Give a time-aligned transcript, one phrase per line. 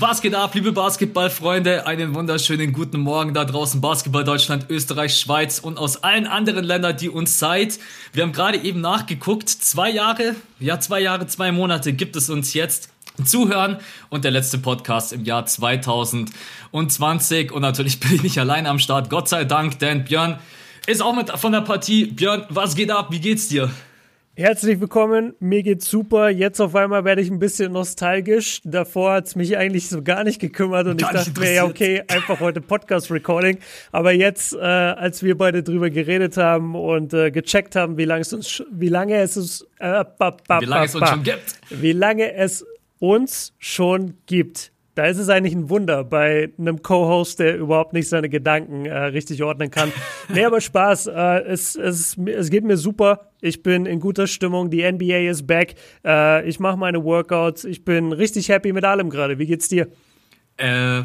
[0.00, 1.86] Was geht ab, liebe Basketballfreunde?
[1.86, 6.96] Einen wunderschönen guten Morgen da draußen, Basketball Deutschland, Österreich, Schweiz und aus allen anderen Ländern,
[6.96, 7.78] die uns seid.
[8.12, 12.54] Wir haben gerade eben nachgeguckt, zwei Jahre, ja zwei Jahre, zwei Monate gibt es uns
[12.54, 12.88] jetzt
[13.24, 13.76] zuhören
[14.08, 19.10] und der letzte Podcast im Jahr 2020 und natürlich bin ich nicht allein am Start,
[19.10, 20.40] Gott sei Dank, denn Björn
[20.86, 22.06] ist auch mit von der Partie.
[22.06, 23.08] Björn, was geht ab?
[23.10, 23.70] Wie geht's dir?
[24.36, 26.28] Herzlich willkommen, mir geht's super.
[26.28, 28.60] Jetzt auf einmal werde ich ein bisschen nostalgisch.
[28.64, 32.02] Davor hat's mich eigentlich so gar nicht gekümmert und gar ich dachte mir, ja, okay,
[32.08, 33.58] einfach heute Podcast-Recording.
[33.92, 38.22] Aber jetzt, äh, als wir beide drüber geredet haben und äh, gecheckt haben, wie lange
[38.22, 41.58] es uns, wie lange es uns, äh, ba, ba, wie lange es uns schon gibt,
[41.70, 42.66] wie lange es
[42.98, 48.08] uns schon gibt, da ist es eigentlich ein Wunder bei einem Co-Host, der überhaupt nicht
[48.08, 49.92] seine Gedanken äh, richtig ordnen kann.
[50.32, 51.08] nee, aber Spaß.
[51.08, 53.32] Äh, es, es, es geht mir super.
[53.40, 54.70] Ich bin in guter Stimmung.
[54.70, 55.74] Die NBA ist back.
[56.04, 57.64] Äh, ich mache meine Workouts.
[57.64, 59.38] Ich bin richtig happy mit allem gerade.
[59.38, 59.88] Wie geht's dir?
[60.56, 61.02] Äh,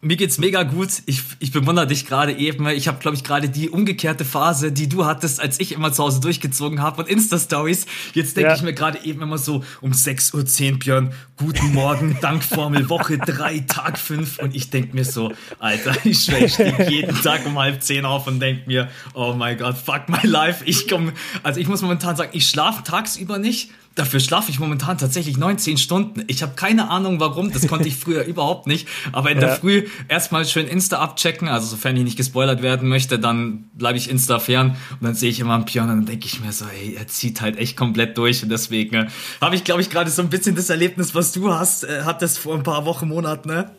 [0.00, 0.90] mir geht's mega gut.
[1.06, 2.68] Ich, ich bewundere dich gerade eben.
[2.68, 6.04] Ich habe, glaube ich, gerade die umgekehrte Phase, die du hattest, als ich immer zu
[6.04, 7.86] Hause durchgezogen habe und Insta-Stories.
[8.14, 8.56] Jetzt denke ja.
[8.56, 13.60] ich mir gerade eben immer so um 6.10 Uhr, Björn, guten Morgen, Dankformel, Woche 3,
[13.60, 14.38] Tag 5.
[14.38, 16.46] Und ich denke mir so, Alter, ich stehe
[16.88, 20.62] jeden Tag um halb zehn auf und denke mir, oh mein Gott, fuck my life.
[20.64, 21.12] Ich komme,
[21.42, 25.76] also ich muss momentan sagen, ich schlafe tagsüber nicht Dafür schlafe ich momentan tatsächlich 19
[25.76, 26.22] Stunden.
[26.28, 28.86] Ich habe keine Ahnung warum, das konnte ich früher überhaupt nicht.
[29.12, 29.46] Aber in ja.
[29.46, 31.48] der Früh erstmal schön Insta abchecken.
[31.48, 35.30] Also sofern ich nicht gespoilert werden möchte, dann bleibe ich Insta fern und dann sehe
[35.30, 37.76] ich immer einen Pion und dann denke ich mir so, ey, er zieht halt echt
[37.76, 38.42] komplett durch.
[38.42, 39.06] Und deswegen äh,
[39.40, 42.38] habe ich, glaube ich, gerade so ein bisschen das Erlebnis, was du hast, äh, hattest
[42.38, 43.70] vor ein paar Wochen, Monaten, ne?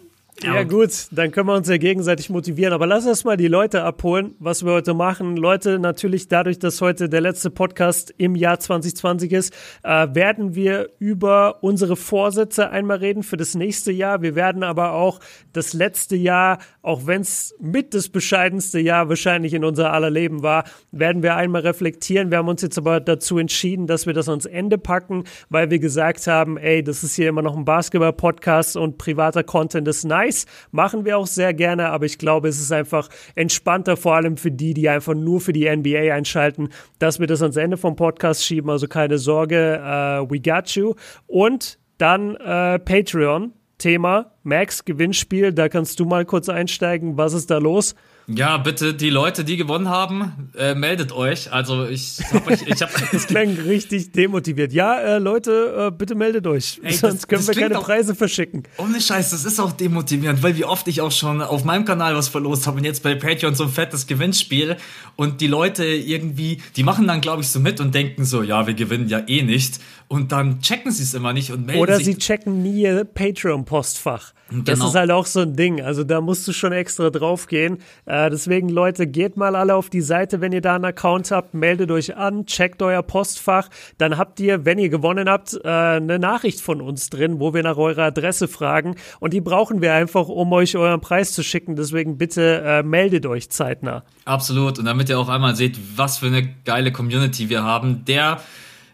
[0.41, 2.71] Ja, gut, dann können wir uns ja gegenseitig motivieren.
[2.71, 5.35] Aber lass uns mal die Leute abholen, was wir heute machen.
[5.35, 10.91] Leute, natürlich dadurch, dass heute der letzte Podcast im Jahr 2020 ist, äh, werden wir
[10.97, 14.21] über unsere Vorsätze einmal reden für das nächste Jahr.
[14.21, 15.19] Wir werden aber auch
[15.51, 20.41] das letzte Jahr, auch wenn es mit das bescheidenste Jahr wahrscheinlich in unser aller Leben
[20.41, 22.31] war, werden wir einmal reflektieren.
[22.31, 25.79] Wir haben uns jetzt aber dazu entschieden, dass wir das ans Ende packen, weil wir
[25.79, 30.28] gesagt haben, ey, das ist hier immer noch ein Basketball-Podcast und privater Content ist nice
[30.29, 34.37] nice, machen wir auch sehr gerne, aber ich glaube, es ist einfach entspannter, vor allem
[34.37, 36.69] für die, die einfach nur für die NBA einschalten,
[36.99, 38.69] dass wir das ans Ende vom Podcast schieben.
[38.69, 40.93] Also keine Sorge, uh, we got you.
[41.27, 43.53] Und dann uh, Patreon.
[43.77, 47.15] Thema Max Gewinnspiel, da kannst du mal kurz einsteigen.
[47.15, 47.95] Was ist da los?
[48.35, 51.51] Ja, bitte, die Leute, die gewonnen haben, äh, meldet euch.
[51.51, 52.89] Also ich hab euch, ich hab.
[53.11, 54.71] das klang richtig demotiviert.
[54.71, 56.79] Ja, äh, Leute, äh, bitte meldet euch.
[56.83, 58.63] Ey, Sonst das, können das wir keine auch, Preise verschicken.
[58.77, 62.15] Ohne Scheiß, das ist auch demotivierend, weil wie oft ich auch schon auf meinem Kanal
[62.15, 64.77] was verlost habe und jetzt bei Patreon so ein fettes Gewinnspiel
[65.15, 68.67] und die Leute irgendwie, die machen dann, glaube ich, so mit und denken so, ja,
[68.67, 69.79] wir gewinnen ja eh nicht.
[70.07, 72.05] Und dann checken sie es immer nicht und melden Oder sich.
[72.05, 74.33] sie checken nie ihr Patreon-Postfach.
[74.49, 74.63] Genau.
[74.63, 75.81] Das ist halt auch so ein Ding.
[75.81, 77.77] Also da musst du schon extra draufgehen.
[78.05, 81.53] Äh, deswegen, Leute, geht mal alle auf die Seite, wenn ihr da einen Account habt,
[81.53, 83.69] meldet euch an, checkt euer Postfach.
[83.97, 87.63] Dann habt ihr, wenn ihr gewonnen habt, äh, eine Nachricht von uns drin, wo wir
[87.63, 88.95] nach eurer Adresse fragen.
[89.19, 91.75] Und die brauchen wir einfach, um euch euren Preis zu schicken.
[91.75, 94.03] Deswegen bitte äh, meldet euch zeitnah.
[94.25, 94.79] Absolut.
[94.79, 98.39] Und damit ihr auch einmal seht, was für eine geile Community wir haben, der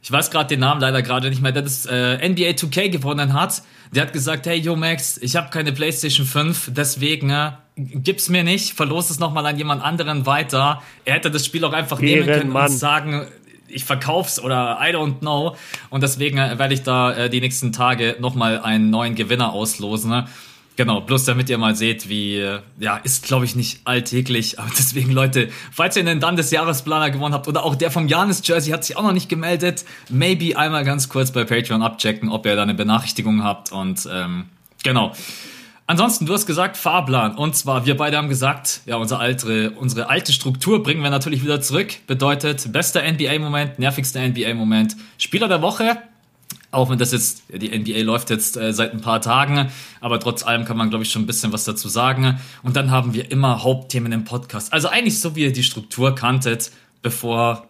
[0.05, 3.33] ich weiß gerade den Namen leider gerade nicht mehr, der das äh, NBA 2K gewonnen
[3.33, 3.63] hat.
[3.91, 8.43] Der hat gesagt, hey, yo Max, ich habe keine PlayStation 5, deswegen äh, gib's mir
[8.43, 10.83] nicht, verlos es nochmal an jemand anderen weiter.
[11.05, 13.25] Er hätte das Spiel auch einfach Ehren, nehmen können und sagen,
[13.67, 15.55] ich verkauf's oder I don't know.
[15.89, 20.11] Und deswegen äh, werde ich da äh, die nächsten Tage nochmal einen neuen Gewinner auslosen.
[20.11, 20.27] Ne?
[20.77, 22.45] Genau, bloß damit ihr mal seht, wie,
[22.79, 27.11] ja, ist glaube ich nicht alltäglich, aber deswegen Leute, falls ihr einen dann des Jahresplaner
[27.11, 30.57] gewonnen habt oder auch der vom Janis Jersey hat sich auch noch nicht gemeldet, maybe
[30.57, 34.45] einmal ganz kurz bei Patreon abchecken, ob ihr da eine Benachrichtigung habt und ähm,
[34.83, 35.13] genau.
[35.87, 37.35] Ansonsten, du hast gesagt Fahrplan.
[37.35, 41.43] Und zwar, wir beide haben gesagt, ja, unsere alte, unsere alte Struktur bringen wir natürlich
[41.43, 45.97] wieder zurück, bedeutet bester NBA-Moment, nervigster NBA-Moment, Spieler der Woche,
[46.71, 49.69] auch wenn das jetzt, die NBA läuft jetzt äh, seit ein paar Tagen,
[50.01, 52.39] aber trotz allem kann man, glaube ich, schon ein bisschen was dazu sagen.
[52.63, 54.73] Und dann haben wir immer Hauptthemen im Podcast.
[54.73, 56.71] Also eigentlich so, wie ihr die Struktur kanntet,
[57.01, 57.67] bevor,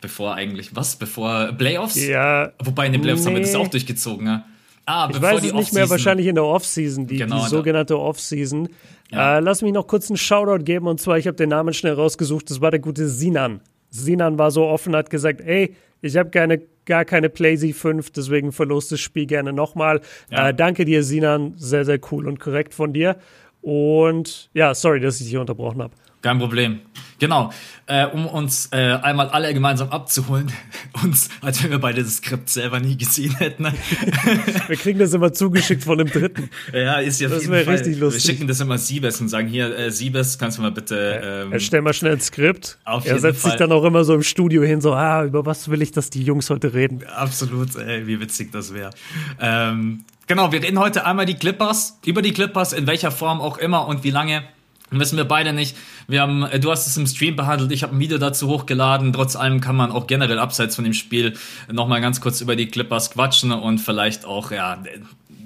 [0.00, 0.96] bevor eigentlich, was?
[0.96, 1.96] Bevor Playoffs?
[1.96, 2.52] Ja.
[2.62, 3.28] Wobei in den Playoffs nee.
[3.28, 4.44] haben wir das auch durchgezogen, ja.
[4.84, 8.68] Ah, ich weiß es nicht mehr, wahrscheinlich in der Offseason, die, genau, die sogenannte Offseason.
[9.12, 9.38] Ja.
[9.38, 11.94] Äh, lass mich noch kurz einen Shoutout geben und zwar, ich habe den Namen schnell
[11.94, 13.60] rausgesucht, das war der gute Sinan.
[13.90, 18.52] Sinan war so offen, hat gesagt, ey, ich habe keine gar keine PlayZ 5, deswegen
[18.52, 20.00] verlost das Spiel gerne nochmal.
[20.30, 20.48] Ja.
[20.48, 23.16] Äh, danke dir, Sinan, sehr, sehr cool und korrekt von dir.
[23.60, 25.94] Und ja, sorry, dass ich dich unterbrochen habe.
[26.22, 26.80] Kein Problem.
[27.18, 27.52] Genau.
[27.86, 30.52] Äh, um uns äh, einmal alle gemeinsam abzuholen,
[31.04, 33.64] uns, als wenn wir beide das Skript selber nie gesehen hätten.
[34.68, 36.48] wir kriegen das immer zugeschickt von dem Dritten.
[36.72, 38.24] Ja, ist ja Das wäre richtig lustig.
[38.24, 41.44] Wir schicken das immer Siebes und sagen, hier, äh, Siebes, kannst du mal bitte...
[41.44, 42.78] Ähm, Erstell mal schnell ein Skript.
[42.84, 43.52] Auf er setzt Fall.
[43.52, 46.10] sich dann auch immer so im Studio hin, so, ah, über was will ich, dass
[46.10, 47.04] die Jungs heute reden?
[47.06, 48.90] Absolut, ey, wie witzig das wäre.
[49.40, 53.58] Ähm, genau, wir reden heute einmal die Clippers, über die Clippers, in welcher Form auch
[53.58, 54.42] immer und wie lange
[54.98, 55.76] wissen wir beide nicht.
[56.08, 59.12] Wir haben, äh, du hast es im Stream behandelt, ich habe ein Video dazu hochgeladen.
[59.12, 61.34] Trotz allem kann man auch generell abseits von dem Spiel
[61.70, 64.78] nochmal ganz kurz über die Clippers quatschen und vielleicht auch, ja,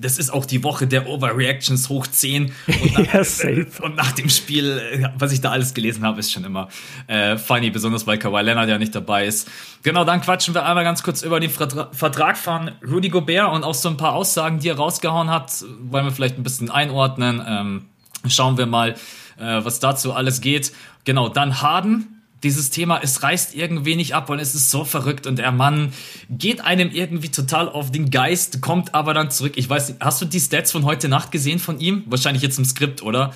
[0.01, 2.53] das ist auch die Woche der Overreactions hoch 10.
[2.67, 3.67] Und nach, ja, safe.
[3.83, 6.69] und nach dem Spiel, was ich da alles gelesen habe, ist schon immer
[7.07, 9.49] äh, funny, besonders weil Kawhi Leonard ja nicht dabei ist.
[9.83, 13.75] Genau, dann quatschen wir einmal ganz kurz über den Vertrag von Rudy Gobert und auch
[13.75, 17.43] so ein paar Aussagen, die er rausgehauen hat, wollen wir vielleicht ein bisschen einordnen.
[17.47, 17.85] Ähm,
[18.29, 18.97] schauen wir mal,
[19.39, 20.73] äh, was dazu alles geht.
[21.05, 22.13] Genau, dann Harden.
[22.43, 25.93] Dieses Thema, es reißt irgendwie nicht ab und es ist so verrückt und der Mann
[26.29, 29.55] geht einem irgendwie total auf den Geist, kommt aber dann zurück.
[29.57, 32.05] Ich weiß nicht, hast du die Stats von heute Nacht gesehen von ihm?
[32.07, 33.35] Wahrscheinlich jetzt im Skript, oder?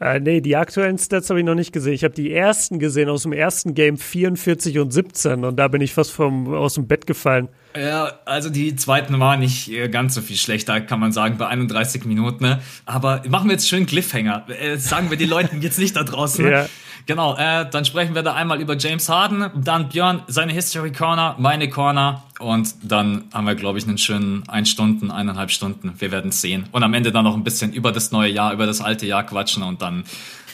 [0.00, 1.92] Äh, nee, die aktuellen Stats habe ich noch nicht gesehen.
[1.92, 5.82] Ich habe die ersten gesehen aus dem ersten Game 44 und 17 und da bin
[5.82, 7.48] ich fast vom, aus dem Bett gefallen.
[7.76, 11.46] Ja, also die zweiten waren nicht äh, ganz so viel schlechter, kann man sagen, bei
[11.46, 12.42] 31 Minuten.
[12.44, 12.60] Ne?
[12.86, 14.46] Aber machen wir jetzt schön Cliffhanger.
[14.48, 16.46] Äh, sagen wir die Leuten jetzt nicht da draußen.
[16.46, 16.50] Ne?
[16.50, 16.66] Ja.
[17.06, 21.34] Genau, äh, dann sprechen wir da einmal über James Harden, dann Björn, seine History Corner,
[21.38, 25.92] meine Corner und dann haben wir, glaube ich, einen schönen ein Stunden, eineinhalb Stunden.
[25.98, 26.68] Wir werden sehen.
[26.72, 29.24] Und am Ende dann noch ein bisschen über das neue Jahr, über das alte Jahr
[29.24, 30.04] quatschen und dann.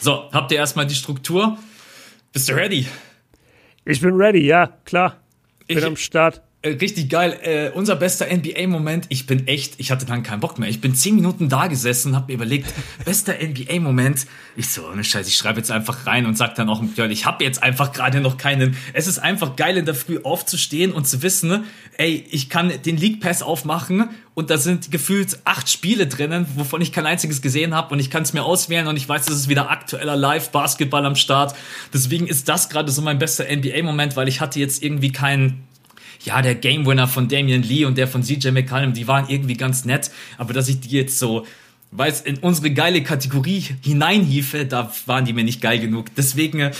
[0.01, 1.57] So, habt ihr erstmal die Struktur?
[2.33, 2.87] Bist du ready?
[3.85, 5.15] Ich bin ready, ja, klar.
[5.65, 6.41] Bin ich, am Start.
[6.67, 7.39] Äh, richtig geil.
[7.41, 9.05] Äh, unser bester NBA-Moment.
[9.09, 10.69] Ich bin echt, ich hatte dann keinen Bock mehr.
[10.69, 12.73] Ich bin zehn Minuten da gesessen, habe mir überlegt,
[13.05, 14.27] bester NBA-Moment.
[14.55, 17.43] Ich so, ne Scheiße, ich schreibe jetzt einfach rein und sag dann auch, ich habe
[17.43, 18.75] jetzt einfach gerade noch keinen.
[18.93, 21.65] Es ist einfach geil, in der Früh aufzustehen und zu wissen,
[21.97, 26.81] ey, ich kann den League Pass aufmachen und da sind gefühlt acht Spiele drinnen, wovon
[26.81, 29.35] ich kein einziges gesehen habe und ich kann es mir auswählen und ich weiß, es
[29.35, 31.55] ist wieder aktueller Live-Basketball am Start.
[31.93, 35.66] Deswegen ist das gerade so mein bester NBA-Moment, weil ich hatte jetzt irgendwie keinen
[36.23, 39.55] ja, der Game Winner von Damian Lee und der von CJ McCallum, die waren irgendwie
[39.55, 41.45] ganz nett, aber dass ich die jetzt so
[41.91, 46.07] weiß, in unsere geile Kategorie hineinhiefe, da waren die mir nicht geil genug.
[46.15, 46.71] Deswegen äh,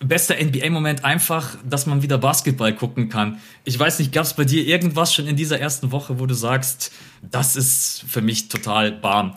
[0.00, 3.40] bester NBA-Moment einfach, dass man wieder Basketball gucken kann.
[3.64, 6.34] Ich weiß nicht, gab es bei dir irgendwas schon in dieser ersten Woche, wo du
[6.34, 6.92] sagst,
[7.22, 9.34] das ist für mich total warm?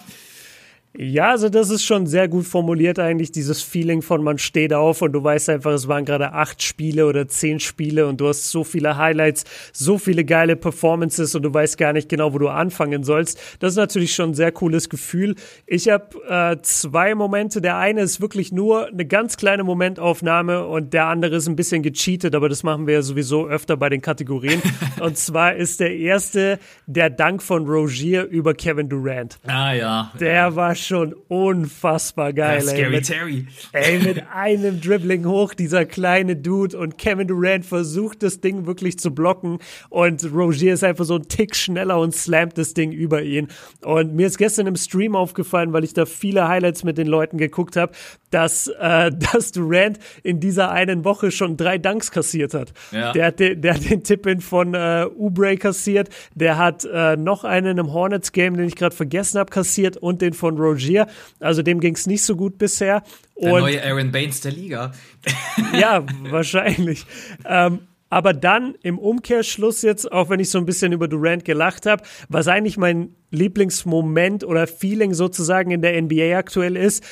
[0.98, 5.02] Ja, also das ist schon sehr gut formuliert eigentlich, dieses Feeling von man steht auf
[5.02, 8.50] und du weißt einfach, es waren gerade acht Spiele oder zehn Spiele und du hast
[8.50, 9.44] so viele Highlights,
[9.74, 13.40] so viele geile Performances und du weißt gar nicht genau, wo du anfangen sollst.
[13.60, 15.36] Das ist natürlich schon ein sehr cooles Gefühl.
[15.66, 17.62] Ich habe äh, zwei Momente.
[17.62, 21.84] Der eine ist wirklich nur eine ganz kleine Momentaufnahme und der andere ist ein bisschen
[21.84, 24.62] gecheatet, aber das machen wir ja sowieso öfter bei den Kategorien.
[25.02, 29.40] und zwar ist der erste der Dank von Rogier über Kevin Durant.
[29.46, 30.12] Ah ja.
[30.20, 32.64] Der war schon unfassbar geil.
[32.64, 32.90] Ja, Scary ey.
[32.90, 33.48] Mit, Terry.
[33.74, 39.00] Ey, mit einem Dribbling hoch, dieser kleine Dude und Kevin Durant versucht das Ding wirklich
[39.00, 39.60] zu blocken
[39.90, 43.48] und Rogier ist einfach so ein Tick schneller und slammt das Ding über ihn.
[43.84, 47.38] Und mir ist gestern im Stream aufgefallen, weil ich da viele Highlights mit den Leuten
[47.38, 47.94] geguckt habe,
[48.36, 52.74] dass, äh, dass Durant in dieser einen Woche schon drei Dunks kassiert hat.
[52.92, 53.14] Ja.
[53.14, 57.46] Der, hat den, der hat den Tipp-In von äh, Ubre kassiert, der hat äh, noch
[57.46, 61.08] einen im Hornets-Game, den ich gerade vergessen habe, kassiert und den von Rogier.
[61.40, 63.04] Also dem ging es nicht so gut bisher.
[63.42, 64.92] Der Und, neue Aaron Baines der Liga.
[65.74, 67.06] ja, wahrscheinlich.
[67.46, 67.80] Ähm,
[68.10, 72.04] aber dann im Umkehrschluss jetzt, auch wenn ich so ein bisschen über Durant gelacht habe,
[72.30, 77.04] was eigentlich mein Lieblingsmoment oder Feeling sozusagen in der NBA aktuell ist,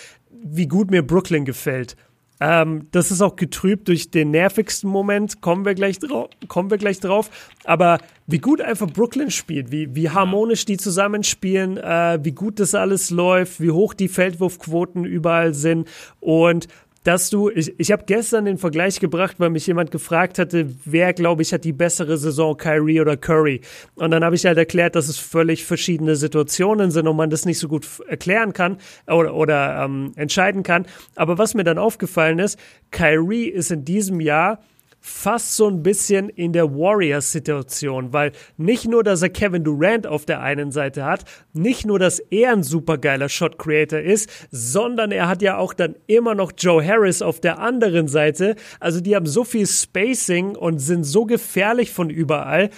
[0.44, 1.96] wie gut mir Brooklyn gefällt.
[2.40, 6.78] Ähm, das ist auch getrübt durch den nervigsten Moment, kommen wir gleich, drauf, kommen wir
[6.78, 7.30] gleich drauf.
[7.64, 12.76] Aber wie gut einfach Brooklyn spielt, wie, wie harmonisch die zusammenspielen, äh, wie gut das
[12.76, 15.88] alles läuft, wie hoch die Feldwurfquoten überall sind.
[16.20, 16.68] Und
[17.04, 21.14] dass du, ich, ich habe gestern den Vergleich gebracht, weil mich jemand gefragt hatte, wer,
[21.14, 23.62] glaube ich, hat die bessere Saison, Kyrie oder Curry.
[23.96, 27.46] Und dann habe ich halt erklärt, dass es völlig verschiedene Situationen sind und man das
[27.46, 30.86] nicht so gut erklären kann oder, oder ähm, entscheiden kann.
[31.16, 32.58] Aber was mir dann aufgefallen ist,
[32.92, 34.60] Kyrie ist in diesem Jahr
[35.06, 40.26] fast so ein bisschen in der Warriors-Situation, weil nicht nur, dass er Kevin Durant auf
[40.26, 45.42] der einen Seite hat, nicht nur, dass er ein supergeiler Shot-Creator ist, sondern er hat
[45.42, 48.56] ja auch dann immer noch Joe Harris auf der anderen Seite.
[48.80, 52.70] Also die haben so viel Spacing und sind so gefährlich von überall,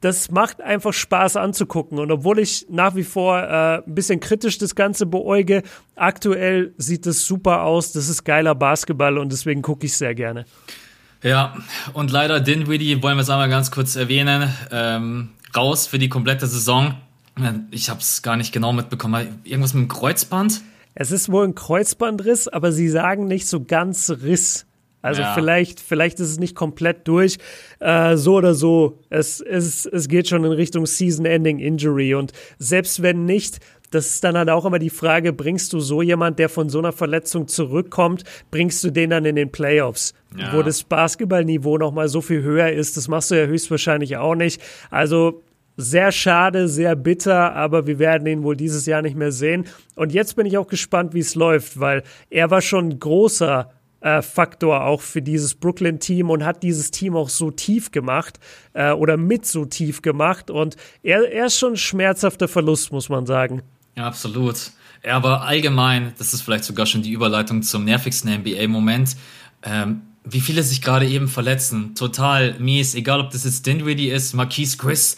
[0.00, 1.98] das macht einfach Spaß anzugucken.
[1.98, 5.62] Und obwohl ich nach wie vor äh, ein bisschen kritisch das Ganze beäuge,
[5.96, 7.92] aktuell sieht es super aus.
[7.92, 10.46] Das ist geiler Basketball und deswegen gucke ich sehr gerne.
[11.24, 11.56] Ja,
[11.94, 14.52] und leider Dinwiddie wollen wir es einmal ganz kurz erwähnen.
[14.70, 16.96] Ähm, raus für die komplette Saison.
[17.70, 19.40] Ich habe es gar nicht genau mitbekommen.
[19.42, 20.60] Irgendwas mit dem Kreuzband?
[20.94, 24.66] Es ist wohl ein Kreuzbandriss, aber sie sagen nicht so ganz Riss.
[25.00, 25.34] Also ja.
[25.34, 27.38] vielleicht, vielleicht ist es nicht komplett durch.
[27.80, 32.14] Äh, so oder so, es, es, es geht schon in Richtung Season-Ending Injury.
[32.14, 33.60] Und selbst wenn nicht,
[33.94, 36.78] das ist dann halt auch immer die Frage, bringst du so jemand, der von so
[36.78, 40.52] einer Verletzung zurückkommt, bringst du den dann in den Playoffs, ja.
[40.52, 44.60] wo das Basketballniveau nochmal so viel höher ist, das machst du ja höchstwahrscheinlich auch nicht.
[44.90, 45.42] Also
[45.76, 49.66] sehr schade, sehr bitter, aber wir werden ihn wohl dieses Jahr nicht mehr sehen.
[49.96, 53.70] Und jetzt bin ich auch gespannt, wie es läuft, weil er war schon ein großer
[54.04, 58.38] äh, Faktor auch für dieses Brooklyn-Team und hat dieses Team auch so tief gemacht
[58.74, 60.50] äh, oder mit so tief gemacht.
[60.50, 63.62] Und er, er ist schon ein schmerzhafter Verlust, muss man sagen.
[63.96, 64.56] Ja, absolut.
[65.02, 69.16] Aber allgemein, das ist vielleicht sogar schon die Überleitung zum nervigsten NBA-Moment.
[69.62, 71.94] Ähm, wie viele sich gerade eben verletzen.
[71.94, 72.94] Total mies.
[72.94, 75.16] Egal, ob das jetzt Dinwiddie ist, Marquise Chris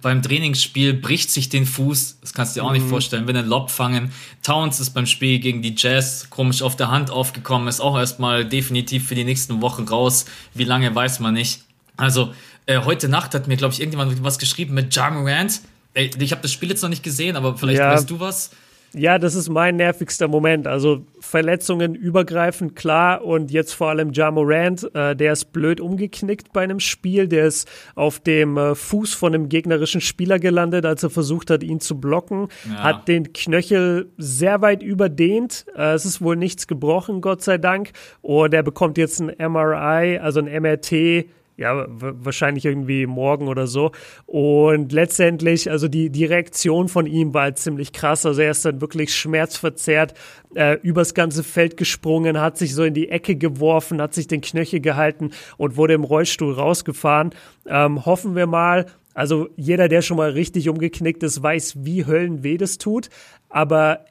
[0.00, 2.18] beim Trainingsspiel bricht sich den Fuß.
[2.20, 2.78] Das kannst du dir auch mhm.
[2.78, 3.26] nicht vorstellen.
[3.26, 4.12] Wenn ein Lob fangen.
[4.42, 7.68] Towns ist beim Spiel gegen die Jazz komisch auf der Hand aufgekommen.
[7.68, 10.26] Ist auch erstmal definitiv für die nächsten Wochen raus.
[10.54, 11.62] Wie lange weiß man nicht.
[11.96, 12.32] Also,
[12.66, 15.60] äh, heute Nacht hat mir, glaube ich, irgendjemand was geschrieben mit Ja Morant.
[15.94, 17.92] Ich habe das Spiel jetzt noch nicht gesehen, aber vielleicht ja.
[17.92, 18.50] weißt du was.
[18.94, 20.66] Ja, das ist mein nervigster Moment.
[20.66, 26.52] Also Verletzungen übergreifend klar und jetzt vor allem Ja Morant, äh, der ist blöd umgeknickt
[26.52, 31.02] bei einem Spiel, der ist auf dem äh, Fuß von einem gegnerischen Spieler gelandet, als
[31.02, 32.82] er versucht hat, ihn zu blocken, ja.
[32.82, 35.64] hat den Knöchel sehr weit überdehnt.
[35.74, 37.92] Äh, es ist wohl nichts gebrochen, Gott sei Dank.
[38.20, 41.24] Und er bekommt jetzt ein MRI, also ein MRT
[41.56, 43.92] ja, wahrscheinlich irgendwie morgen oder so.
[44.26, 48.24] Und letztendlich, also die, die Reaktion von ihm war halt ziemlich krass.
[48.24, 50.14] Also er ist dann wirklich schmerzverzerrt
[50.54, 54.40] äh, übers ganze Feld gesprungen, hat sich so in die Ecke geworfen, hat sich den
[54.40, 57.30] Knöchel gehalten und wurde im Rollstuhl rausgefahren.
[57.66, 62.56] Ähm, hoffen wir mal, also jeder, der schon mal richtig umgeknickt ist, weiß, wie Höllenweh
[62.56, 63.10] das tut.
[63.50, 64.06] Aber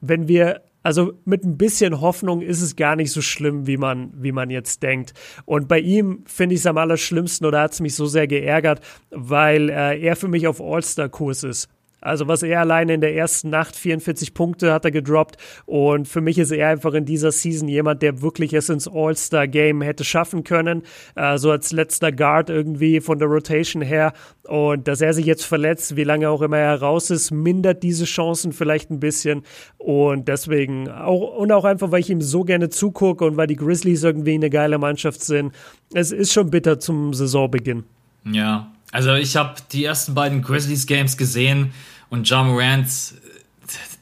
[0.00, 4.12] wenn wir also mit ein bisschen Hoffnung ist es gar nicht so schlimm, wie man,
[4.14, 5.12] wie man jetzt denkt.
[5.44, 8.80] Und bei ihm finde ich es am allerschlimmsten oder hat es mich so sehr geärgert,
[9.10, 11.68] weil äh, er für mich auf All-Star-Kurs ist.
[12.00, 15.36] Also was er alleine in der ersten Nacht 44 Punkte hat er gedroppt.
[15.66, 19.82] Und für mich ist er einfach in dieser Season jemand, der wirklich es ins All-Star-Game
[19.82, 20.82] hätte schaffen können,
[21.16, 24.12] äh, so als letzter Guard irgendwie von der Rotation her.
[24.46, 28.04] Und dass er sich jetzt verletzt, wie lange auch immer er raus ist, mindert diese
[28.04, 29.42] Chancen vielleicht ein bisschen.
[29.78, 33.56] Und deswegen auch und auch einfach, weil ich ihm so gerne zugucke und weil die
[33.56, 35.52] Grizzlies irgendwie eine geile Mannschaft sind,
[35.92, 37.84] es ist schon bitter zum Saisonbeginn.
[38.24, 41.72] Ja, also ich habe die ersten beiden Grizzlies Games gesehen
[42.10, 42.88] und John Morant,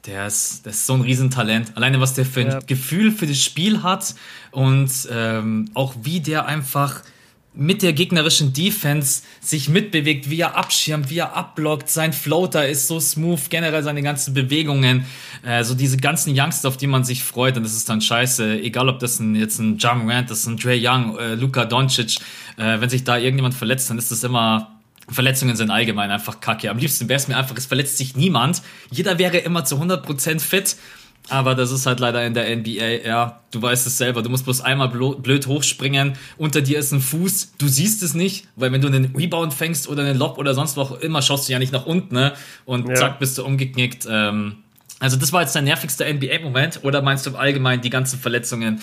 [0.07, 1.77] der ist, der ist so ein Riesentalent.
[1.77, 2.59] Alleine was der für ein ja.
[2.61, 4.15] Gefühl für das Spiel hat
[4.53, 7.03] und ähm, auch wie der einfach
[7.57, 11.89] mit der gegnerischen Defense sich mitbewegt, wie er abschirmt, wie er abblockt.
[11.89, 15.07] Sein Floater ist so smooth, generell seine ganzen Bewegungen.
[15.43, 17.57] Äh, so diese ganzen Youngster, auf die man sich freut.
[17.57, 18.61] Und das ist dann scheiße.
[18.61, 21.65] Egal, ob das ein, jetzt ein Jam Rand, das ist ein Dre Young, äh, Luka
[21.65, 22.19] Doncic.
[22.59, 24.76] Äh, wenn sich da irgendjemand verletzt, dann ist das immer
[25.09, 26.71] Verletzungen sind allgemein einfach kacke.
[26.71, 28.63] Am liebsten wäre es mir einfach, es verletzt sich niemand.
[28.91, 30.77] Jeder wäre immer zu 100% fit.
[31.29, 34.45] Aber das ist halt leider in der NBA, ja, du weißt es selber, du musst
[34.45, 38.81] bloß einmal blöd hochspringen, unter dir ist ein Fuß, du siehst es nicht, weil wenn
[38.81, 41.59] du einen Rebound fängst oder einen Lob oder sonst was auch immer, schaust du ja
[41.59, 42.33] nicht nach unten, ne?
[42.65, 42.95] Und ja.
[42.95, 44.07] zack, bist du umgeknickt.
[44.09, 44.59] Ähm,
[45.01, 48.81] also das war jetzt dein nervigster NBA-Moment oder meinst du allgemein die ganzen Verletzungen?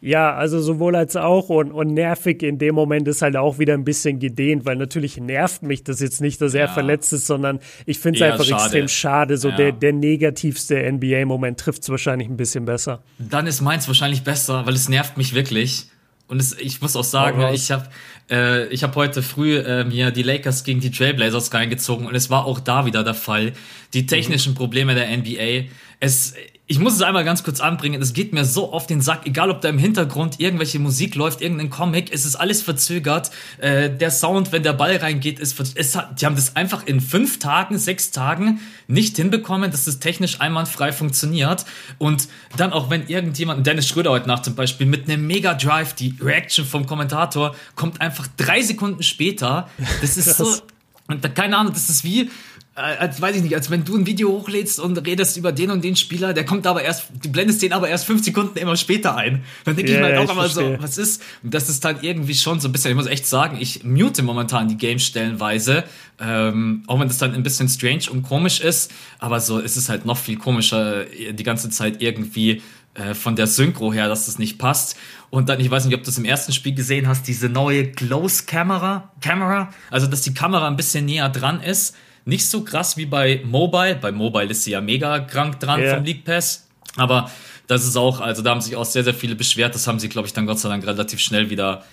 [0.00, 3.74] Ja, also sowohl als auch und, und nervig in dem Moment ist halt auch wieder
[3.74, 6.72] ein bisschen gedehnt, weil natürlich nervt mich das jetzt nicht, dass er ja.
[6.72, 8.62] verletzt ist, sondern ich finde es einfach schade.
[8.62, 9.36] extrem schade.
[9.38, 9.56] So ja.
[9.56, 13.02] der, der negativste NBA-Moment trifft es wahrscheinlich ein bisschen besser.
[13.18, 15.86] Dann ist meins wahrscheinlich besser, weil es nervt mich wirklich.
[16.28, 17.88] Und es, ich muss auch sagen, oh, ich habe
[18.30, 22.28] äh, ich hab heute früh äh, mir die Lakers gegen die Trailblazers reingezogen und es
[22.28, 23.52] war auch da wieder der Fall.
[23.94, 24.54] Die technischen.
[24.54, 25.70] Probleme der NBA.
[26.00, 26.34] Es,
[26.70, 29.50] ich muss es einmal ganz kurz anbringen, es geht mir so auf den Sack, egal
[29.50, 33.30] ob da im Hintergrund irgendwelche Musik läuft, irgendein Comic, es ist alles verzögert.
[33.56, 37.38] Äh, der Sound, wenn der Ball reingeht, ist es die haben das einfach in fünf
[37.38, 41.64] Tagen, sechs Tagen nicht hinbekommen, dass es technisch einwandfrei funktioniert.
[41.96, 45.94] Und dann auch wenn irgendjemand, Dennis Schröder heute Nacht zum Beispiel, mit einem Mega Drive,
[45.94, 49.70] die Reaction vom Kommentator kommt einfach drei Sekunden später.
[50.02, 50.54] Das ist so,
[51.06, 52.30] und keine Ahnung, das ist wie,
[52.78, 55.82] als weiß ich nicht, als wenn du ein Video hochlädst und redest über den und
[55.82, 59.16] den Spieler, der kommt aber erst, du blendest den aber erst fünf Sekunden immer später
[59.16, 59.42] ein.
[59.64, 61.22] Dann denke yeah, ich mir halt auch immer so, was ist?
[61.42, 64.22] Und das ist dann irgendwie schon so ein bisschen, ich muss echt sagen, ich mute
[64.22, 65.84] momentan die Games stellenweise,
[66.20, 69.88] ähm, auch wenn das dann ein bisschen strange und komisch ist, aber so ist es
[69.88, 72.62] halt noch viel komischer, die ganze Zeit irgendwie
[72.94, 74.96] äh, von der Synchro her, dass das nicht passt.
[75.30, 77.92] Und dann, ich weiß nicht, ob du das im ersten Spiel gesehen hast, diese neue
[77.92, 81.94] Close Camera, Camera, also dass die Kamera ein bisschen näher dran ist.
[82.28, 83.94] Nicht so krass wie bei Mobile.
[83.94, 85.94] Bei Mobile ist sie ja mega krank dran yeah.
[85.94, 86.68] vom League Pass.
[86.94, 87.30] Aber
[87.66, 89.74] das ist auch, also da haben sich auch sehr, sehr viele beschwert.
[89.74, 91.84] Das haben sie, glaube ich, dann Gott sei Dank relativ schnell wieder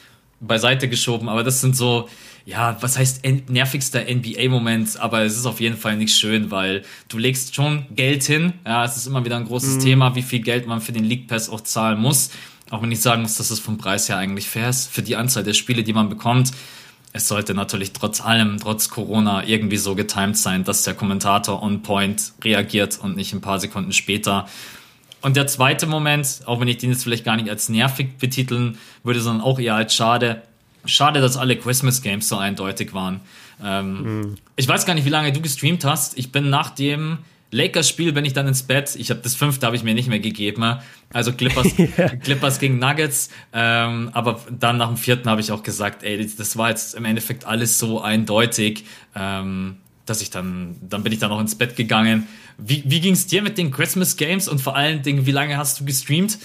[0.41, 1.29] beiseite geschoben.
[1.29, 2.09] Aber das sind so,
[2.43, 4.99] ja, was heißt nervigster NBA-Moment?
[4.99, 8.55] Aber es ist auf jeden Fall nicht schön, weil du legst schon Geld hin.
[8.65, 9.79] Ja, es ist immer wieder ein großes mhm.
[9.79, 12.31] Thema, wie viel Geld man für den League Pass auch zahlen muss.
[12.71, 15.15] Auch wenn ich sagen muss, dass es vom Preis her eigentlich fair ist für die
[15.15, 16.51] Anzahl der Spiele, die man bekommt.
[17.15, 21.81] Es sollte natürlich trotz allem, trotz Corona irgendwie so getimed sein, dass der Kommentator on
[21.81, 24.49] point reagiert und nicht ein paar Sekunden später.
[25.21, 28.77] Und der zweite Moment, auch wenn ich den jetzt vielleicht gar nicht als nervig betiteln
[29.03, 30.41] würde, sondern auch eher als schade.
[30.83, 33.21] Schade, dass alle Christmas Games so eindeutig waren.
[33.63, 34.35] Ähm, mhm.
[34.57, 36.17] Ich weiß gar nicht, wie lange du gestreamt hast.
[36.17, 37.19] Ich bin nach dem
[37.55, 38.95] Lakers-Spiel bin ich dann ins Bett.
[38.95, 40.77] Ich habe das fünfte habe ich mir nicht mehr gegeben.
[41.13, 42.09] Also Clippers, yeah.
[42.09, 43.29] Clippers gegen Nuggets.
[43.53, 47.05] Ähm, aber dann nach dem vierten habe ich auch gesagt, ey, das war jetzt im
[47.05, 48.83] Endeffekt alles so eindeutig,
[49.15, 52.27] ähm, dass ich dann, dann bin ich dann auch ins Bett gegangen.
[52.57, 55.57] Wie, wie ging es dir mit den Christmas Games und vor allen Dingen, wie lange
[55.57, 56.37] hast du gestreamt?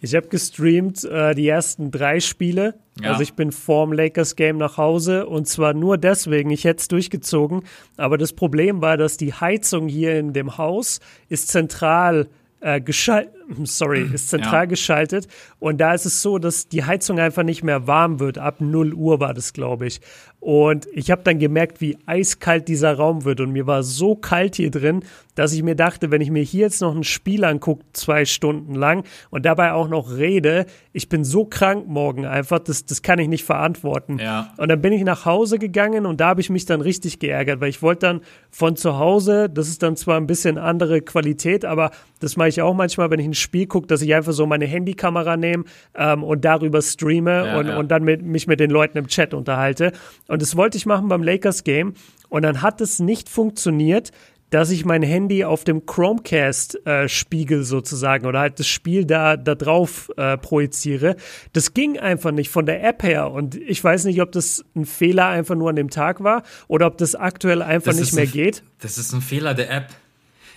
[0.00, 2.74] Ich habe gestreamt äh, die ersten drei Spiele.
[3.00, 3.10] Ja.
[3.10, 6.88] Also ich bin vorm Lakers Game nach Hause und zwar nur deswegen, ich hätte es
[6.88, 7.62] durchgezogen,
[7.96, 12.28] aber das Problem war, dass die Heizung hier in dem Haus ist zentral
[12.60, 13.32] äh, geschaltet,
[13.64, 14.64] sorry, ist zentral ja.
[14.66, 15.28] geschaltet
[15.58, 18.38] und da ist es so, dass die Heizung einfach nicht mehr warm wird.
[18.38, 20.00] Ab 0 Uhr war das, glaube ich.
[20.48, 23.42] Und ich habe dann gemerkt, wie eiskalt dieser Raum wird.
[23.42, 26.62] Und mir war so kalt hier drin, dass ich mir dachte, wenn ich mir hier
[26.62, 31.22] jetzt noch ein Spiel angucke, zwei Stunden lang und dabei auch noch rede, ich bin
[31.22, 34.18] so krank morgen einfach, das, das kann ich nicht verantworten.
[34.18, 34.52] Ja.
[34.56, 37.60] Und dann bin ich nach Hause gegangen und da habe ich mich dann richtig geärgert,
[37.60, 41.64] weil ich wollte dann von zu Hause, das ist dann zwar ein bisschen andere Qualität,
[41.64, 44.44] aber das mache ich auch manchmal, wenn ich ein Spiel gucke, dass ich einfach so
[44.44, 45.64] meine Handykamera nehme
[45.94, 47.78] ähm, und darüber streame ja, und, ja.
[47.78, 49.92] und dann mit, mich mit den Leuten im Chat unterhalte.
[50.26, 51.94] Und das wollte ich machen beim Lakers Game.
[52.28, 54.12] Und dann hat es nicht funktioniert,
[54.50, 59.36] dass ich mein Handy auf dem Chromecast äh, spiegel sozusagen oder halt das Spiel da,
[59.36, 61.16] da drauf äh, projiziere.
[61.52, 64.86] Das ging einfach nicht von der App her und ich weiß nicht, ob das ein
[64.86, 68.24] Fehler einfach nur an dem Tag war oder ob das aktuell einfach das nicht mehr
[68.24, 68.62] ein, geht.
[68.80, 69.88] Das ist ein Fehler der App.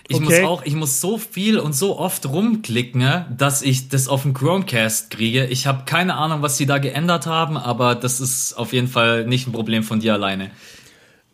[0.08, 0.24] Ich okay.
[0.24, 4.34] muss auch, ich muss so viel und so oft rumklicken, dass ich das auf dem
[4.34, 5.46] Chromecast kriege.
[5.46, 9.26] Ich habe keine Ahnung, was sie da geändert haben, aber das ist auf jeden Fall
[9.26, 10.50] nicht ein Problem von dir alleine.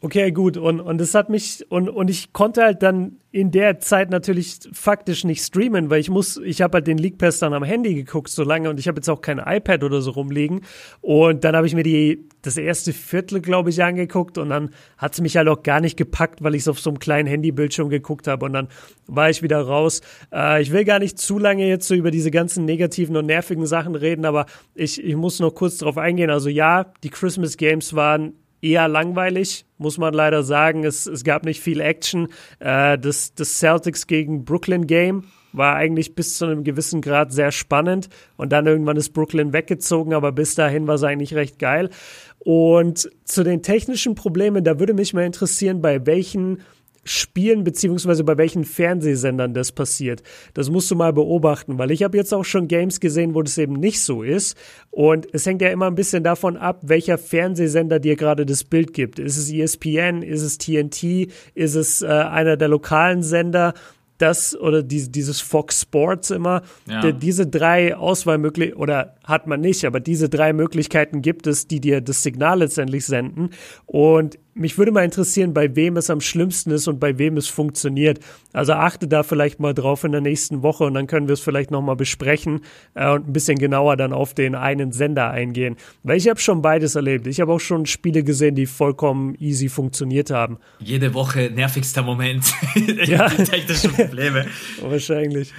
[0.01, 0.57] Okay, gut.
[0.57, 4.59] Und, und das hat mich, und, und ich konnte halt dann in der Zeit natürlich
[4.73, 7.95] faktisch nicht streamen, weil ich muss, ich habe halt den League Pass dann am Handy
[7.95, 10.61] geguckt so lange und ich habe jetzt auch kein iPad oder so rumliegen.
[11.01, 15.15] Und dann habe ich mir die, das erste Viertel, glaube ich, angeguckt und dann hat
[15.15, 17.89] es mich halt auch gar nicht gepackt, weil ich es auf so einem kleinen Handybildschirm
[17.89, 18.69] geguckt habe und dann
[19.09, 20.01] war ich wieder raus.
[20.33, 23.67] Äh, ich will gar nicht zu lange jetzt so über diese ganzen negativen und nervigen
[23.67, 26.31] Sachen reden, aber ich, ich muss noch kurz darauf eingehen.
[26.31, 30.85] Also ja, die Christmas Games waren eher langweilig, muss man leider sagen.
[30.85, 32.29] Es, es gab nicht viel Action.
[32.59, 37.53] Äh, das, das Celtics gegen Brooklyn Game war eigentlich bis zu einem gewissen Grad sehr
[37.53, 41.91] spannend und dann irgendwann ist Brooklyn weggezogen, aber bis dahin war es eigentlich recht geil.
[42.39, 46.61] Und zu den technischen Problemen, da würde mich mal interessieren, bei welchen
[47.09, 50.23] Spielen beziehungsweise bei welchen Fernsehsendern das passiert.
[50.55, 53.59] Das musst du mal beobachten, weil ich habe jetzt auch schon Games gesehen, wo das
[53.59, 54.57] eben nicht so ist.
[54.91, 58.93] Und es hängt ja immer ein bisschen davon ab, welcher Fernsehsender dir gerade das Bild
[58.93, 59.19] gibt.
[59.19, 60.23] Ist es ESPN?
[60.23, 61.31] Ist es TNT?
[61.55, 63.75] Ist es äh, einer der lokalen Sender?
[64.19, 67.01] das oder die, dieses Fox Sports immer, ja.
[67.01, 71.81] die, diese drei Auswahlmöglichkeiten, oder hat man nicht, aber diese drei Möglichkeiten gibt es, die
[71.81, 73.51] dir das Signal letztendlich senden.
[73.87, 77.49] Und mich würde mal interessieren, bei wem es am schlimmsten ist und bei wem es
[77.49, 78.21] funktioniert.
[78.53, 81.41] Also achte da vielleicht mal drauf in der nächsten Woche und dann können wir es
[81.41, 82.61] vielleicht nochmal besprechen
[82.95, 85.77] äh, und ein bisschen genauer dann auf den einen Sender eingehen.
[86.03, 87.27] Weil ich habe schon beides erlebt.
[87.27, 90.59] Ich habe auch schon Spiele gesehen, die vollkommen easy funktioniert haben.
[90.81, 92.53] Jede Woche nervigster Moment.
[93.07, 93.29] ja.
[93.39, 94.47] die technischen Probleme.
[94.83, 95.53] Wahrscheinlich.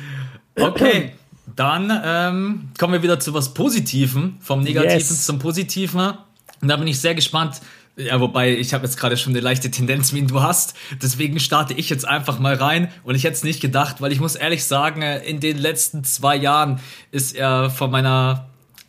[0.55, 1.11] Okay.
[1.55, 5.25] Dann ähm, kommen wir wieder zu was Positiven, vom Negativen yes.
[5.25, 6.13] zum Positiven.
[6.61, 7.61] Und da bin ich sehr gespannt,
[7.99, 10.73] ja, wobei ich habe jetzt gerade schon eine leichte Tendenz, wie du hast.
[11.01, 12.89] Deswegen starte ich jetzt einfach mal rein.
[13.03, 16.35] Und ich hätte es nicht gedacht, weil ich muss ehrlich sagen, in den letzten zwei
[16.35, 16.79] Jahren
[17.11, 18.47] ist er von meiner,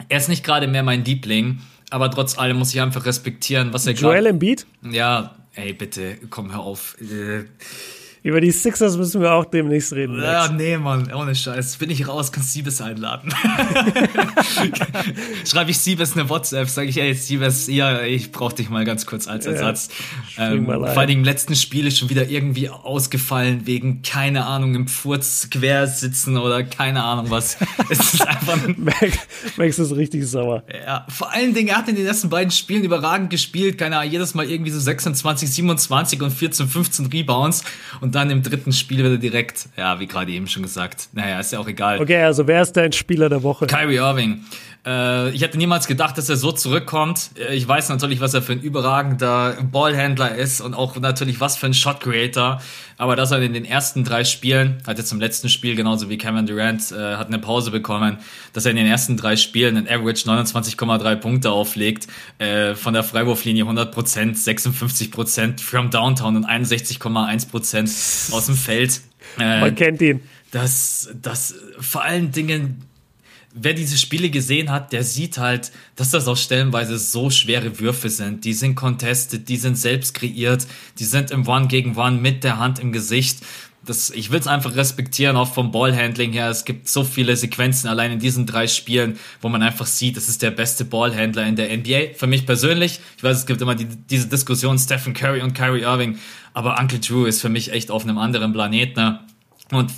[0.09, 3.87] er ist nicht gerade mehr mein Liebling, aber trotz allem muss ich einfach respektieren, was
[3.87, 4.15] er gerade.
[4.15, 4.65] Joel Embiid?
[4.83, 6.97] Ja, ey, bitte, komm, hör auf.
[7.01, 7.47] Äh,
[8.23, 10.17] über die Sixers müssen wir auch demnächst reden.
[10.17, 10.27] Max.
[10.27, 11.77] Ja, nee, Mann, ohne Scheiß.
[11.77, 13.33] Bin ich raus, kannst Siebes einladen.
[15.47, 19.07] Schreibe ich Siebes eine WhatsApp, sage ich, ey, Siebes, ja, ich brauch dich mal ganz
[19.07, 19.89] kurz als Ersatz.
[20.37, 24.75] Ja, ähm, vor allem im letzten Spiel ist schon wieder irgendwie ausgefallen wegen, keine Ahnung,
[24.75, 27.57] im Furz quer sitzen oder keine Ahnung was.
[27.89, 28.59] es ist einfach.
[29.57, 30.63] Max ist richtig sauer.
[30.85, 34.13] Ja, vor allen Dingen, er hat in den ersten beiden Spielen überragend gespielt, keine Ahnung,
[34.13, 37.65] jedes Mal irgendwie so 26, 27 und 14, 15 Rebounds
[38.03, 41.11] und und dann im dritten Spiel wieder direkt, ja, wie gerade eben schon gesagt.
[41.13, 42.01] Naja, ist ja auch egal.
[42.01, 43.69] Okay, also wer ist dein Spieler der Woche?
[43.69, 44.41] Kyrie Irving.
[44.87, 47.31] Äh, ich hätte niemals gedacht, dass er so zurückkommt.
[47.39, 51.57] Äh, ich weiß natürlich, was er für ein überragender Ballhändler ist und auch natürlich was
[51.57, 52.61] für ein Shot Creator.
[52.97, 56.19] Aber dass er in den ersten drei Spielen, hat jetzt im letzten Spiel genauso wie
[56.19, 58.19] Kevin Durant, äh, hat eine Pause bekommen,
[58.53, 62.07] dass er in den ersten drei Spielen ein Average 29,3 Punkte auflegt,
[62.39, 69.01] äh, von der Freiwurflinie 100% 56% from Downtown und 61,1% aus dem Feld.
[69.39, 70.21] Äh, Man kennt ihn.
[70.51, 72.83] Das, das vor allen Dingen
[73.53, 78.09] wer diese Spiele gesehen hat, der sieht halt, dass das auch stellenweise so schwere Würfe
[78.09, 78.45] sind.
[78.45, 80.67] Die sind contested, die sind selbst kreiert,
[80.99, 83.39] die sind im One gegen One mit der Hand im Gesicht.
[83.85, 86.51] Das, ich will es einfach respektieren, auch vom Ballhandling her.
[86.51, 90.29] Es gibt so viele Sequenzen allein in diesen drei Spielen, wo man einfach sieht, es
[90.29, 92.15] ist der beste Ballhandler in der NBA.
[92.15, 95.81] Für mich persönlich, ich weiß, es gibt immer die, diese Diskussion Stephen Curry und Kyrie
[95.81, 96.19] Irving,
[96.53, 99.01] aber Uncle Drew ist für mich echt auf einem anderen Planeten.
[99.01, 99.21] Ne?
[99.73, 99.91] Und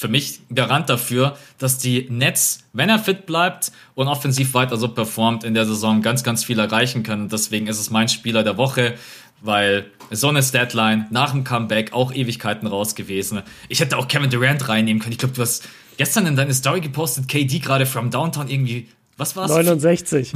[0.00, 4.88] für mich Garant dafür, dass die Nets, wenn er fit bleibt und offensiv weiter so
[4.88, 7.28] performt in der Saison, ganz, ganz viel erreichen können.
[7.28, 8.94] Deswegen ist es mein Spieler der Woche,
[9.42, 13.42] weil so eine Statline nach dem Comeback auch Ewigkeiten raus gewesen.
[13.68, 15.12] Ich hätte auch Kevin Durant reinnehmen können.
[15.12, 19.36] Ich glaube, du hast gestern in deine Story gepostet, KD gerade from Downtown irgendwie was
[19.36, 19.50] war's?
[19.50, 20.32] 69.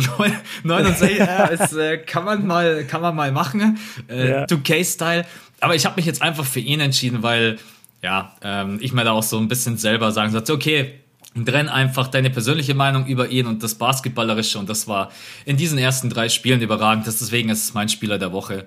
[0.62, 3.78] 69, ja, es, äh, kann man mal, kann man mal machen.
[4.10, 4.44] Äh, ja.
[4.44, 5.24] 2K-Style.
[5.60, 7.56] Aber ich habe mich jetzt einfach für ihn entschieden, weil
[8.04, 11.00] ja, ähm, ich mir da auch so ein bisschen selber sagen sollte, okay,
[11.34, 15.10] Brenn einfach deine persönliche Meinung über ihn und das Basketballerische und das war
[15.46, 17.06] in diesen ersten drei Spielen überragend.
[17.06, 18.66] Deswegen ist es mein Spieler der Woche.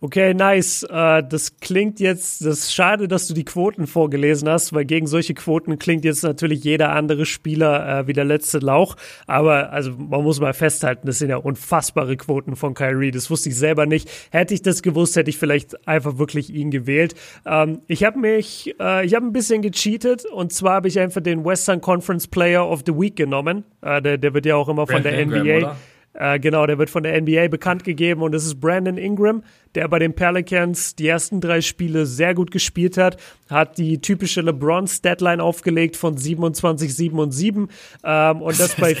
[0.00, 0.84] Okay, nice.
[0.84, 5.08] Uh, das klingt jetzt, das ist schade, dass du die Quoten vorgelesen hast, weil gegen
[5.08, 8.94] solche Quoten klingt jetzt natürlich jeder andere Spieler uh, wie der letzte Lauch.
[9.26, 13.10] Aber also man muss mal festhalten, das sind ja unfassbare Quoten von Kyrie.
[13.10, 14.08] Das wusste ich selber nicht.
[14.30, 17.16] Hätte ich das gewusst, hätte ich vielleicht einfach wirklich ihn gewählt.
[17.44, 21.00] Um, ähm, ich habe mich, uh, ich habe ein bisschen gecheatet und zwar habe ich
[21.00, 23.64] einfach den Western Conference Player of the Week genommen.
[23.82, 25.56] der, der wird ja auch immer von Brand der NBA.
[25.56, 25.76] Oder?
[26.18, 29.44] Äh, genau, der wird von der NBA bekannt gegeben und es ist Brandon Ingram,
[29.76, 34.40] der bei den Pelicans die ersten drei Spiele sehr gut gespielt hat, hat die typische
[34.40, 37.68] LeBron-Statline aufgelegt von 27, 7 und 7
[38.02, 38.96] ähm, und das bei...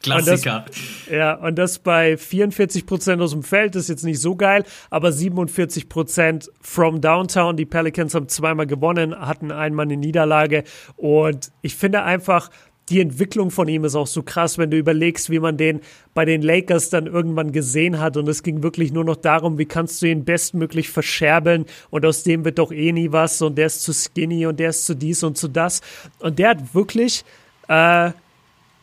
[0.00, 0.58] Klassiker.
[0.58, 4.36] Und das, ja, und das bei 44 Prozent aus dem Feld ist jetzt nicht so
[4.36, 7.56] geil, aber 47 Prozent from Downtown.
[7.56, 10.62] Die Pelicans haben zweimal gewonnen, hatten einmal eine Niederlage
[10.96, 12.48] und ich finde einfach,
[12.90, 15.80] die Entwicklung von ihm ist auch so krass, wenn du überlegst, wie man den
[16.14, 18.16] bei den Lakers dann irgendwann gesehen hat.
[18.16, 22.22] Und es ging wirklich nur noch darum, wie kannst du ihn bestmöglich verscherbeln und aus
[22.22, 24.94] dem wird doch eh nie was und der ist zu skinny und der ist zu
[24.94, 25.80] dies und zu das.
[26.18, 27.24] Und der hat wirklich,
[27.68, 28.10] äh,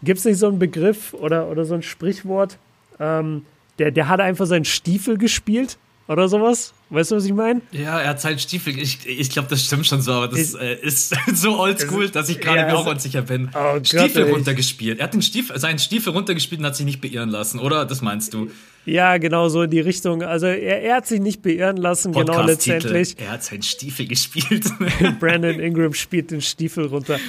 [0.03, 2.57] gibt es nicht so einen Begriff oder, oder so ein Sprichwort?
[2.99, 3.45] Ähm,
[3.79, 6.73] der, der hat einfach seinen Stiefel gespielt oder sowas.
[6.89, 7.61] Weißt du, was ich meine?
[7.71, 8.77] Ja, er hat seinen Stiefel.
[8.77, 12.29] Ich, ich glaube, das stimmt schon so, aber das ich, äh, ist so oldschool, dass
[12.29, 13.49] ich gerade ja, mir auch unsicher bin.
[13.55, 14.99] Oh Stiefel Gott, runtergespielt.
[14.99, 17.85] Er hat den Stiefel, seinen Stiefel runtergespielt und hat sich nicht beirren lassen, oder?
[17.85, 18.51] Das meinst du?
[18.85, 20.21] Ja, genau so in die Richtung.
[20.21, 23.15] Also er, er hat sich nicht beirren lassen, genau letztendlich.
[23.17, 24.65] Er hat seinen Stiefel gespielt.
[25.19, 27.19] Brandon Ingram spielt den Stiefel runter.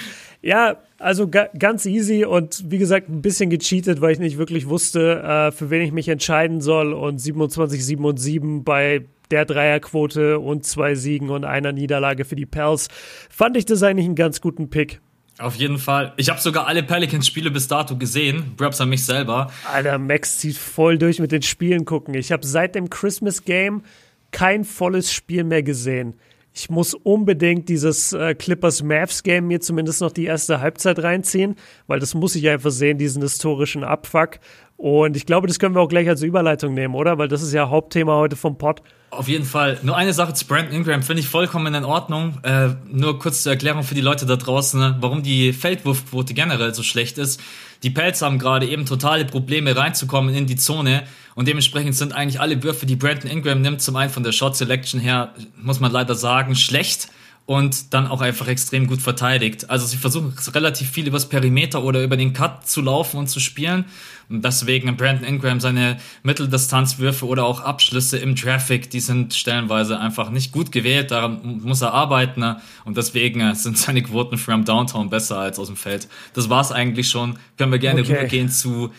[0.43, 4.69] Ja, also ga ganz easy und wie gesagt ein bisschen gecheatet, weil ich nicht wirklich
[4.69, 9.45] wusste, äh, für wen ich mich entscheiden soll und 27, 7 und 7 bei der
[9.45, 12.89] Dreierquote und zwei Siegen und einer Niederlage für die Pels,
[13.29, 15.01] fand ich das eigentlich einen ganz guten Pick.
[15.39, 16.15] Auf jeden Fall.
[16.17, 18.55] Ich habe sogar alle Pelicans-Spiele bis dato gesehen.
[18.57, 19.51] Props an mich selber.
[19.71, 22.15] Alter, Max zieht voll durch mit den Spielen gucken.
[22.15, 23.83] Ich habe seit dem Christmas Game
[24.31, 26.15] kein volles Spiel mehr gesehen
[26.57, 31.55] ich muss unbedingt dieses äh, Clippers Mavs Game mir zumindest noch die erste Halbzeit reinziehen,
[31.87, 34.39] weil das muss ich einfach sehen, diesen historischen Abfuck.
[34.77, 37.17] Und ich glaube, das können wir auch gleich als Überleitung nehmen, oder?
[37.17, 38.83] Weil das ist ja Hauptthema heute vom Pod.
[39.11, 39.79] Auf jeden Fall.
[39.83, 42.39] Nur eine Sache zu Brandon Ingram finde ich vollkommen in Ordnung.
[42.43, 46.75] Äh, nur kurz zur Erklärung für die Leute da draußen, ne, warum die Feldwurfquote generell
[46.75, 47.41] so schlecht ist.
[47.83, 52.41] Die Pelz haben gerade eben totale Probleme reinzukommen in die Zone und dementsprechend sind eigentlich
[52.41, 55.93] alle Würfe, die Brandon Ingram nimmt, zum einen von der Shot Selection her, muss man
[55.93, 57.09] leider sagen, schlecht.
[57.47, 59.71] Und dann auch einfach extrem gut verteidigt.
[59.71, 63.39] Also sie versuchen relativ viel übers Perimeter oder über den Cut zu laufen und zu
[63.39, 63.85] spielen.
[64.29, 70.31] Und deswegen Brandon Ingram seine Mitteldistanzwürfe oder auch Abschlüsse im Traffic, die sind stellenweise einfach
[70.31, 71.13] nicht gut gewählt.
[71.13, 72.41] Daran muss er arbeiten.
[72.41, 72.61] Ne?
[72.85, 76.09] Und deswegen äh, sind seine Quoten from Downtown besser als aus dem Feld.
[76.35, 77.39] Das war's eigentlich schon.
[77.57, 78.13] Können wir gerne okay.
[78.15, 78.91] rübergehen zu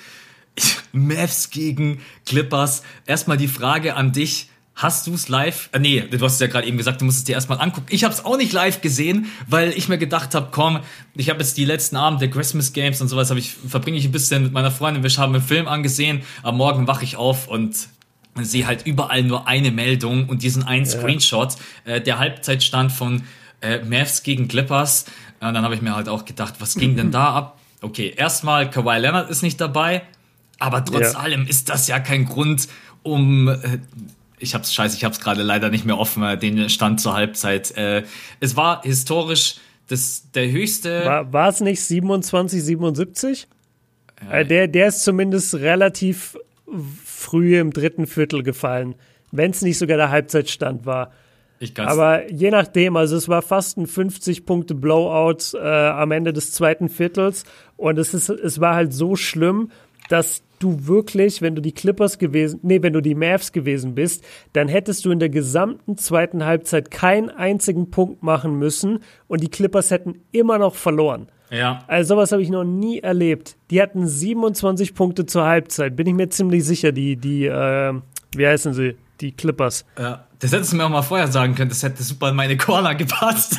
[0.93, 2.83] Mavs gegen Clippers.
[3.05, 5.69] Erstmal die Frage an dich Hast du es live?
[5.71, 7.87] Äh, nee, du hast es ja gerade eben gesagt, du musst es dir erstmal angucken.
[7.89, 10.81] Ich habe es auch nicht live gesehen, weil ich mir gedacht habe, komm,
[11.15, 14.05] ich habe jetzt die letzten Abend der Christmas Games und sowas, habe ich verbringe ich
[14.05, 15.01] ein bisschen mit meiner Freundin.
[15.01, 16.21] Wir haben einen Film angesehen.
[16.43, 17.75] Am Morgen wache ich auf und
[18.39, 20.91] sehe halt überall nur eine Meldung und diesen einen ja.
[20.91, 23.23] Screenshot, äh, der Halbzeitstand von
[23.61, 25.05] äh, Mavs gegen Clippers.
[25.39, 27.59] Und dann habe ich mir halt auch gedacht, was ging denn da ab?
[27.81, 30.03] Okay, erstmal Kawhi Leonard ist nicht dabei,
[30.59, 31.19] aber trotz ja.
[31.19, 32.67] allem ist das ja kein Grund,
[33.01, 33.79] um äh,
[34.39, 37.75] ich hab's scheiße, ich hab's gerade leider nicht mehr offen, äh, den Stand zur Halbzeit.
[37.77, 38.03] Äh,
[38.39, 39.55] es war historisch
[39.87, 41.05] das, der höchste.
[41.05, 43.47] War, es nicht 27, 77?
[44.21, 44.31] Ja.
[44.31, 46.37] Äh, der, der ist zumindest relativ
[47.03, 48.95] früh im dritten Viertel gefallen,
[49.31, 51.11] wenn es nicht sogar der Halbzeitstand war.
[51.77, 56.51] Aber je nachdem, also es war fast ein 50 Punkte Blowout äh, am Ende des
[56.51, 57.45] zweiten Viertels
[57.77, 59.71] und es ist, es war halt so schlimm,
[60.09, 64.23] dass du wirklich, wenn du die Clippers gewesen, nee, wenn du die Mavs gewesen bist,
[64.53, 69.49] dann hättest du in der gesamten zweiten Halbzeit keinen einzigen Punkt machen müssen und die
[69.49, 71.27] Clippers hätten immer noch verloren.
[71.49, 71.83] Ja.
[71.87, 73.55] Also sowas habe ich noch nie erlebt.
[73.71, 77.93] Die hatten 27 Punkte zur Halbzeit, bin ich mir ziemlich sicher, die, die, äh,
[78.35, 78.95] wie heißen sie?
[79.19, 79.85] Die Clippers.
[79.97, 82.55] Ja, das hättest du mir auch mal vorher sagen können, das hätte super in meine
[82.57, 83.57] Corner gepasst.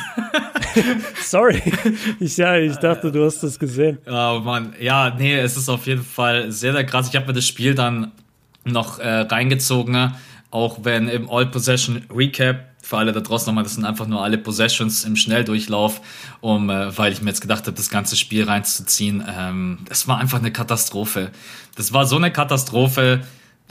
[1.21, 1.61] Sorry.
[2.19, 3.97] Ich, ja, ich dachte, du hast das gesehen.
[4.05, 4.73] Oh Mann.
[4.79, 7.09] Ja, nee, es ist auf jeden Fall sehr, sehr krass.
[7.09, 8.11] Ich habe mir das Spiel dann
[8.63, 10.13] noch äh, reingezogen,
[10.51, 14.37] auch wenn im All-Possession Recap für alle da draußen nochmal, das sind einfach nur alle
[14.37, 16.01] Possessions im Schnelldurchlauf,
[16.41, 19.23] um, äh, weil ich mir jetzt gedacht habe, das ganze Spiel reinzuziehen.
[19.29, 21.31] Ähm, das war einfach eine Katastrophe.
[21.75, 23.21] Das war so eine Katastrophe.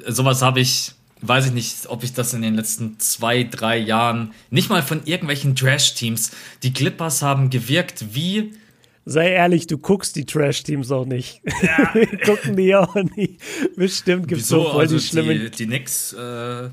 [0.07, 4.33] Sowas habe ich weiß ich nicht, ob ich das in den letzten zwei, drei Jahren,
[4.51, 6.31] nicht mal von irgendwelchen Trash-Teams,
[6.63, 8.55] die Clippers haben gewirkt wie.
[9.05, 11.41] Sei ehrlich, du guckst die Trash-Teams auch nicht.
[11.63, 11.95] Ja.
[12.25, 13.39] Gucken die auch nie.
[13.77, 15.39] Bestimmt gibt es so voll also die schlimmen.
[15.39, 16.69] Die, die Knicks, äh,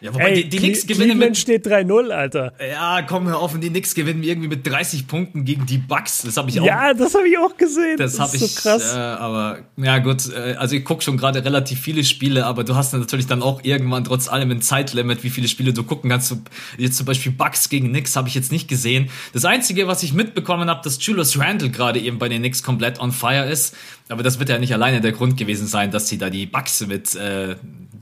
[0.00, 2.52] ja, wobei Ey, die, die Knicks gewinnen Cleveland mit, steht 3-0, Alter.
[2.60, 3.54] Ja, komm, hör auf.
[3.54, 6.22] Und die Knicks gewinnen irgendwie mit 30 Punkten gegen die Bucks.
[6.22, 6.64] Das habe ich auch.
[6.64, 7.96] Ja, das habe ich auch gesehen.
[7.96, 8.42] Das, das habe ich.
[8.42, 8.94] So krass.
[8.94, 10.32] Äh, aber ja, gut.
[10.32, 13.64] Äh, also ich gucke schon gerade relativ viele Spiele, aber du hast natürlich dann auch
[13.64, 16.36] irgendwann trotz allem ein Zeitlimit, wie viele Spiele du gucken kannst.
[16.76, 19.10] Jetzt zum Beispiel Bucks gegen Knicks habe ich jetzt nicht gesehen.
[19.32, 23.00] Das Einzige, was ich mitbekommen habe, dass Julius Randle gerade eben bei den Knicks komplett
[23.00, 23.76] on fire ist.
[24.08, 26.86] Aber das wird ja nicht alleine der Grund gewesen sein, dass sie da die Bucks
[26.86, 27.56] mit äh,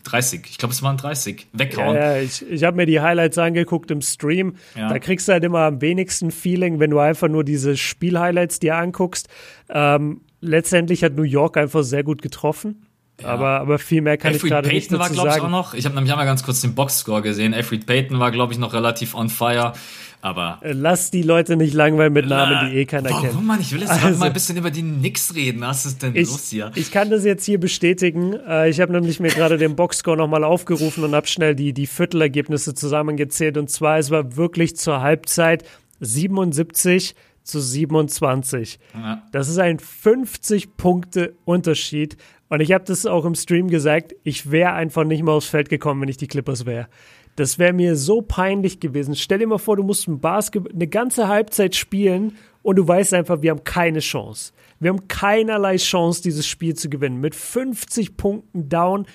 [0.06, 1.96] 30, ich glaube, es waren 30, weghauen.
[1.96, 4.56] Ja, ja ich, ich habe mir die Highlights angeguckt im Stream.
[4.74, 4.88] Ja.
[4.88, 8.76] Da kriegst du halt immer am wenigsten Feeling, wenn du einfach nur diese Spielhighlights dir
[8.76, 9.28] anguckst.
[9.68, 12.86] Ähm, letztendlich hat New York einfach sehr gut getroffen.
[13.20, 13.28] Ja.
[13.28, 15.74] Aber, aber viel mehr kann Alfred ich gerade nicht dazu war, glaube ich, auch noch.
[15.74, 17.54] Ich habe nämlich einmal ganz kurz den Boxscore gesehen.
[17.54, 19.72] Alfred Payton war, glaube ich, noch relativ on fire.
[20.20, 23.34] Aber äh, Lass die Leute nicht langweilen mit Namen, die eh keiner warum, kennt.
[23.34, 23.60] Warum, Mann?
[23.60, 25.60] Ich will jetzt also, mal ein bisschen über die Knicks reden.
[25.60, 26.72] Was ist denn ich, los hier?
[26.74, 28.34] Ich kann das jetzt hier bestätigen.
[28.34, 31.86] Äh, ich habe nämlich mir gerade den Boxscore nochmal aufgerufen und habe schnell die, die
[31.86, 33.56] Viertelergebnisse zusammengezählt.
[33.56, 35.64] Und zwar, es war wirklich zur Halbzeit
[36.00, 38.78] 77 zu 27.
[38.94, 39.22] Ja.
[39.32, 42.16] Das ist ein 50 Punkte Unterschied.
[42.48, 45.68] Und ich habe das auch im Stream gesagt, ich wäre einfach nicht mehr aufs Feld
[45.68, 46.88] gekommen, wenn ich die Clippers wäre.
[47.36, 49.14] Das wäre mir so peinlich gewesen.
[49.14, 53.14] Stell dir mal vor, du musst ein Basketball eine ganze Halbzeit spielen und du weißt
[53.14, 54.52] einfach, wir haben keine Chance.
[54.80, 57.20] Wir haben keinerlei Chance, dieses Spiel zu gewinnen.
[57.20, 59.06] Mit 50 Punkten down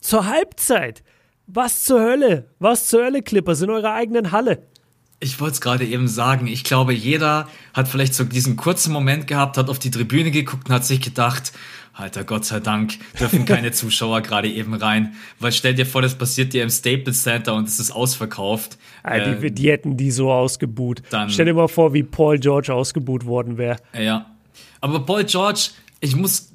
[0.00, 1.02] zur Halbzeit.
[1.46, 2.50] Was zur Hölle?
[2.58, 4.66] Was zur Hölle, Clippers, in eurer eigenen Halle.
[5.20, 6.48] Ich wollte es gerade eben sagen.
[6.48, 10.68] Ich glaube, jeder hat vielleicht so diesen kurzen Moment gehabt, hat auf die Tribüne geguckt
[10.68, 11.52] und hat sich gedacht,
[11.94, 15.14] Alter, Gott sei Dank dürfen keine Zuschauer gerade eben rein.
[15.38, 18.78] Weil stell dir vor, das passiert dir im Staples Center und es ist ausverkauft.
[19.04, 21.02] Ja, die, äh, die, hätten die so ausgebuht.
[21.10, 23.76] Dann, stell dir mal vor, wie Paul George ausgebuht worden wäre.
[23.98, 24.26] Ja.
[24.80, 26.50] Aber Paul George, ich muss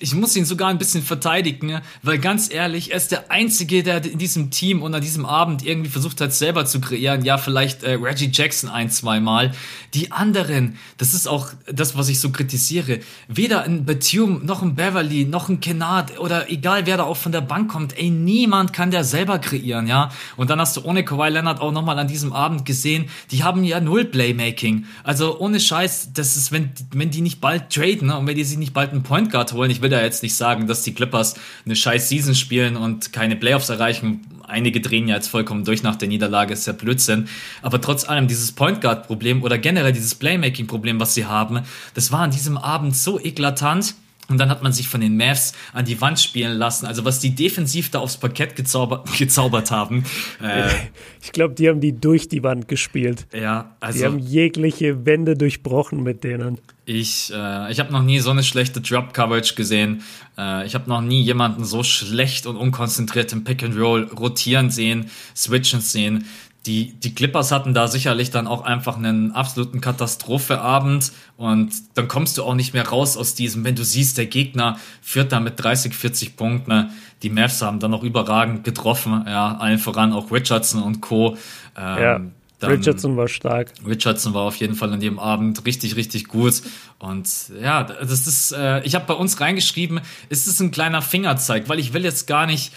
[0.00, 1.82] ich muss ihn sogar ein bisschen verteidigen, ne?
[2.02, 5.64] weil ganz ehrlich, er ist der Einzige, der in diesem Team und an diesem Abend
[5.64, 7.24] irgendwie versucht hat, selber zu kreieren.
[7.24, 9.52] Ja, vielleicht äh, Reggie Jackson ein, zwei Mal.
[9.94, 13.00] Die anderen, das ist auch das, was ich so kritisiere.
[13.28, 17.32] Weder ein Batum, noch ein Beverly, noch ein Kennard oder egal, wer da auch von
[17.32, 17.96] der Bank kommt.
[17.96, 20.10] Ey, niemand kann der selber kreieren, ja.
[20.36, 23.64] Und dann hast du ohne Kawhi Leonard auch nochmal an diesem Abend gesehen, die haben
[23.64, 24.86] ja null Playmaking.
[25.02, 28.18] Also ohne Scheiß, das ist, wenn, wenn die nicht bald traden ne?
[28.18, 29.70] und wenn die sich nicht bald einen Point Guard holen, wollen.
[29.70, 33.36] Ich will da jetzt nicht sagen, dass die Clippers eine scheiß Season spielen und keine
[33.36, 34.20] Playoffs erreichen.
[34.46, 37.28] Einige drehen ja jetzt vollkommen durch nach der Niederlage, ist ja Blödsinn.
[37.62, 41.60] Aber trotz allem dieses Point Guard Problem oder generell dieses Playmaking Problem, was sie haben,
[41.94, 43.94] das war an diesem Abend so eklatant
[44.28, 46.86] und dann hat man sich von den Mavs an die Wand spielen lassen.
[46.86, 50.04] Also was die defensiv da aufs Parkett gezaubert, gezaubert haben.
[50.42, 50.68] Äh,
[51.22, 53.26] ich glaube, die haben die durch die Wand gespielt.
[53.34, 53.98] Ja, also.
[53.98, 56.58] Die haben jegliche Wände durchbrochen mit denen.
[56.86, 60.02] Ich, äh, ich habe noch nie so eine schlechte Drop-Coverage gesehen.
[60.36, 65.80] Äh, ich habe noch nie jemanden so schlecht und unkonzentriert im Pick-and-Roll rotieren sehen, switchen
[65.80, 66.26] sehen
[66.66, 72.38] die, die Clippers hatten da sicherlich dann auch einfach einen absoluten Katastropheabend und dann kommst
[72.38, 75.62] du auch nicht mehr raus aus diesem, wenn du siehst, der Gegner führt da mit
[75.62, 76.70] 30, 40 Punkten.
[76.70, 76.90] Ne?
[77.22, 81.36] Die Mavs haben dann auch überragend getroffen, ja, allen voran auch Richardson und Co.
[81.76, 82.20] Ähm, ja.
[82.62, 83.72] Richardson war stark.
[83.86, 86.62] Richardson war auf jeden Fall an dem Abend richtig, richtig gut.
[86.98, 87.28] Und
[87.60, 90.00] ja, das ist, äh, ich habe bei uns reingeschrieben,
[90.30, 92.72] ist es ein kleiner Fingerzeig, weil ich will jetzt gar nicht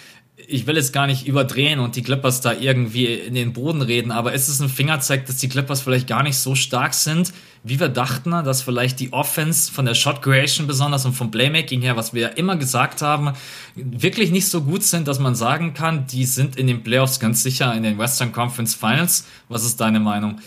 [0.45, 4.11] ich will jetzt gar nicht überdrehen und die Clippers da irgendwie in den Boden reden,
[4.11, 7.79] aber ist es ein Fingerzeig, dass die Clippers vielleicht gar nicht so stark sind, wie
[7.79, 11.97] wir dachten, dass vielleicht die Offense von der Shot Creation besonders und vom Playmaking her,
[11.97, 13.33] was wir ja immer gesagt haben,
[13.75, 17.41] wirklich nicht so gut sind, dass man sagen kann, die sind in den Playoffs ganz
[17.41, 19.25] sicher in den Western Conference Finals.
[19.49, 20.39] Was ist deine Meinung?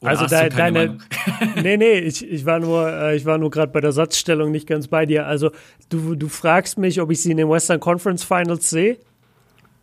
[0.00, 0.98] Oder also de, deine.
[1.62, 4.66] nee, nee, ich, ich war nur, äh, ich war nur gerade bei der Satzstellung nicht
[4.66, 5.26] ganz bei dir.
[5.26, 5.50] Also
[5.90, 8.96] du, du fragst mich, ob ich sie in den Western Conference Finals sehe.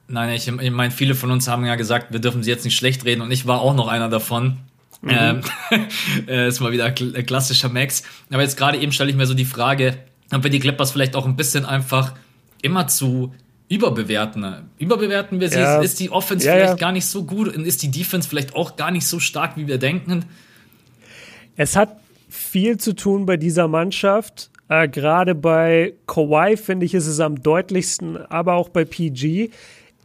[0.08, 2.76] Nein, ich, ich meine, viele von uns haben ja gesagt, wir dürfen sie jetzt nicht
[2.76, 4.58] schlecht reden und ich war auch noch einer davon.
[5.02, 5.10] Mhm.
[5.12, 5.42] Ähm,
[6.28, 8.04] äh, ist mal wieder ein klassischer Max.
[8.32, 9.98] Aber jetzt gerade eben stelle ich mir so die Frage,
[10.34, 12.14] ob wir die Clippers vielleicht auch ein bisschen einfach
[12.62, 13.34] immer zu
[13.70, 14.70] überbewerten.
[14.78, 15.60] Überbewerten wir sie?
[15.60, 15.82] Ja.
[15.82, 16.76] Ist die Offense ja, vielleicht ja.
[16.76, 19.68] gar nicht so gut und ist die Defense vielleicht auch gar nicht so stark, wie
[19.68, 20.26] wir denken?
[21.56, 21.98] Es hat
[22.30, 24.52] viel zu tun bei dieser Mannschaft.
[24.70, 29.50] Äh, Gerade bei Kawhi finde ich, ist es am deutlichsten, aber auch bei PG.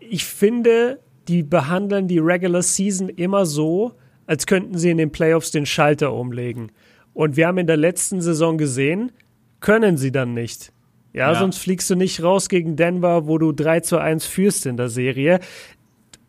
[0.01, 0.99] Ich finde,
[1.29, 3.93] die behandeln die Regular Season immer so,
[4.27, 6.73] als könnten sie in den Playoffs den Schalter umlegen.
[7.15, 9.13] Und wir haben in der letzten Saison gesehen,
[9.61, 10.73] können sie dann nicht.
[11.13, 14.67] Ja, ja, sonst fliegst du nicht raus gegen Denver, wo du 3 zu 1 führst
[14.67, 15.41] in der Serie.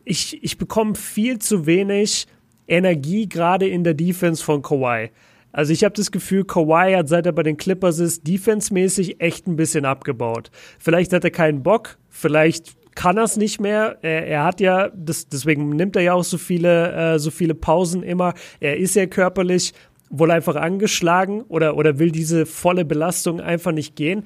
[0.04, 2.26] Ich, ich bekomme viel zu wenig
[2.68, 5.10] Energie gerade in der Defense von Kawhi.
[5.52, 9.46] Also ich habe das Gefühl, Kawhi hat, seit er bei den Clippers ist, defensemäßig echt
[9.46, 10.50] ein bisschen abgebaut.
[10.78, 13.98] Vielleicht hat er keinen Bock, vielleicht kann er es nicht mehr.
[14.02, 17.54] Er, er, hat ja, das, deswegen nimmt er ja auch so viele, äh, so viele
[17.54, 18.34] Pausen immer.
[18.60, 19.72] Er ist ja körperlich
[20.10, 24.24] wohl einfach angeschlagen oder, oder will diese volle Belastung einfach nicht gehen.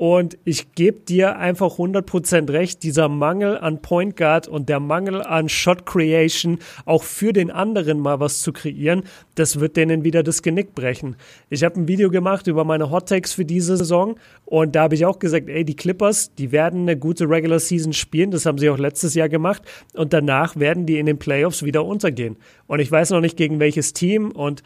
[0.00, 5.20] Und ich gebe dir einfach 100% recht, dieser Mangel an Point Guard und der Mangel
[5.20, 9.02] an Shot Creation, auch für den anderen mal was zu kreieren,
[9.34, 11.16] das wird denen wieder das Genick brechen.
[11.50, 14.94] Ich habe ein Video gemacht über meine Hot Takes für diese Saison und da habe
[14.94, 18.56] ich auch gesagt, ey, die Clippers, die werden eine gute Regular Season spielen, das haben
[18.56, 19.60] sie auch letztes Jahr gemacht
[19.92, 22.38] und danach werden die in den Playoffs wieder untergehen.
[22.66, 24.62] Und ich weiß noch nicht gegen welches Team und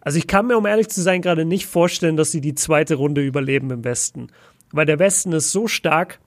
[0.00, 2.94] also ich kann mir, um ehrlich zu sein, gerade nicht vorstellen, dass sie die zweite
[2.94, 4.28] Runde überleben im Westen
[4.72, 6.20] weil der Westen ist so stark,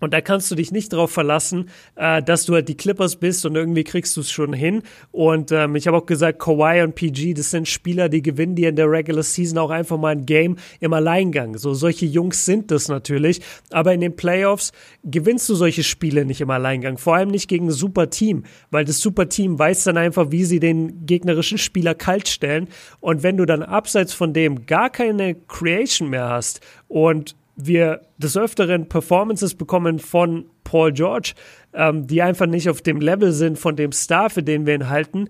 [0.00, 3.44] und da kannst du dich nicht darauf verlassen, äh, dass du halt die Clippers bist
[3.46, 4.82] und irgendwie kriegst du es schon hin.
[5.12, 8.70] Und ähm, ich habe auch gesagt, Kawhi und PG, das sind Spieler, die gewinnen dir
[8.70, 11.58] in der Regular Season auch einfach mal ein Game im Alleingang.
[11.58, 13.42] So solche Jungs sind das natürlich.
[13.70, 14.72] Aber in den Playoffs
[15.04, 16.96] gewinnst du solche Spiele nicht im Alleingang.
[16.96, 20.44] Vor allem nicht gegen ein super Team, weil das super Team weiß dann einfach, wie
[20.44, 22.68] sie den gegnerischen Spieler kalt stellen.
[23.00, 27.36] Und wenn du dann abseits von dem gar keine Creation mehr hast und
[27.66, 31.34] wir des Öfteren Performances bekommen von Paul George,
[31.72, 34.88] ähm, die einfach nicht auf dem Level sind von dem Star, für den wir ihn
[34.88, 35.28] halten,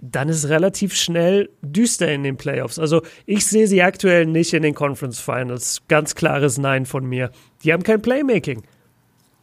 [0.00, 2.78] dann ist relativ schnell düster in den Playoffs.
[2.78, 5.82] Also ich sehe sie aktuell nicht in den Conference Finals.
[5.88, 7.30] Ganz klares Nein von mir.
[7.64, 8.62] Die haben kein Playmaking.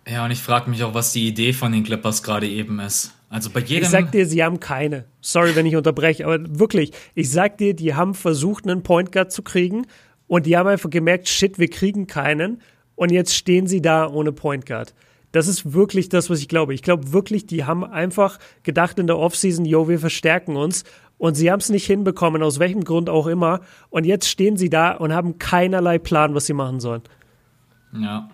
[0.08, 3.14] Ja, und ich frage mich auch, was die Idee von den Clippers gerade eben ist.
[3.30, 3.84] Also bei jedem.
[3.84, 5.06] Ich sag dir, sie haben keine.
[5.22, 9.32] Sorry, wenn ich unterbreche, aber wirklich, ich sag dir, die haben versucht, einen Point Guard
[9.32, 9.88] zu kriegen
[10.28, 12.62] und die haben einfach gemerkt, shit, wir kriegen keinen.
[12.96, 14.94] Und jetzt stehen sie da ohne Point Guard.
[15.32, 16.76] Das ist wirklich das, was ich glaube.
[16.76, 20.84] Ich glaube wirklich, die haben einfach gedacht in der Offseason, yo, wir verstärken uns.
[21.18, 23.62] Und sie haben es nicht hinbekommen, aus welchem Grund auch immer.
[23.90, 27.02] Und jetzt stehen sie da und haben keinerlei Plan, was sie machen sollen.
[28.00, 28.30] Ja.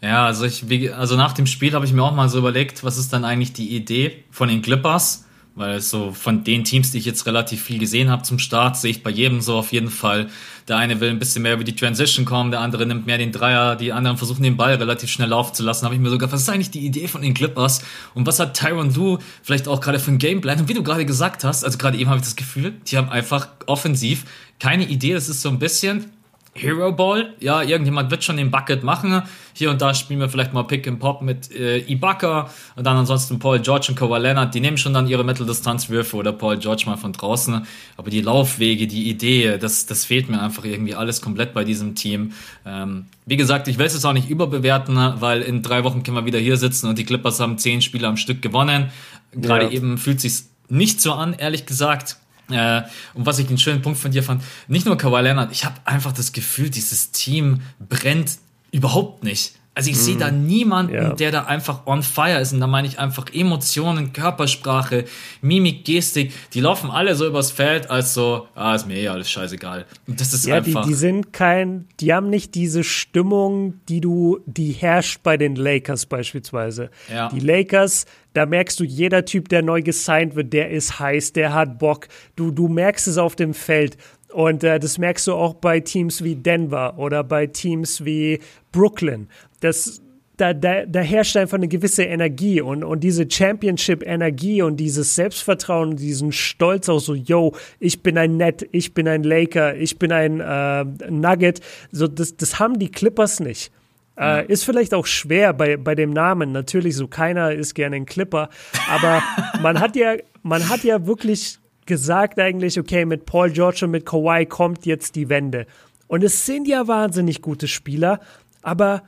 [0.00, 2.98] Ja, also ich, also nach dem Spiel habe ich mir auch mal so überlegt, was
[2.98, 5.23] ist dann eigentlich die Idee von den Clippers?
[5.56, 8.90] Weil so von den Teams, die ich jetzt relativ viel gesehen habe zum Start, sehe
[8.90, 10.28] ich bei jedem so auf jeden Fall.
[10.66, 13.30] Der eine will ein bisschen mehr über die Transition kommen, der andere nimmt mehr den
[13.30, 15.84] Dreier, die anderen versuchen den Ball relativ schnell laufen zu lassen.
[15.84, 17.84] Habe ich mir sogar, was ist eigentlich die Idee von den Clippers?
[18.14, 20.58] Und was hat Tyron Lue vielleicht auch gerade für ein Gameplan?
[20.58, 23.08] Und wie du gerade gesagt hast, also gerade eben habe ich das Gefühl, die haben
[23.08, 24.24] einfach offensiv
[24.58, 25.12] keine Idee.
[25.12, 26.06] Das ist so ein bisschen,
[26.54, 27.34] Hero Ball.
[27.40, 29.22] Ja, irgendjemand wird schon den Bucket machen.
[29.52, 32.96] Hier und da spielen wir vielleicht mal Pick and Pop mit äh, Ibaka und dann
[32.96, 34.54] ansonsten Paul George und Kawhi Leonard.
[34.54, 37.66] Die nehmen schon dann ihre Mitteldistanzwürfe oder Paul George mal von draußen.
[37.96, 41.94] Aber die Laufwege, die Idee, das, das fehlt mir einfach irgendwie alles komplett bei diesem
[41.94, 42.32] Team.
[42.64, 46.16] Ähm, wie gesagt, ich will es jetzt auch nicht überbewerten, weil in drei Wochen können
[46.16, 48.90] wir wieder hier sitzen und die Clippers haben zehn Spiele am Stück gewonnen.
[49.32, 49.70] Gerade ja.
[49.70, 52.16] eben fühlt sich's nicht so an, ehrlich gesagt.
[52.50, 52.82] Äh,
[53.14, 55.76] und was ich den schönen Punkt von dir fand, nicht nur Kawhi Leonard, ich habe
[55.84, 58.38] einfach das Gefühl, dieses Team brennt
[58.70, 59.52] überhaupt nicht.
[59.76, 60.00] Also ich mm.
[60.00, 60.46] sehe da mhm.
[60.46, 61.14] niemanden, ja.
[61.14, 62.52] der da einfach on fire ist.
[62.52, 65.04] Und da meine ich einfach Emotionen, Körpersprache,
[65.42, 66.32] Mimik, Gestik.
[66.52, 69.84] Die laufen alle so übers Feld als so, ah, ist mir eh alles scheißegal.
[70.06, 70.82] Und das ist ja, einfach.
[70.82, 75.56] Die, die sind kein, die haben nicht diese Stimmung, die du, die herrscht bei den
[75.56, 76.90] Lakers beispielsweise.
[77.12, 77.28] Ja.
[77.30, 81.54] Die Lakers, da merkst du, jeder Typ, der neu gesigned wird, der ist heiß, der
[81.54, 82.08] hat Bock.
[82.36, 83.96] Du, du merkst es auf dem Feld.
[84.32, 88.40] Und äh, das merkst du auch bei Teams wie Denver oder bei Teams wie
[88.72, 89.28] Brooklyn.
[89.60, 90.02] Das,
[90.36, 95.90] da, da, da herrscht einfach eine gewisse Energie und, und diese Championship-Energie und dieses Selbstvertrauen
[95.90, 99.96] und diesen Stolz auch so, yo, ich bin ein Net, ich bin ein Laker, ich
[100.00, 101.60] bin ein äh, Nugget.
[101.92, 103.70] So, das, das haben die Clippers nicht.
[104.18, 106.52] Äh, ist vielleicht auch schwer bei, bei dem Namen.
[106.52, 108.48] Natürlich, so keiner ist gerne ein Clipper.
[108.90, 109.22] Aber
[109.62, 114.06] man hat ja, man hat ja wirklich gesagt eigentlich, okay, mit Paul George und mit
[114.06, 115.66] Kawhi kommt jetzt die Wende.
[116.06, 118.20] Und es sind ja wahnsinnig gute Spieler,
[118.62, 119.02] aber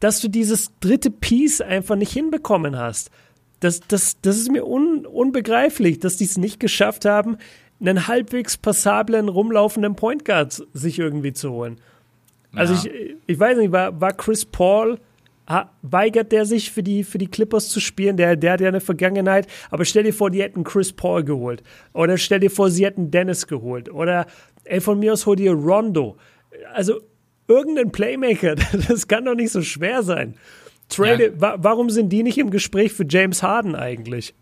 [0.00, 3.10] dass du dieses dritte Piece einfach nicht hinbekommen hast,
[3.60, 7.36] das, das, das ist mir un, unbegreiflich, dass die es nicht geschafft haben,
[7.80, 11.80] einen halbwegs passablen, rumlaufenden Point Guard sich irgendwie zu holen.
[12.54, 12.94] Also ja.
[12.94, 14.98] ich, ich weiß nicht, war, war Chris Paul
[15.82, 18.16] weigert der sich für die, für die Clippers zu spielen.
[18.16, 19.46] Der, der hat ja eine Vergangenheit.
[19.70, 21.62] Aber stell dir vor, die hätten Chris Paul geholt.
[21.92, 23.90] Oder stell dir vor, sie hätten Dennis geholt.
[23.90, 24.26] Oder,
[24.64, 26.16] ey, von mir aus hol dir Rondo.
[26.72, 27.00] Also,
[27.48, 28.54] irgendein Playmaker.
[28.88, 30.36] Das kann doch nicht so schwer sein.
[30.88, 31.40] Trade, ja.
[31.40, 34.34] wa warum sind die nicht im Gespräch für James Harden eigentlich?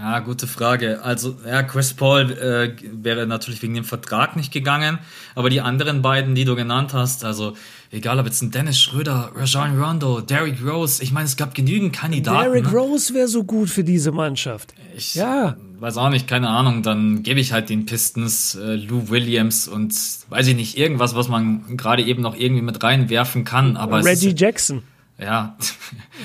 [0.00, 1.02] Ja, gute Frage.
[1.02, 4.98] Also, ja, Chris Paul äh, wäre natürlich wegen dem Vertrag nicht gegangen,
[5.34, 7.54] aber die anderen beiden, die du genannt hast, also
[7.90, 11.94] egal ob jetzt ein Dennis Schröder, Rajon Rondo, Derrick Rose, ich meine, es gab genügend
[11.94, 12.44] Kandidaten.
[12.44, 12.78] Derrick ne?
[12.78, 14.72] Rose wäre so gut für diese Mannschaft.
[14.96, 15.56] Ich ja.
[15.80, 19.92] weiß auch nicht, keine Ahnung, dann gebe ich halt den Pistons äh, Lou Williams und
[20.28, 23.76] weiß ich nicht, irgendwas, was man gerade eben noch irgendwie mit reinwerfen kann.
[23.76, 24.82] Aber Reggie Jackson.
[25.18, 25.56] Ja.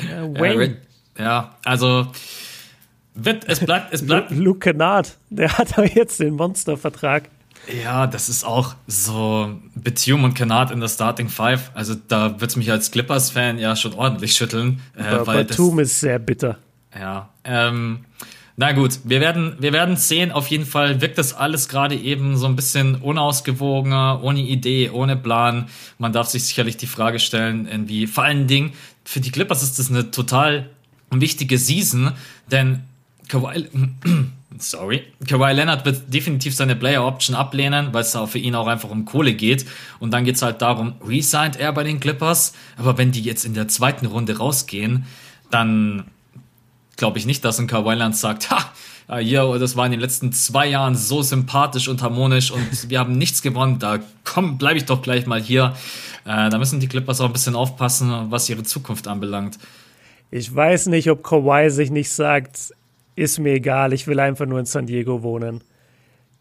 [0.08, 0.78] ja, Wayne.
[1.18, 2.08] ja, also
[3.16, 4.32] wird, es bleibt, es bleibt.
[4.32, 7.30] Luke Kennard, der hat aber jetzt den Monstervertrag.
[7.84, 11.72] Ja, das ist auch so Betium und Kennard in der Starting Five.
[11.74, 14.82] Also da wird es mich als Clippers-Fan ja schon ordentlich schütteln.
[14.98, 16.58] Äh, weil Batum ist sehr bitter.
[16.94, 17.30] Ja.
[17.46, 18.00] Ähm,
[18.58, 20.32] na gut, wir werden, wir werden sehen.
[20.32, 25.16] Auf jeden Fall wirkt das alles gerade eben so ein bisschen unausgewogener, ohne Idee, ohne
[25.16, 25.70] Plan.
[25.98, 28.74] Man darf sich sicherlich die Frage stellen, irgendwie, vor allen Dingen,
[29.06, 30.70] für die Clippers ist das eine total
[31.10, 32.12] wichtige Season,
[32.52, 32.84] denn
[33.28, 33.68] Kawhi,
[34.60, 38.90] sorry, Kawhi Leonard wird definitiv seine Player Option ablehnen, weil es für ihn auch einfach
[38.90, 39.66] um Kohle geht.
[40.00, 42.54] Und dann geht es halt darum, resigned er bei den Clippers.
[42.78, 45.06] Aber wenn die jetzt in der zweiten Runde rausgehen,
[45.50, 46.06] dann
[46.96, 48.72] glaube ich nicht, dass ein Kawhi Leonard sagt, ha,
[49.20, 53.18] ja, das war in den letzten zwei Jahren so sympathisch und harmonisch und wir haben
[53.18, 53.80] nichts gewonnen.
[53.80, 55.76] Da komm, bleibe ich doch gleich mal hier.
[56.26, 59.60] Äh, da müssen die Clippers auch ein bisschen aufpassen, was ihre Zukunft anbelangt.
[60.32, 62.74] Ich weiß nicht, ob Kawhi sich nicht sagt,
[63.16, 65.64] ist mir egal, ich will einfach nur in San Diego wohnen.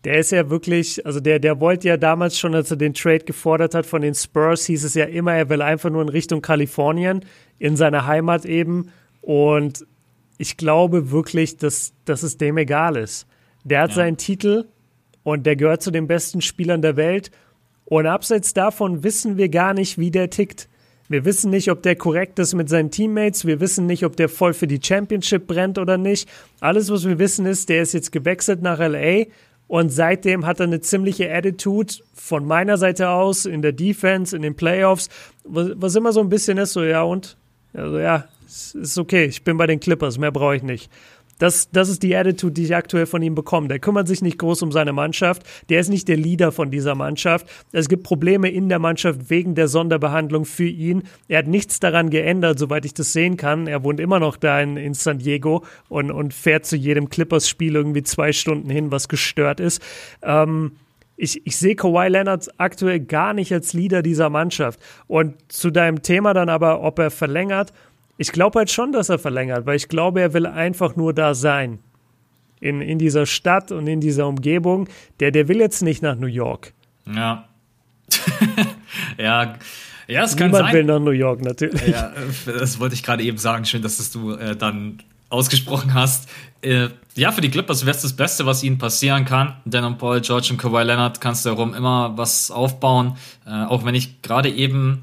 [0.05, 3.25] Der ist ja wirklich, also der, der wollte ja damals schon, als er den Trade
[3.25, 6.43] gefordert hat von den Spurs, hieß es ja immer, er will einfach nur in Richtung
[6.43, 7.25] Kalifornien,
[7.59, 8.91] in seine Heimat eben.
[9.21, 9.87] Und
[10.39, 13.27] ich glaube wirklich, dass, dass es dem egal ist.
[13.63, 13.97] Der hat ja.
[13.97, 14.65] seinen Titel
[15.23, 17.31] und der gehört zu den besten Spielern der Welt.
[17.85, 20.69] Und abseits davon wissen wir gar nicht, wie der tickt.
[21.13, 23.47] Wir wissen nicht, ob der korrekt ist mit seinen Teammates.
[23.47, 26.29] Wir wissen nicht, ob der voll für die Championship brennt oder nicht.
[26.61, 29.27] Alles, was wir wissen, ist, der ist jetzt gewechselt nach LA
[29.69, 34.43] und seitdem hat er eine ziemliche Attitude von meiner Seite aus in der Defense, in
[34.43, 35.09] den Playoffs,
[35.45, 37.37] was, immer so ein bisschen ist, so ja und?
[37.73, 40.91] Also ja, ist okay, ich bin bei den Clippers, mehr brauche ich nicht.
[41.43, 43.67] Das, das ist die Attitude, die ich aktuell von ihm bekomme.
[43.67, 45.43] Der kümmert sich nicht groß um seine Mannschaft.
[45.71, 47.49] Der ist nicht der Leader von dieser Mannschaft.
[47.73, 51.03] Es gibt Probleme in der Mannschaft wegen der Sonderbehandlung für ihn.
[51.27, 53.67] Er hat nichts daran geändert, soweit ich das sehen kann.
[53.67, 57.75] Er wohnt immer noch da in, in San Diego und, und fährt zu jedem Clippers-Spiel
[57.75, 59.83] irgendwie zwei Stunden hin, was gestört ist.
[60.23, 60.77] Ähm,
[61.17, 64.79] ich, ich sehe Kawhi Leonard aktuell gar nicht als Leader dieser Mannschaft.
[65.09, 67.73] Und zu deinem Thema dann aber, ob er verlängert,
[68.17, 71.35] ich glaube halt schon, dass er verlängert, weil ich glaube, er will einfach nur da
[71.35, 71.79] sein.
[72.61, 74.89] In, in dieser Stadt und in dieser Umgebung.
[75.19, 76.73] Der, der will jetzt nicht nach New York.
[77.13, 77.49] Ja.
[79.19, 79.55] ja,
[80.07, 80.75] ja, es kann Niemand sein.
[80.75, 81.89] will nach New York natürlich.
[81.89, 82.13] Ja,
[82.47, 83.65] das wollte ich gerade eben sagen.
[83.65, 84.99] Schön, dass das du äh, dann
[85.29, 86.29] ausgesprochen hast.
[86.61, 89.57] Äh, ja, für die Clippers wäre es das Beste, was ihnen passieren kann.
[89.65, 93.17] Denn um Paul George und Kawhi Leonard kannst du darum immer was aufbauen.
[93.47, 95.03] Äh, auch wenn ich gerade eben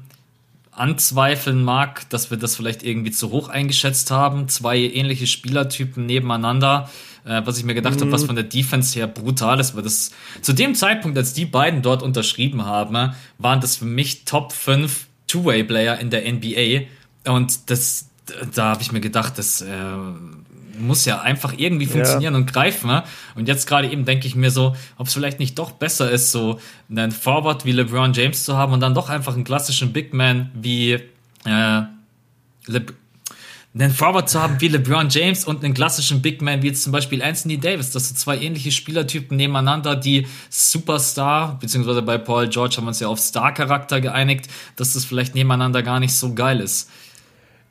[0.80, 4.48] anzweifeln mag, dass wir das vielleicht irgendwie zu hoch eingeschätzt haben.
[4.48, 6.90] Zwei ähnliche Spielertypen nebeneinander.
[7.24, 8.00] Äh, was ich mir gedacht mhm.
[8.00, 10.10] habe, was von der Defense her brutal ist, weil das
[10.40, 15.06] zu dem Zeitpunkt, als die beiden dort unterschrieben haben, waren das für mich Top 5
[15.26, 16.86] Two-Way-Player in der NBA.
[17.30, 18.08] Und das,
[18.54, 19.66] da habe ich mir gedacht, das äh,
[20.80, 22.40] muss ja einfach irgendwie funktionieren ja.
[22.40, 22.88] und greifen.
[22.88, 23.04] Ne?
[23.34, 26.32] Und jetzt gerade eben denke ich mir so, ob es vielleicht nicht doch besser ist,
[26.32, 26.60] so
[26.90, 30.50] einen Forward wie LeBron James zu haben und dann doch einfach einen klassischen Big Man
[30.54, 30.92] wie
[31.44, 31.82] äh,
[32.66, 32.86] Le
[33.72, 36.92] einen Forward zu haben wie LeBron James und einen klassischen Big Man wie jetzt zum
[36.92, 37.92] Beispiel Anthony Davis.
[37.92, 42.98] Das sind zwei ähnliche Spielertypen nebeneinander, die Superstar, beziehungsweise bei Paul George haben wir uns
[42.98, 46.90] ja auf Star-Charakter geeinigt, dass das vielleicht nebeneinander gar nicht so geil ist.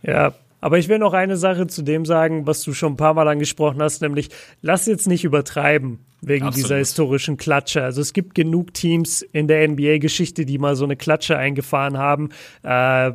[0.01, 3.14] Ja, aber ich will noch eine Sache zu dem sagen, was du schon ein paar
[3.14, 4.30] Mal angesprochen hast, nämlich
[4.62, 6.66] lass jetzt nicht übertreiben wegen Absolut.
[6.66, 7.84] dieser historischen Klatsche.
[7.84, 12.30] Also es gibt genug Teams in der NBA-Geschichte, die mal so eine Klatsche eingefahren haben.
[12.64, 13.12] Äh,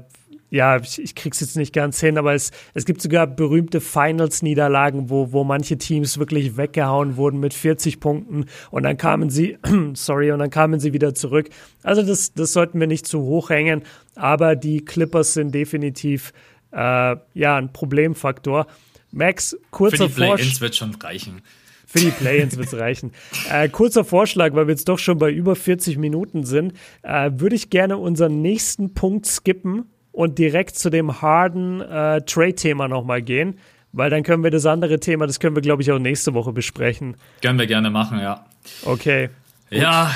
[0.55, 5.11] ja, ich, ich krieg's jetzt nicht ganz hin, aber es, es gibt sogar berühmte Finals-Niederlagen,
[5.11, 9.59] wo, wo manche Teams wirklich weggehauen wurden mit 40 Punkten und dann kamen sie,
[9.95, 11.51] sorry, und dann kamen sie wieder zurück.
[11.83, 13.83] Also das, das sollten wir nicht zu hoch hängen,
[14.15, 16.33] aber die Clippers sind definitiv
[16.75, 18.67] äh, ja, ein Problemfaktor.
[19.13, 20.11] Max, kurzer Vorschlag.
[20.11, 21.43] Für die Play-Ins wird schon reichen.
[21.87, 23.13] Für die Play-Ins wird es reichen.
[23.51, 26.73] Äh, kurzer Vorschlag, weil wir jetzt doch schon bei über 40 Minuten sind,
[27.03, 32.89] äh, würde ich gerne unseren nächsten Punkt skippen und direkt zu dem harden äh, Trade-Thema
[32.89, 33.59] nochmal gehen,
[33.93, 36.53] weil dann können wir das andere Thema, das können wir, glaube ich, auch nächste Woche
[36.53, 37.17] besprechen.
[37.43, 38.47] Können wir gerne machen, ja.
[38.85, 39.29] Okay.
[39.71, 39.79] Gut.
[39.79, 40.11] Ja,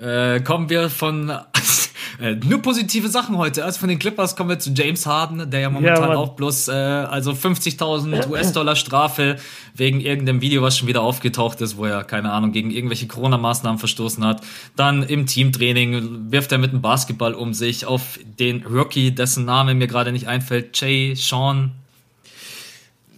[0.00, 1.32] äh, kommen wir von
[2.20, 3.64] äh, nur positive Sachen heute.
[3.64, 6.68] Also von den Clippers kommen wir zu James Harden, der ja momentan ja, auch bloß
[6.68, 9.36] äh, also 50.000 US-Dollar Strafe
[9.74, 13.78] wegen irgendeinem Video, was schon wieder aufgetaucht ist, wo er, keine Ahnung, gegen irgendwelche Corona-Maßnahmen
[13.78, 14.42] verstoßen hat.
[14.76, 19.74] Dann im Teamtraining wirft er mit dem Basketball um sich auf den Rookie, dessen Name
[19.74, 21.72] mir gerade nicht einfällt, Jay Sean.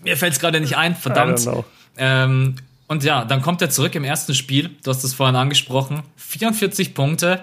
[0.02, 1.48] Mir fällt es gerade nicht ein, verdammt.
[1.96, 4.70] Ähm, und ja, dann kommt er zurück im ersten Spiel.
[4.82, 6.02] Du hast es vorhin angesprochen.
[6.16, 7.42] 44 Punkte,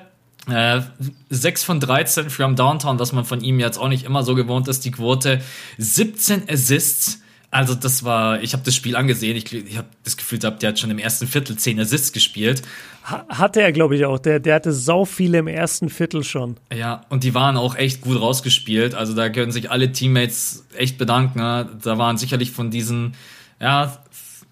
[0.50, 0.82] äh,
[1.30, 4.68] 6 von 13 from Downtown, was man von ihm jetzt auch nicht immer so gewohnt
[4.68, 5.42] ist, die Quote.
[5.78, 7.22] 17 Assists.
[7.52, 10.70] Also das war, ich habe das Spiel angesehen, ich, ich habe das Gefühl gehabt, der
[10.70, 12.62] hat schon im ersten Viertel 10 Assists gespielt.
[13.04, 14.20] Hatte er, glaube ich, auch.
[14.20, 16.58] Der, der hatte sau viele im ersten Viertel schon.
[16.74, 18.96] Ja, und die waren auch echt gut rausgespielt.
[18.96, 21.39] Also da können sich alle Teammates echt bedanken.
[21.39, 21.68] Ne?
[21.84, 23.16] Da waren sicherlich von diesen,
[23.60, 23.98] ja,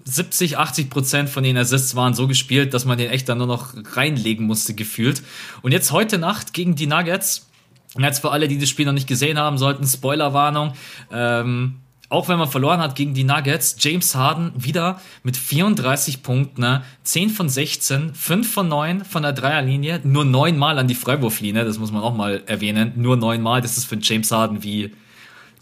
[0.09, 3.47] 70, 80 Prozent von den Assists waren so gespielt, dass man den echt dann nur
[3.47, 5.21] noch reinlegen musste, gefühlt.
[5.61, 7.47] Und jetzt heute Nacht gegen die Nuggets,
[7.95, 10.73] und jetzt für alle, die das Spiel noch nicht gesehen haben sollten, Spoilerwarnung,
[11.11, 11.75] ähm,
[12.09, 16.83] auch wenn man verloren hat gegen die Nuggets, James Harden wieder mit 34 Punkten, ne?
[17.03, 21.65] 10 von 16, 5 von 9 von der Dreierlinie, nur 9 Mal an die Freiwurflinie,
[21.65, 24.91] das muss man auch mal erwähnen, nur 9 Mal, das ist für James Harden wie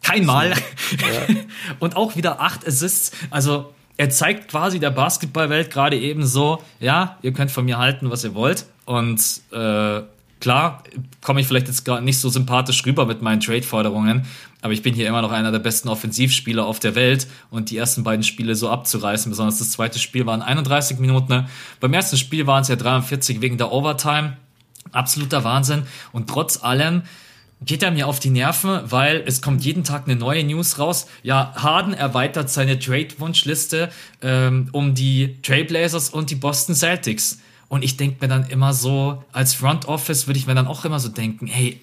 [0.01, 0.51] kein Mal.
[0.51, 1.35] Ja.
[1.79, 7.17] Und auch wieder 8 Assists, also er zeigt quasi der Basketballwelt gerade eben so, ja,
[7.23, 8.65] ihr könnt von mir halten, was ihr wollt.
[8.85, 9.19] Und
[9.51, 10.01] äh,
[10.39, 10.83] klar,
[11.21, 14.25] komme ich vielleicht jetzt gerade nicht so sympathisch rüber mit meinen Trade-Forderungen,
[14.61, 17.77] aber ich bin hier immer noch einer der besten Offensivspieler auf der Welt und die
[17.77, 21.47] ersten beiden Spiele so abzureißen, besonders das zweite Spiel waren 31 Minuten.
[21.79, 24.37] Beim ersten Spiel waren es ja 43 wegen der Overtime.
[24.91, 25.83] Absoluter Wahnsinn.
[26.11, 27.03] Und trotz allem
[27.61, 31.07] geht er mir auf die Nerven, weil es kommt jeden Tag eine neue News raus.
[31.23, 33.89] Ja, Harden erweitert seine Trade-Wunschliste
[34.21, 37.39] ähm, um die Trailblazers und die Boston Celtics.
[37.67, 40.85] Und ich denke mir dann immer so, als Front Office würde ich mir dann auch
[40.85, 41.81] immer so denken, hey,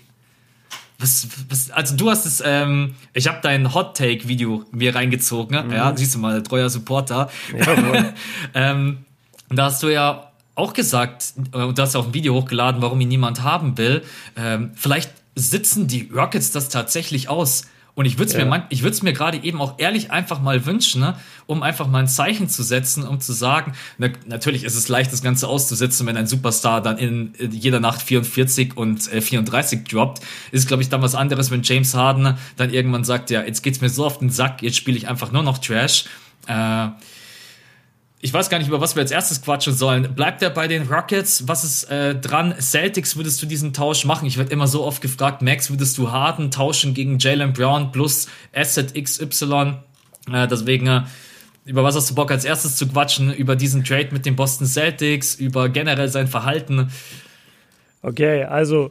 [0.98, 5.56] was, was, also du hast es, ähm, ich habe dein Hot Take Video mir reingezogen,
[5.56, 5.64] ne?
[5.64, 5.72] mhm.
[5.72, 7.28] ja, siehst du mal, treuer Supporter.
[7.58, 8.14] Ja,
[8.54, 9.04] ähm,
[9.50, 12.80] da hast du ja auch gesagt, äh, und du hast ja auch ein Video hochgeladen,
[12.80, 14.02] warum ihn niemand haben will.
[14.36, 17.64] Ähm, vielleicht sitzen die Rockets das tatsächlich aus?
[17.96, 18.44] Und ich würde es ja.
[18.44, 21.16] mir, ich würde es mir gerade eben auch ehrlich einfach mal wünschen, ne?
[21.46, 25.12] um einfach mal ein Zeichen zu setzen, um zu sagen, na, natürlich ist es leicht,
[25.12, 29.84] das Ganze auszusetzen, wenn ein Superstar dann in, in jeder Nacht 44 und äh, 34
[29.84, 30.22] droppt.
[30.50, 33.80] Ist, glaube ich, dann was anderes, wenn James Harden dann irgendwann sagt, ja, jetzt geht's
[33.80, 36.06] mir so auf den Sack, jetzt spiele ich einfach nur noch Trash.
[36.48, 36.88] Äh,
[38.24, 40.14] ich weiß gar nicht, über was wir als erstes quatschen sollen.
[40.14, 41.46] Bleibt er bei den Rockets?
[41.46, 42.54] Was ist äh, dran?
[42.58, 44.26] Celtics würdest du diesen Tausch machen?
[44.26, 48.26] Ich werde immer so oft gefragt, Max, würdest du Harden tauschen gegen Jalen Brown plus
[48.54, 49.74] Asset XY?
[50.32, 51.02] Äh, deswegen, äh,
[51.66, 53.30] über was hast du Bock als erstes zu quatschen?
[53.34, 56.90] Über diesen Trade mit den Boston Celtics, über generell sein Verhalten?
[58.00, 58.90] Okay, also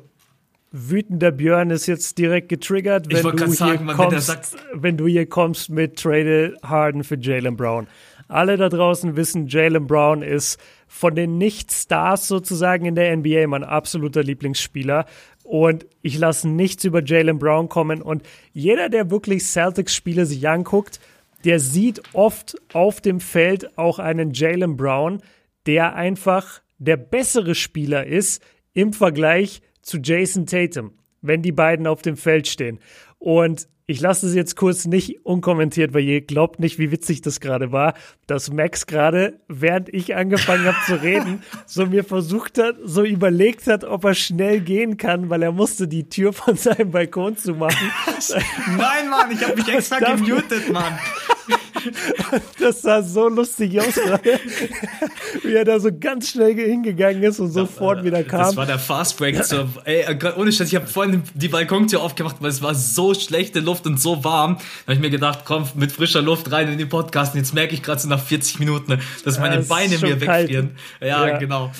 [0.72, 5.26] wütender Björn ist jetzt direkt getriggert, wenn, du, sagen, hier kommst, sagt, wenn du hier
[5.26, 7.88] kommst mit Trade Harden für Jalen Brown.
[8.28, 13.64] Alle da draußen wissen, Jalen Brown ist von den Nicht-Stars sozusagen in der NBA mein
[13.64, 15.06] absoluter Lieblingsspieler.
[15.44, 18.02] Und ich lasse nichts über Jalen Brown kommen.
[18.02, 21.00] Und jeder, der wirklich Celtics-Spiele sich anguckt,
[21.44, 25.22] der sieht oft auf dem Feld auch einen Jalen Brown,
[25.66, 28.42] der einfach der bessere Spieler ist
[28.74, 32.80] im Vergleich zu Jason Tatum, wenn die beiden auf dem Feld stehen.
[33.20, 37.40] Und ich lasse es jetzt kurz nicht unkommentiert, weil ihr glaubt nicht, wie witzig das
[37.40, 37.94] gerade war,
[38.28, 43.68] dass Max gerade, während ich angefangen habe zu reden, so mir versucht hat, so überlegt
[43.68, 47.56] hat, ob er schnell gehen kann, weil er musste die Tür von seinem Balkon zu
[47.56, 47.92] machen.
[48.78, 50.98] Nein, Mann, ich habe mich extra gemutet, Mann.
[52.60, 53.96] Das sah so lustig aus
[55.44, 58.42] wie er da so ganz schnell hingegangen ist und sofort das, wieder kam.
[58.42, 60.06] Das war der Fast Break zur, ey,
[60.38, 64.00] ohne Scheiß, ich habe vorhin die Balkontür aufgemacht, weil es war so schlechte Luft und
[64.00, 64.56] so warm.
[64.56, 67.34] Da habe ich mir gedacht, komm, mit frischer Luft rein in den Podcast.
[67.34, 70.76] Und jetzt merke ich gerade so nach 40 Minuten, dass meine ja, Beine mir wegfrieren.
[71.00, 71.72] Ja, ja, genau.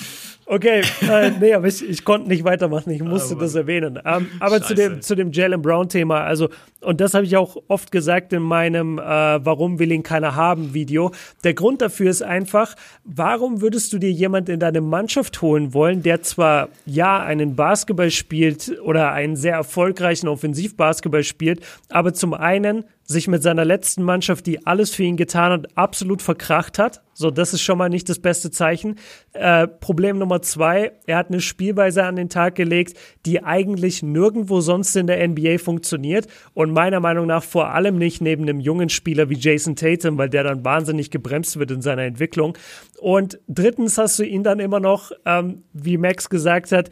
[0.46, 3.98] Okay, äh, nee, aber ich, ich konnte nicht weitermachen, ich musste aber, das erwähnen.
[4.04, 6.48] Ähm, aber zu dem, zu dem Jalen Brown-Thema, also,
[6.80, 10.74] und das habe ich auch oft gesagt in meinem äh, Warum will ihn keiner haben
[10.74, 11.12] Video.
[11.44, 12.74] Der Grund dafür ist einfach,
[13.04, 18.10] warum würdest du dir jemand in deine Mannschaft holen wollen, der zwar ja einen Basketball
[18.10, 24.46] spielt oder einen sehr erfolgreichen Offensivbasketball spielt, aber zum einen sich mit seiner letzten Mannschaft,
[24.46, 27.02] die alles für ihn getan hat, absolut verkracht hat.
[27.12, 28.96] So, das ist schon mal nicht das beste Zeichen.
[29.34, 34.60] Äh, Problem Nummer zwei, er hat eine Spielweise an den Tag gelegt, die eigentlich nirgendwo
[34.60, 38.88] sonst in der NBA funktioniert und meiner Meinung nach vor allem nicht neben einem jungen
[38.88, 42.56] Spieler wie Jason Tatum, weil der dann wahnsinnig gebremst wird in seiner Entwicklung.
[42.98, 46.90] Und drittens hast du ihn dann immer noch, ähm, wie Max gesagt hat,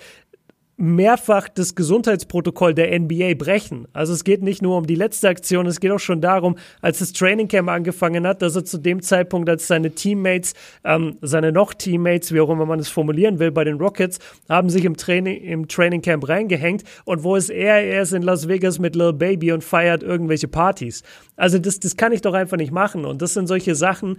[0.76, 3.86] mehrfach das Gesundheitsprotokoll der NBA brechen.
[3.92, 6.98] Also es geht nicht nur um die letzte Aktion, es geht auch schon darum, als
[6.98, 10.54] das Trainingcamp angefangen hat, dass er zu dem Zeitpunkt, als seine Teammates,
[10.84, 14.18] ähm, seine noch Teammates, wie auch immer man es formulieren will, bei den Rockets,
[14.48, 17.84] haben sich im Training, im Trainingcamp reingehängt und wo ist er?
[17.84, 21.02] Er ist in Las Vegas mit Lil Baby und feiert irgendwelche Partys.
[21.36, 24.16] Also das, das kann ich doch einfach nicht machen und das sind solche Sachen,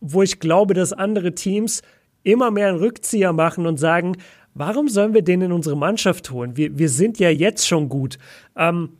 [0.00, 1.82] wo ich glaube, dass andere Teams
[2.24, 4.16] immer mehr einen Rückzieher machen und sagen,
[4.54, 6.56] warum sollen wir den in unsere Mannschaft holen?
[6.56, 8.18] Wir, wir sind ja jetzt schon gut.
[8.56, 8.90] Ähm,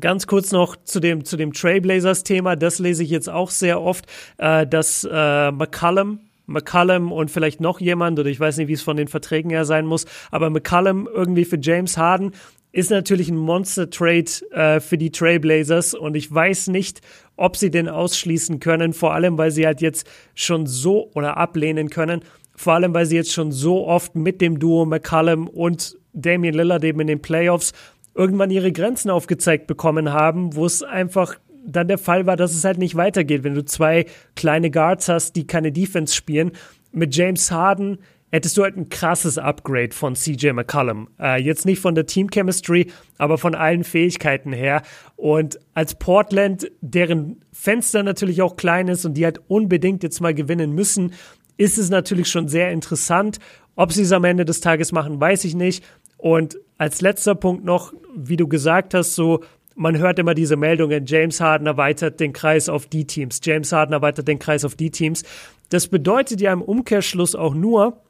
[0.00, 4.06] Ganz kurz noch zu dem, zu dem Trailblazers-Thema, das lese ich jetzt auch sehr oft,
[4.36, 8.82] äh, dass äh, McCallum, McCallum und vielleicht noch jemand, oder ich weiß nicht, wie es
[8.82, 12.32] von den Verträgen her sein muss, aber McCallum irgendwie für James Harden
[12.72, 17.00] ist natürlich ein Monster-Trade äh, für die Trailblazers und ich weiß nicht,
[17.36, 21.90] ob sie den ausschließen können, vor allem, weil sie halt jetzt schon so oder ablehnen
[21.90, 22.22] können,
[22.56, 26.84] vor allem, weil sie jetzt schon so oft mit dem Duo McCallum und Damian Lillard
[26.84, 27.72] eben in den Playoffs
[28.14, 31.36] irgendwann ihre Grenzen aufgezeigt bekommen haben, wo es einfach
[31.66, 33.44] dann der Fall war, dass es halt nicht weitergeht.
[33.44, 36.52] Wenn du zwei kleine Guards hast, die keine Defense spielen,
[36.92, 37.98] mit James Harden
[38.30, 41.08] hättest du halt ein krasses Upgrade von CJ McCollum.
[41.18, 44.82] Äh, jetzt nicht von der Team Chemistry, aber von allen Fähigkeiten her.
[45.16, 50.34] Und als Portland, deren Fenster natürlich auch klein ist und die halt unbedingt jetzt mal
[50.34, 51.12] gewinnen müssen,
[51.56, 53.38] ist es natürlich schon sehr interessant.
[53.74, 55.84] Ob sie es am Ende des Tages machen, weiß ich nicht.
[56.16, 59.40] Und als letzter Punkt noch, wie du gesagt hast, so,
[59.74, 63.92] man hört immer diese Meldungen, James Harden erweitert den Kreis auf die Teams, James Harden
[63.92, 65.22] erweitert den Kreis auf die Teams.
[65.68, 68.00] Das bedeutet ja im Umkehrschluss auch nur,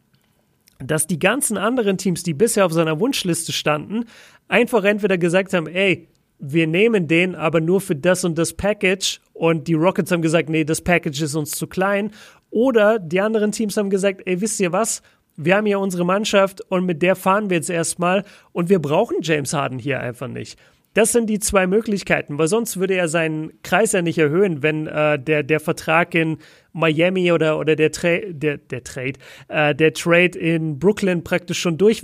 [0.79, 4.05] dass die ganzen anderen Teams, die bisher auf seiner Wunschliste standen,
[4.47, 9.21] einfach entweder gesagt haben, ey, wir nehmen den aber nur für das und das Package
[9.33, 12.11] und die Rockets haben gesagt, nee, das Package ist uns zu klein
[12.51, 15.03] oder die anderen Teams haben gesagt, ey, wisst ihr was?
[15.37, 19.19] Wir haben hier unsere Mannschaft und mit der fahren wir jetzt erstmal und wir brauchen
[19.21, 20.59] James Harden hier einfach nicht.
[20.97, 24.87] Das sind die zwei Möglichkeiten, weil sonst würde er seinen Kreis ja nicht erhöhen, wenn
[24.87, 26.39] äh, der, der Vertrag in
[26.73, 29.13] Miami oder, oder der, Tra der, der Trade,
[29.49, 32.03] äh, der Trade in Brooklyn praktisch schon durch,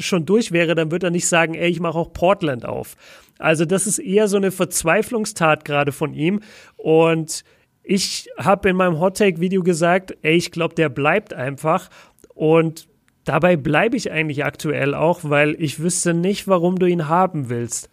[0.00, 2.96] schon durch wäre, dann würde er nicht sagen, ey, ich mache auch Portland auf.
[3.38, 6.40] Also das ist eher so eine Verzweiflungstat gerade von ihm
[6.78, 7.44] und
[7.82, 11.88] ich habe in meinem Hot Take Video gesagt, ey, ich glaube, der bleibt einfach
[12.34, 12.86] und
[13.24, 17.88] dabei bleibe ich eigentlich aktuell auch, weil ich wüsste nicht, warum du ihn haben willst.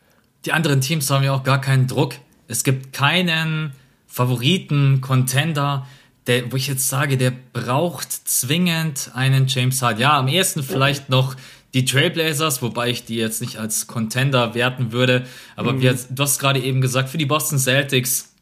[0.46, 2.16] Die anderen Teams haben ja auch gar keinen Druck.
[2.48, 3.74] Es gibt keinen
[4.08, 5.86] Favoriten, Contender,
[6.28, 10.02] der, wo ich jetzt sage, der braucht zwingend einen James Harden.
[10.02, 11.36] Ja, am ehesten vielleicht noch
[11.74, 15.26] die Trailblazers, wobei ich die jetzt nicht als Contender werten würde.
[15.56, 15.82] Aber mhm.
[15.82, 18.34] wie, du hast gerade eben gesagt, für die Boston Celtics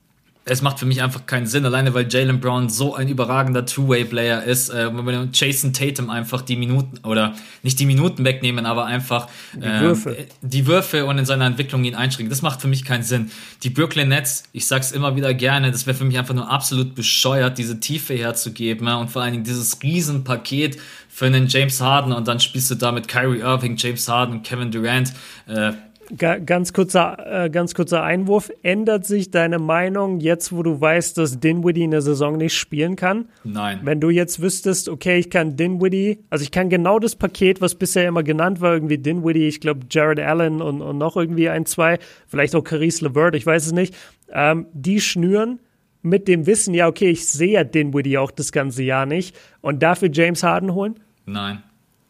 [0.49, 4.43] es macht für mich einfach keinen Sinn, alleine weil Jalen Brown so ein überragender Two-Way-Player
[4.43, 4.69] ist.
[4.69, 9.27] Äh, wenn wir Jason Tatum einfach die Minuten oder nicht die Minuten wegnehmen, aber einfach
[9.53, 10.17] die, äh, Würfe.
[10.41, 12.29] die Würfe und in seiner Entwicklung ihn einschränken.
[12.29, 13.31] Das macht für mich keinen Sinn.
[13.63, 16.95] Die Brooklyn Nets, ich sag's immer wieder gerne, das wäre für mich einfach nur absolut
[16.95, 20.77] bescheuert, diese Tiefe herzugeben und vor allen Dingen dieses Riesenpaket
[21.09, 24.71] für einen James Harden und dann spielst du da mit Kyrie Irving, James Harden, Kevin
[24.71, 25.11] Durant.
[25.47, 25.73] Äh,
[26.15, 28.49] Ganz kurzer, äh, ganz kurzer Einwurf.
[28.63, 32.95] Ändert sich deine Meinung jetzt, wo du weißt, dass Dinwiddie in der Saison nicht spielen
[32.95, 33.25] kann?
[33.43, 33.81] Nein.
[33.83, 37.75] Wenn du jetzt wüsstest, okay, ich kann Dinwiddie, also ich kann genau das Paket, was
[37.75, 41.65] bisher immer genannt war, irgendwie Dinwiddie, ich glaube Jared Allen und, und noch irgendwie ein,
[41.65, 43.93] zwei, vielleicht auch Caris LeVert, ich weiß es nicht,
[44.31, 45.59] ähm, die schnüren
[46.01, 49.83] mit dem Wissen, ja, okay, ich sehe ja Dinwiddie auch das ganze Jahr nicht und
[49.83, 50.95] dafür James Harden holen?
[51.25, 51.63] Nein.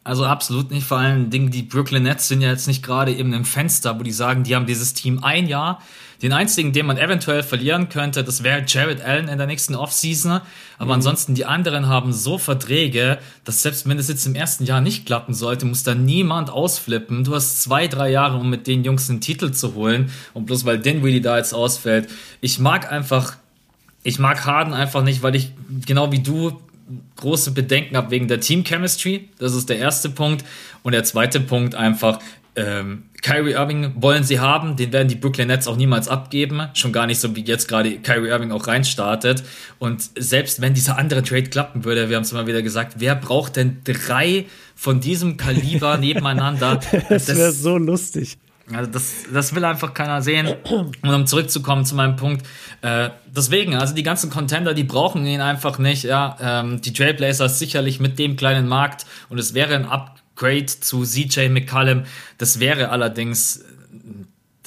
[0.08, 0.86] Also absolut nicht.
[0.86, 4.02] Vor allen Dingen, die Brooklyn Nets sind ja jetzt nicht gerade eben im Fenster, wo
[4.02, 5.82] die sagen, die haben dieses Team ein Jahr.
[6.22, 10.40] Den einzigen, den man eventuell verlieren könnte, das wäre Jared Allen in der nächsten Offseason.
[10.78, 10.92] Aber mhm.
[10.92, 15.04] ansonsten, die anderen haben so Verträge, dass selbst wenn es jetzt im ersten Jahr nicht
[15.04, 17.24] klappen sollte, muss da niemand ausflippen.
[17.24, 20.10] Du hast zwei, drei Jahre, um mit den Jungs einen Titel zu holen.
[20.32, 22.08] Und bloß weil Dinwiddie da jetzt ausfällt.
[22.40, 23.36] Ich mag einfach,
[24.04, 25.52] ich mag Harden einfach nicht, weil ich,
[25.84, 26.58] genau wie du,
[27.16, 29.28] große Bedenken habe wegen der Team Chemistry.
[29.38, 30.44] Das ist der erste Punkt.
[30.82, 32.20] Und der zweite Punkt einfach,
[32.56, 36.68] ähm, Kyrie Irving wollen sie haben, den werden die Brooklyn Nets auch niemals abgeben.
[36.74, 39.42] Schon gar nicht so, wie jetzt gerade Kyrie Irving auch reinstartet.
[39.78, 43.14] Und selbst wenn dieser andere Trade klappen würde, wir haben es immer wieder gesagt, wer
[43.14, 46.80] braucht denn drei von diesem Kaliber nebeneinander?
[47.08, 48.38] das wäre so lustig.
[48.72, 50.54] Also das, das will einfach keiner sehen.
[50.64, 52.46] Und um zurückzukommen zu meinem Punkt,
[52.82, 56.04] äh, deswegen, also die ganzen Contender, die brauchen ihn einfach nicht.
[56.04, 61.04] Ja, ähm, die Trailblazers sicherlich mit dem kleinen Markt und es wäre ein Upgrade zu
[61.04, 62.04] CJ McCallum.
[62.36, 63.64] Das wäre allerdings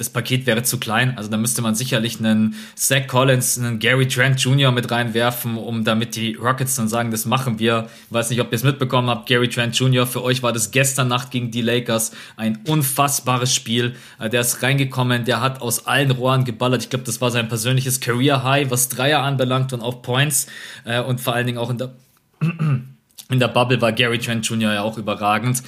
[0.02, 1.16] das Paket wäre zu klein.
[1.16, 4.72] Also da müsste man sicherlich einen Zach Collins, einen Gary Trent Jr.
[4.72, 7.88] mit reinwerfen, um damit die Rockets dann sagen, das machen wir.
[8.08, 9.28] Ich weiß nicht, ob ihr es mitbekommen habt.
[9.28, 10.06] Gary Trent Jr.
[10.06, 13.94] für euch war das gestern Nacht gegen die Lakers ein unfassbares Spiel.
[14.18, 16.82] Äh, der ist reingekommen, der hat aus allen Rohren geballert.
[16.82, 20.48] Ich glaube, das war sein persönliches Career High, was Dreier anbelangt und auch Points
[20.84, 21.94] äh, und vor allen Dingen auch in der
[22.40, 24.74] in der Bubble war Gary Trent Jr.
[24.74, 25.62] ja auch überragend.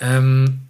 [0.00, 0.60] Ähm,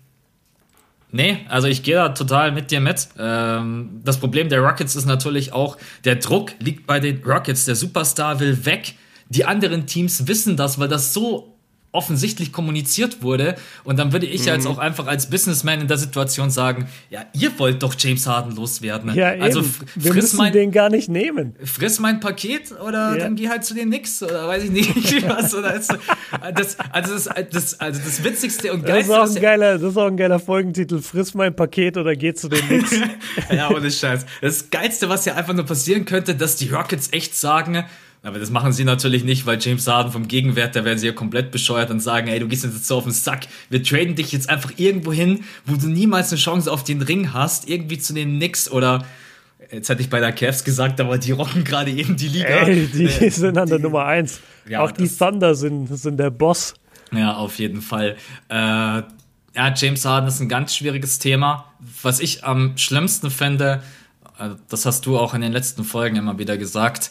[1.13, 3.09] Nee, also ich gehe da total mit dir mit.
[3.19, 7.65] Ähm, das Problem der Rockets ist natürlich auch, der Druck liegt bei den Rockets.
[7.65, 8.95] Der Superstar will weg.
[9.29, 11.60] Die anderen Teams wissen das, weil das so
[11.93, 13.57] offensichtlich kommuniziert wurde.
[13.83, 14.49] Und dann würde ich mhm.
[14.49, 18.55] jetzt auch einfach als Businessman in der Situation sagen, ja, ihr wollt doch James Harden
[18.55, 19.13] loswerden.
[19.15, 19.43] Ja, eben.
[19.43, 19.65] Also
[19.97, 21.57] wir müssen mein, den gar nicht nehmen.
[21.65, 23.17] Friss mein Paket oder ja.
[23.17, 25.55] dann geh halt zu den Knicks oder weiß ich nicht was.
[25.55, 25.93] Oder ist,
[26.55, 29.13] das, also, das, das, also das Witzigste und Geilste...
[29.13, 31.01] Das ist, auch ein geiler, das ist auch ein geiler Folgentitel.
[31.01, 32.93] Friss mein Paket oder geh zu den Knicks.
[33.51, 34.27] ja, ohne Scheiß.
[34.41, 37.85] Das Geilste, was ja einfach nur passieren könnte, dass die Rockets echt sagen,
[38.23, 41.13] aber das machen sie natürlich nicht, weil James Harden vom Gegenwert, da werden sie ja
[41.13, 43.47] komplett bescheuert und sagen, ey, du gehst jetzt so auf den Sack.
[43.71, 47.33] Wir traden dich jetzt einfach irgendwo hin, wo du niemals eine Chance auf den Ring
[47.33, 49.05] hast, irgendwie zu den Knicks oder
[49.73, 52.49] jetzt hätte ich bei der Cavs gesagt, aber die rocken gerade eben die Liga.
[52.49, 54.41] Ey, die äh, sind an der Nummer eins.
[54.69, 56.75] Ja, Auch die Thunder sind, sind der Boss.
[57.13, 58.17] Ja, auf jeden Fall.
[58.49, 61.73] Äh, ja, James Harden ist ein ganz schwieriges Thema.
[62.03, 63.83] Was ich am schlimmsten finde,
[64.39, 67.11] äh, das hast du auch in den letzten Folgen immer wieder gesagt,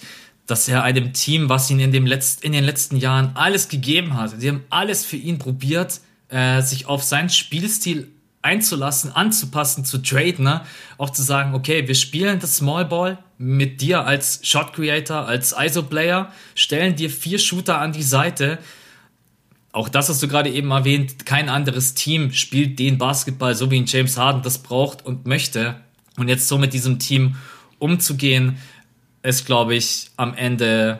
[0.50, 4.16] dass er einem Team, was ihn in, dem Letzt, in den letzten Jahren alles gegeben
[4.16, 10.00] hat, sie haben alles für ihn probiert, äh, sich auf seinen Spielstil einzulassen, anzupassen, zu
[10.00, 10.62] traden, ne?
[10.98, 15.54] auch zu sagen, okay, wir spielen das Small Ball mit dir als Shot Creator, als
[15.58, 18.60] ISO Player, stellen dir vier Shooter an die Seite.
[19.72, 23.78] Auch das hast du gerade eben erwähnt, kein anderes Team spielt den Basketball, so wie
[23.78, 25.76] ihn James Harden das braucht und möchte.
[26.18, 27.36] Und jetzt so mit diesem Team
[27.78, 28.58] umzugehen,
[29.24, 31.00] ist, glaube ich, am Ende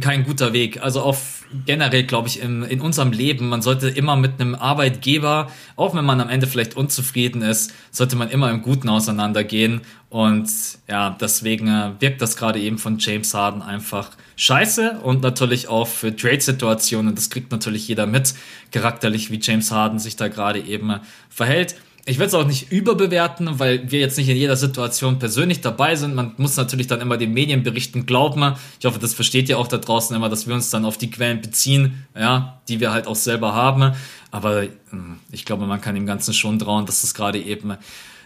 [0.00, 0.82] kein guter Weg.
[0.82, 5.50] Also auf generell, glaube ich, in, in unserem Leben, man sollte immer mit einem Arbeitgeber,
[5.76, 9.82] auch wenn man am Ende vielleicht unzufrieden ist, sollte man immer im Guten auseinandergehen.
[10.08, 10.48] Und
[10.88, 15.88] ja, deswegen äh, wirkt das gerade eben von James Harden einfach scheiße und natürlich auch
[15.88, 17.14] für Trade-Situationen.
[17.14, 18.34] Das kriegt natürlich jeder mit,
[18.70, 23.60] charakterlich, wie James Harden sich da gerade eben verhält ich will es auch nicht überbewerten,
[23.60, 26.16] weil wir jetzt nicht in jeder Situation persönlich dabei sind.
[26.16, 28.56] Man muss natürlich dann immer den Medienberichten glauben.
[28.80, 31.10] Ich hoffe, das versteht ihr auch da draußen immer, dass wir uns dann auf die
[31.10, 33.94] Quellen beziehen, ja, die wir halt auch selber haben.
[34.32, 37.74] Aber hm, ich glaube, man kann dem Ganzen schon trauen, dass das gerade eben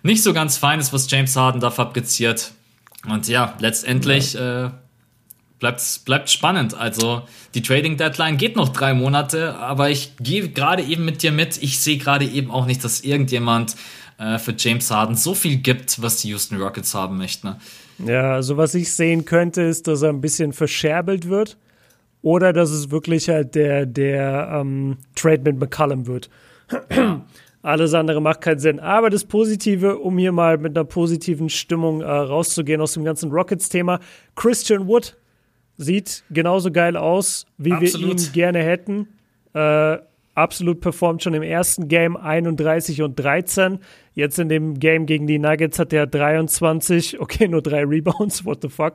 [0.02, 2.52] nicht so ganz fein ist, was James Harden da fabriziert.
[3.06, 4.70] Und ja, letztlich äh,
[5.58, 6.74] bleibt, bleibt spannend.
[6.74, 7.22] Also
[7.54, 11.62] die Trading Deadline geht noch drei Monate, aber ich gehe gerade eben mit dir mit.
[11.62, 13.76] Ich sehe gerade eben auch nicht, dass irgendjemand
[14.18, 17.48] äh, für James Harden so viel gibt, was die Houston Rockets haben möchten.
[17.48, 17.58] Ne?
[18.06, 21.56] Ja, also was ich sehen könnte, ist, dass er ein bisschen verscherbelt wird
[22.22, 26.28] oder dass es wirklich halt der, der ähm, Trade mit McCallum wird.
[27.62, 28.78] Alles andere macht keinen Sinn.
[28.78, 33.30] Aber das Positive, um hier mal mit einer positiven Stimmung äh, rauszugehen aus dem ganzen
[33.32, 33.98] Rockets-Thema,
[34.36, 35.16] Christian Wood
[35.76, 38.18] sieht genauso geil aus, wie Absolut.
[38.18, 39.08] wir ihn gerne hätten.
[39.54, 39.98] Äh,
[40.36, 43.78] absolut performt schon im ersten Game 31 und 13.
[44.14, 48.62] Jetzt in dem Game gegen die Nuggets hat er 23, okay, nur drei Rebounds, what
[48.62, 48.94] the fuck.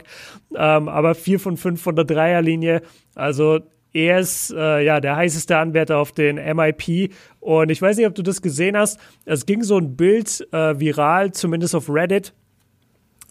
[0.55, 2.82] Ähm, aber vier von fünf von der Dreierlinie.
[3.15, 3.59] Also
[3.93, 7.13] er ist äh, ja der heißeste Anwärter auf den MIP.
[7.39, 8.99] Und ich weiß nicht, ob du das gesehen hast.
[9.25, 12.34] Es ging so ein Bild äh, viral, zumindest auf Reddit,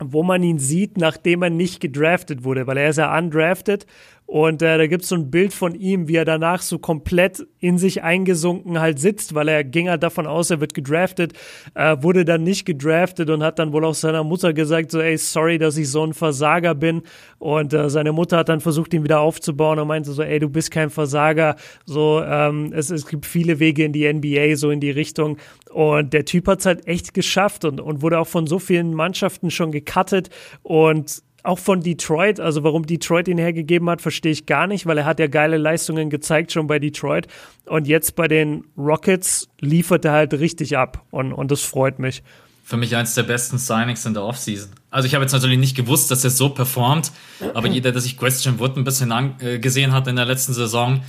[0.01, 3.87] wo man ihn sieht, nachdem er nicht gedraftet wurde, weil er ist ja undrafted
[4.31, 7.45] und äh, da gibt es so ein Bild von ihm, wie er danach so komplett
[7.59, 11.33] in sich eingesunken halt sitzt, weil er ging halt davon aus, er wird gedraftet,
[11.75, 15.19] äh, wurde dann nicht gedraftet und hat dann wohl auch seiner Mutter gesagt, so, ey,
[15.19, 17.03] sorry, dass ich so ein Versager bin.
[17.41, 20.49] Und äh, seine Mutter hat dann versucht, ihn wieder aufzubauen und meinte so, ey, du
[20.49, 21.57] bist kein Versager.
[21.85, 25.39] So, ähm, es, es gibt viele Wege in die NBA, so in die Richtung.
[25.73, 28.95] Und der Typ hat es halt echt geschafft und, und wurde auch von so vielen
[28.95, 30.31] Mannschaften schon gecuttet
[30.63, 34.99] und auch von Detroit, also warum Detroit ihn hergegeben hat, verstehe ich gar nicht, weil
[34.99, 37.27] er hat ja geile Leistungen gezeigt schon bei Detroit
[37.67, 42.23] und jetzt bei den Rockets liefert er halt richtig ab und, und das freut mich.
[42.65, 44.71] Für mich eins der besten Signings in der Offseason.
[44.91, 47.11] Also ich habe jetzt natürlich nicht gewusst, dass er so performt,
[47.55, 51.01] aber jeder, der sich Question Wood ein bisschen angesehen hat in der letzten Saison,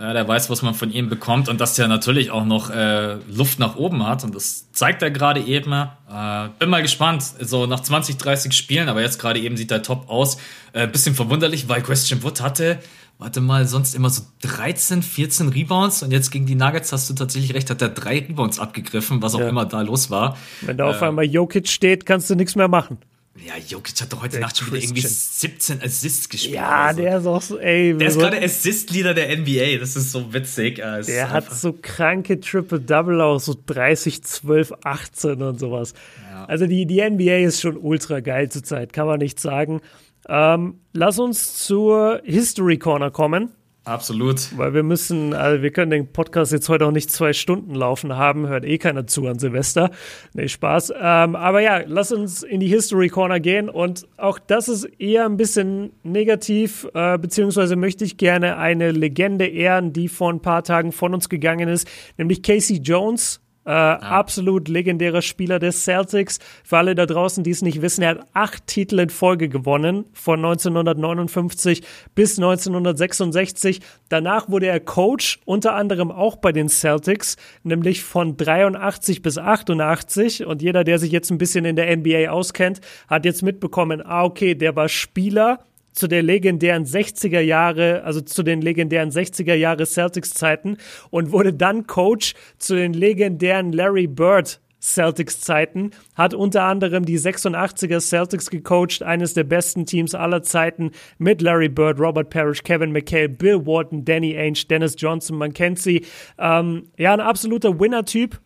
[0.00, 3.16] äh, der weiß, was man von ihm bekommt und dass der natürlich auch noch äh,
[3.28, 4.24] Luft nach oben hat.
[4.24, 5.72] Und das zeigt er gerade eben.
[5.72, 7.22] Äh, bin mal gespannt.
[7.40, 10.38] So nach 20, 30 Spielen, aber jetzt gerade eben sieht er top aus.
[10.72, 12.78] Äh, bisschen verwunderlich, weil Question Wood hatte,
[13.18, 17.14] warte mal, sonst immer so 13, 14 Rebounds und jetzt gegen die Nuggets hast du
[17.14, 19.48] tatsächlich recht, hat er drei Rebounds abgegriffen, was auch ja.
[19.48, 20.38] immer da los war.
[20.62, 22.98] Wenn da auf äh, einmal Jokic steht, kannst du nichts mehr machen.
[23.36, 26.56] Ja, Jokic hat doch heute der Nacht schon wieder irgendwie 17 Assists gespielt.
[26.56, 27.00] Ja, so.
[27.00, 27.96] der ist auch so, ey.
[27.96, 29.78] Der ist gerade Assist-Leader der NBA.
[29.78, 30.76] Das ist so witzig.
[30.76, 35.94] der hat so kranke Triple-Double aus, so 30, 12, 18 und sowas.
[36.28, 36.44] Ja.
[36.46, 39.80] Also die, die NBA ist schon ultra geil zurzeit, kann man nicht sagen.
[40.28, 43.52] Ähm, lass uns zur History Corner kommen.
[43.90, 44.56] Absolut.
[44.56, 48.16] Weil wir müssen, also wir können den Podcast jetzt heute auch nicht zwei Stunden laufen
[48.16, 49.90] haben, hört eh keiner zu an Silvester.
[50.32, 50.92] Nee, Spaß.
[50.96, 55.24] Ähm, aber ja, lass uns in die History Corner gehen und auch das ist eher
[55.26, 60.62] ein bisschen negativ, äh, beziehungsweise möchte ich gerne eine Legende ehren, die vor ein paar
[60.62, 63.98] Tagen von uns gegangen ist, nämlich Casey Jones äh, ja.
[63.98, 66.38] Absolut legendärer Spieler des Celtics.
[66.64, 70.06] Für alle da draußen, die es nicht wissen, er hat acht Titel in Folge gewonnen,
[70.12, 71.82] von 1959
[72.14, 73.80] bis 1966.
[74.08, 80.46] Danach wurde er Coach, unter anderem auch bei den Celtics, nämlich von 83 bis 88.
[80.46, 84.24] Und jeder, der sich jetzt ein bisschen in der NBA auskennt, hat jetzt mitbekommen, ah,
[84.24, 85.58] okay, der war Spieler
[85.92, 90.76] zu der legendären 60er Jahre, also zu den legendären 60er Jahre Celtics Zeiten
[91.10, 97.18] und wurde dann Coach zu den legendären Larry Bird Celtics Zeiten, hat unter anderem die
[97.18, 102.92] 86er Celtics gecoacht, eines der besten Teams aller Zeiten mit Larry Bird, Robert Parrish, Kevin
[102.92, 106.06] McHale, Bill Walton, Danny Ainge, Dennis Johnson, man kennt sie.
[106.38, 108.40] Ähm, ja, ein absoluter Winner-Typ,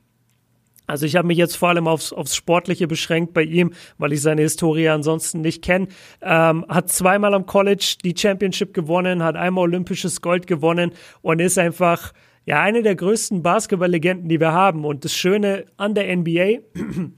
[0.87, 4.21] also ich habe mich jetzt vor allem aufs, aufs Sportliche beschränkt bei ihm, weil ich
[4.23, 5.89] seine Historie ansonsten nicht kenne.
[6.21, 11.59] Ähm, hat zweimal am College die Championship gewonnen, hat einmal olympisches Gold gewonnen und ist
[11.59, 12.13] einfach
[12.45, 14.85] ja eine der größten Basketballlegenden, die wir haben.
[14.85, 16.59] Und das Schöne an der NBA,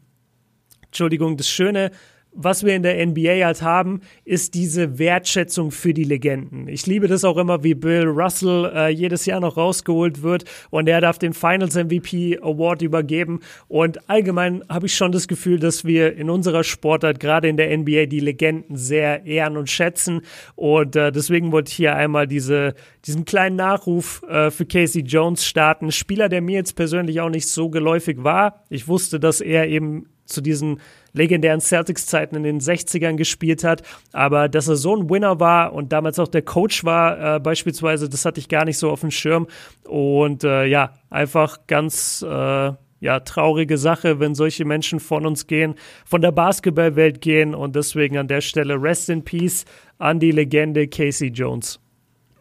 [0.87, 1.91] Entschuldigung, das Schöne
[2.37, 6.69] was wir in der NBA halt haben, ist diese Wertschätzung für die Legenden.
[6.69, 10.89] Ich liebe das auch immer, wie Bill Russell äh, jedes Jahr noch rausgeholt wird und
[10.89, 13.41] er darf den Finals MVP Award übergeben.
[13.69, 17.77] Und allgemein habe ich schon das Gefühl, dass wir in unserer Sportart, gerade in der
[17.77, 20.21] NBA, die Legenden sehr ehren und schätzen.
[20.55, 22.75] Und äh, deswegen wollte ich hier einmal diese,
[23.07, 25.91] diesen kleinen Nachruf äh, für Casey Jones starten.
[25.91, 28.65] Spieler, der mir jetzt persönlich auch nicht so geläufig war.
[28.69, 30.81] Ich wusste, dass er eben zu diesen
[31.17, 33.83] legendären Celtics-Zeiten in den 60ern gespielt hat.
[34.13, 38.09] Aber dass er so ein Winner war und damals auch der Coach war, äh, beispielsweise,
[38.09, 39.47] das hatte ich gar nicht so auf dem Schirm.
[39.85, 45.75] Und äh, ja, einfach ganz äh, ja, traurige Sache, wenn solche Menschen von uns gehen,
[46.05, 47.55] von der Basketballwelt gehen.
[47.55, 49.65] Und deswegen an der Stelle Rest in Peace
[49.99, 51.81] an die Legende Casey Jones.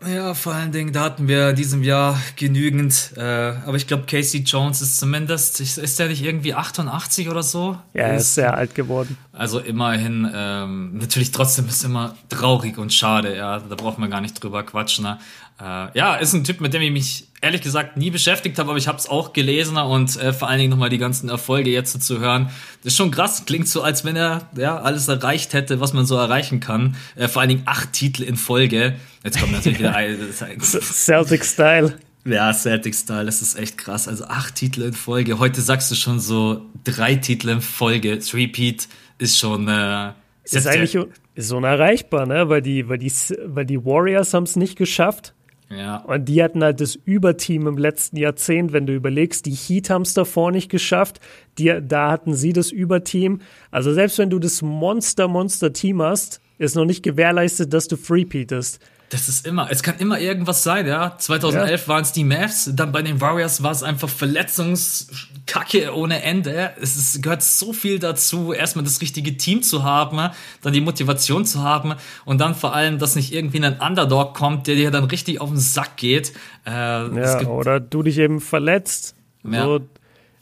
[0.08, 3.14] Ja, vor allen Dingen, da hatten wir diesem Jahr genügend.
[3.18, 7.78] Äh, aber ich glaube, Casey Jones ist zumindest, ist der nicht irgendwie 88 oder so?
[7.93, 9.18] Ja, er ist sehr alt geworden.
[9.32, 14.22] Also immerhin, ähm, natürlich trotzdem ist immer traurig und schade, ja, da braucht man gar
[14.22, 15.06] nicht drüber quatschen.
[15.06, 15.20] Ne?
[15.60, 18.78] Äh, ja, ist ein Typ, mit dem ich mich ehrlich gesagt nie beschäftigt habe, aber
[18.78, 22.01] ich habe es auch gelesen und äh, vor allen Dingen nochmal die ganzen Erfolge jetzt
[22.01, 22.49] zu hören.
[22.84, 26.06] Das ist schon krass, klingt so, als wenn er ja alles erreicht hätte, was man
[26.06, 26.97] so erreichen kann.
[27.16, 28.95] Äh, vor allen Dingen acht Titel in Folge.
[29.24, 30.18] Jetzt kommt natürlich wieder ein,
[30.62, 31.97] Celtic Style.
[32.26, 34.08] Ja, Celtic Style, das ist echt krass.
[34.08, 35.39] Also acht Titel in Folge.
[35.39, 38.20] Heute sagst du schon so drei Titel in Folge.
[38.20, 38.89] Three-Peat
[39.20, 39.68] ist schon.
[39.70, 40.10] Äh,
[40.43, 40.97] ist, ist eigentlich
[41.36, 42.49] ist unerreichbar, ne?
[42.49, 43.12] Weil die, weil die,
[43.45, 45.35] weil die Warriors haben es nicht geschafft
[45.70, 45.97] ja.
[45.97, 50.03] Und die hatten halt das Überteam im letzten Jahrzehnt, wenn du überlegst, die Heat haben
[50.03, 51.20] es davor nicht geschafft,
[51.57, 53.41] die, da hatten sie das Überteam.
[53.72, 58.80] Also selbst wenn du das Monster-Monster-Team hast, ist noch nicht gewährleistet, dass du Freepeatest.
[59.10, 61.16] Das ist immer, es kann immer irgendwas sein, ja.
[61.18, 61.88] 2011 ja.
[61.88, 66.72] waren es die Mavs, dann bei den Warriors war es einfach Verletzungskacke ohne Ende.
[66.82, 70.32] Es ist, gehört so viel dazu, erstmal das richtige Team zu haben,
[70.62, 71.93] dann die Motivation zu haben
[72.26, 75.49] und dann vor allem, dass nicht irgendwie ein Underdog kommt, der dir dann richtig auf
[75.49, 76.34] den Sack geht.
[76.66, 79.16] Äh, ja, oder du dich eben verletzt.
[79.43, 79.66] Ja.
[79.66, 79.82] So,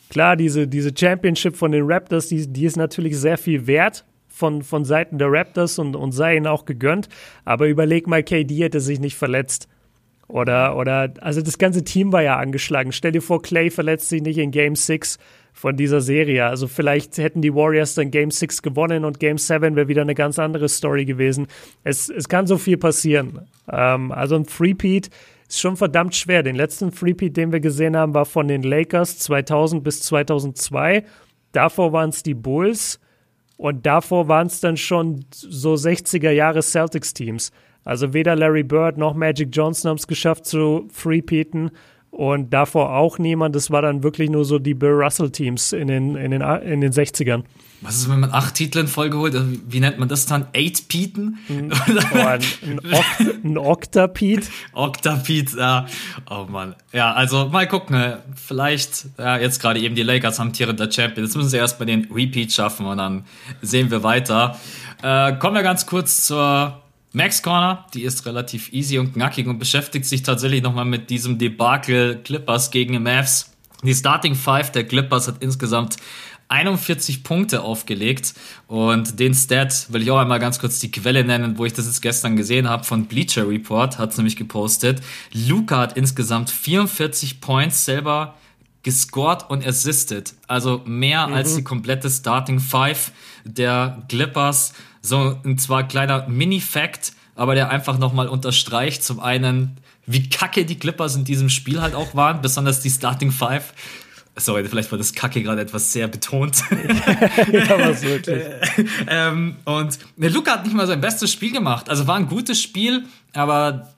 [0.10, 4.64] klar, diese, diese Championship von den Raptors, die, die ist natürlich sehr viel wert von,
[4.64, 7.08] von Seiten der Raptors und, und sei ihnen auch gegönnt.
[7.46, 9.68] Aber überleg mal, KD hätte sich nicht verletzt.
[10.28, 12.92] Oder, oder, also das ganze Team war ja angeschlagen.
[12.92, 15.20] Stell dir vor, Clay verletzt sich nicht in Game 6
[15.54, 16.46] von dieser Serie.
[16.48, 20.16] Also vielleicht hätten die Warriors dann Game 6 gewonnen und Game 7 wäre wieder eine
[20.16, 21.46] ganz andere Story gewesen.
[21.84, 23.42] Es, es kann so viel passieren.
[23.72, 25.12] Ähm, also ein Threepeat
[25.48, 26.42] ist schon verdammt schwer.
[26.42, 31.04] Den letzten Threepeat, den wir gesehen haben, war von den Lakers 2000 bis 2002.
[31.52, 33.00] Davor waren es die Bulls.
[33.64, 37.54] Und davor waren es dann schon so 60er Jahre Celtics-Teams.
[37.86, 41.72] Also weder Larry Bird noch Magic Johnson haben es geschafft zu freepeaten
[42.12, 43.56] und davor auch niemand.
[43.56, 46.92] Das war dann wirklich nur so die Bill Russell-Teams in den, in, den, in den
[46.92, 47.44] 60ern.
[47.84, 49.36] Was ist, wenn man acht Titel in Folge holt?
[49.36, 50.48] Also, wie nennt man das dann?
[50.54, 51.38] Eight Pieten?
[52.14, 52.42] Oh, ein,
[53.44, 54.50] ein, Octapeat?
[54.74, 55.86] Octapeat, ja.
[56.30, 56.76] Oh Mann.
[56.92, 57.98] Ja, also mal gucken.
[57.98, 58.20] Ne?
[58.36, 61.26] Vielleicht, ja, jetzt gerade eben die Lakers haben Tiere der Champion.
[61.26, 63.26] Jetzt müssen sie erst mal den Repeat schaffen und dann
[63.62, 64.60] sehen wir weiter.
[65.02, 66.82] Äh, kommen wir ganz kurz zur
[67.12, 71.38] Max Corner, die ist relativ easy und knackig und beschäftigt sich tatsächlich nochmal mit diesem
[71.38, 73.52] Debakel Clippers gegen Mavs.
[73.84, 75.98] Die Starting Five der Clippers hat insgesamt
[76.54, 78.36] 41 Punkte aufgelegt.
[78.68, 81.88] Und den Stat will ich auch einmal ganz kurz die Quelle nennen, wo ich das
[81.88, 85.02] jetzt gestern gesehen habe von Bleacher Report, hat es nämlich gepostet.
[85.34, 88.36] Luca hat insgesamt 44 Points selber
[88.84, 90.34] gescored und assisted.
[90.48, 91.34] Also mehr mhm.
[91.34, 93.12] als die komplette Starting Five
[93.46, 94.74] der Clippers.
[95.02, 100.78] So ein zwar kleiner Mini-Fact, aber der einfach nochmal unterstreicht zum einen, wie kacke die
[100.78, 103.74] Clippers in diesem Spiel halt auch waren, besonders die Starting Five.
[104.36, 106.64] Sorry, vielleicht war das Kacke gerade etwas sehr betont.
[107.52, 108.44] ja, was wirklich.
[109.08, 111.88] ähm, und der Luca hat nicht mal sein bestes Spiel gemacht.
[111.88, 113.04] Also war ein gutes Spiel,
[113.34, 113.94] aber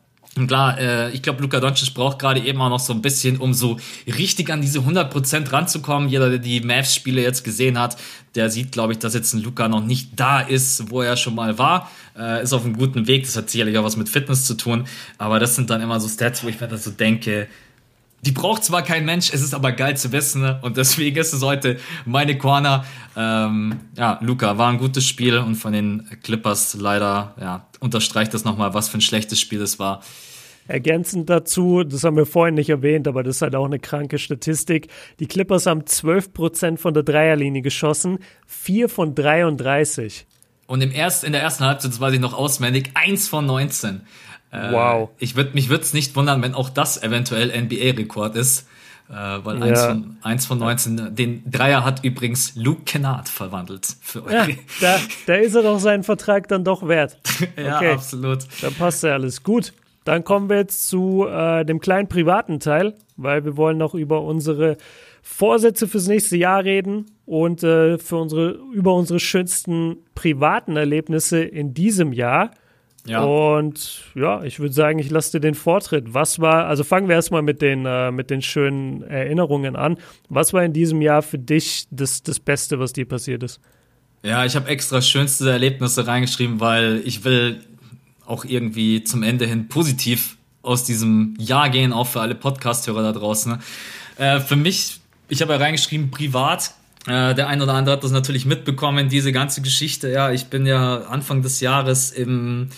[0.48, 3.54] klar, äh, ich glaube, Luca Doncic braucht gerade eben auch noch so ein bisschen, um
[3.54, 6.10] so richtig an diese 100% ranzukommen.
[6.10, 7.96] Jeder, der die Mavs-Spiele jetzt gesehen hat,
[8.36, 11.36] der sieht, glaube ich, dass jetzt ein Luca noch nicht da ist, wo er schon
[11.36, 11.90] mal war.
[12.18, 13.24] Äh, ist auf einem guten Weg.
[13.24, 14.86] Das hat sicherlich auch was mit Fitness zu tun.
[15.18, 17.48] Aber das sind dann immer so Stats, wo ich mir dann so denke,
[18.26, 20.41] die braucht zwar kein Mensch, es ist aber geil zu wissen.
[20.41, 20.59] Ne?
[20.63, 22.86] Und deswegen ist es heute meine Corner.
[23.15, 28.43] Ähm, ja, Luca, war ein gutes Spiel und von den Clippers leider, ja, unterstreicht das
[28.43, 30.01] nochmal, was für ein schlechtes Spiel es war.
[30.67, 34.17] Ergänzend dazu, das haben wir vorhin nicht erwähnt, aber das ist halt auch eine kranke
[34.17, 34.88] Statistik.
[35.19, 38.17] Die Clippers haben 12% von der Dreierlinie geschossen,
[38.47, 40.26] 4 von 33.
[40.65, 44.01] Und im erst, in der ersten Halbzeit, das weiß ich noch auswendig, 1 von 19.
[44.52, 45.10] Äh, wow.
[45.20, 48.68] Ich würd, mich würde es nicht wundern, wenn auch das eventuell NBA-Rekord ist.
[49.08, 49.66] Äh, weil ja.
[49.66, 54.34] eins, von, eins von 19, den Dreier hat übrigens Luke Kennard verwandelt für euch.
[54.34, 54.48] Ja,
[54.82, 57.20] da, da ist er doch seinen Vertrag dann doch wert.
[57.58, 57.91] ja, okay.
[57.91, 58.48] absolut.
[58.62, 59.43] Da passt ja alles.
[59.43, 59.74] Gut,
[60.06, 64.22] dann kommen wir jetzt zu äh, dem kleinen privaten Teil, weil wir wollen noch über
[64.22, 64.78] unsere
[65.22, 71.74] Vorsätze fürs nächste Jahr reden und äh, für unsere, über unsere schönsten privaten Erlebnisse in
[71.74, 72.52] diesem Jahr.
[73.06, 73.24] Ja.
[73.24, 76.14] Und ja, ich würde sagen, ich lasse dir den Vortritt.
[76.14, 79.97] Was war, also fangen wir erstmal mit den, äh, mit den schönen Erinnerungen an.
[80.30, 83.60] Was war in diesem Jahr für dich das, das Beste, was dir passiert ist?
[84.24, 87.62] Ja, ich habe extra schönste Erlebnisse reingeschrieben, weil ich will
[88.26, 93.12] auch irgendwie zum Ende hin positiv aus diesem Jahr gehen, auch für alle Podcast-Hörer da
[93.12, 93.62] draußen.
[94.18, 94.99] Äh, für mich,
[95.30, 96.74] ich habe ja reingeschrieben, privat
[97.08, 100.10] äh, der ein oder andere hat das natürlich mitbekommen, diese ganze Geschichte.
[100.10, 102.70] Ja, ich bin ja Anfang des Jahres im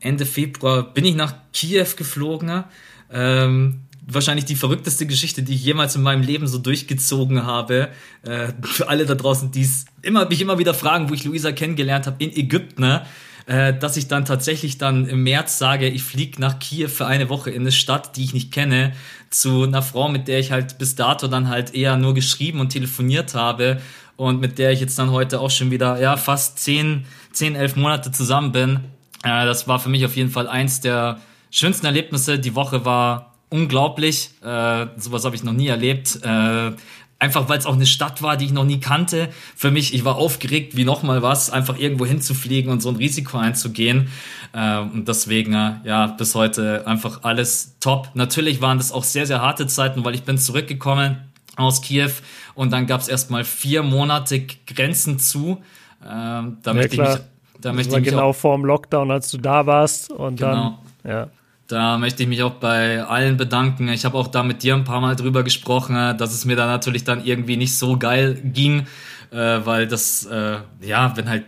[0.00, 2.64] Ende Februar bin ich nach Kiew geflogen.
[3.12, 7.88] Ähm, wahrscheinlich die verrückteste Geschichte, die ich jemals in meinem Leben so durchgezogen habe.
[8.22, 11.52] Äh, für alle da draußen, die es immer, mich immer wieder fragen, wo ich Luisa
[11.52, 13.06] kennengelernt habe, in Ägypten, ne?
[13.46, 17.28] äh, dass ich dann tatsächlich dann im März sage, ich fliege nach Kiew für eine
[17.28, 18.92] Woche in eine Stadt, die ich nicht kenne,
[19.30, 22.70] zu einer Frau, mit der ich halt bis dato dann halt eher nur geschrieben und
[22.70, 23.80] telefoniert habe
[24.16, 27.76] und mit der ich jetzt dann heute auch schon wieder, ja, fast zehn, zehn, elf
[27.76, 28.80] Monate zusammen bin.
[29.22, 31.20] Äh, das war für mich auf jeden Fall eins der
[31.50, 32.38] schönsten Erlebnisse.
[32.38, 34.30] Die Woche war unglaublich.
[34.42, 36.18] Äh, sowas habe ich noch nie erlebt.
[36.22, 36.72] Äh,
[37.18, 39.28] einfach weil es auch eine Stadt war, die ich noch nie kannte.
[39.56, 43.38] Für mich, ich war aufgeregt wie nochmal was, einfach irgendwo hinzufliegen und so ein Risiko
[43.38, 44.08] einzugehen.
[44.52, 48.10] Äh, und deswegen, äh, ja, bis heute einfach alles top.
[48.14, 51.18] Natürlich waren das auch sehr, sehr harte Zeiten, weil ich bin zurückgekommen
[51.56, 52.10] aus Kiew
[52.54, 55.58] und dann gab es erstmal vier Monate Grenzen zu.
[56.02, 57.18] Äh, da ja, ich mich, da
[57.60, 60.78] das möchte war ich genau vor dem Lockdown, als du da warst und genau.
[61.02, 61.28] dann, ja.
[61.68, 63.90] Da möchte ich mich auch bei allen bedanken.
[63.90, 66.56] Ich habe auch da mit dir ein paar Mal drüber gesprochen, äh, dass es mir
[66.56, 68.86] da natürlich dann irgendwie nicht so geil ging,
[69.30, 71.44] äh, weil das, äh, ja, wenn halt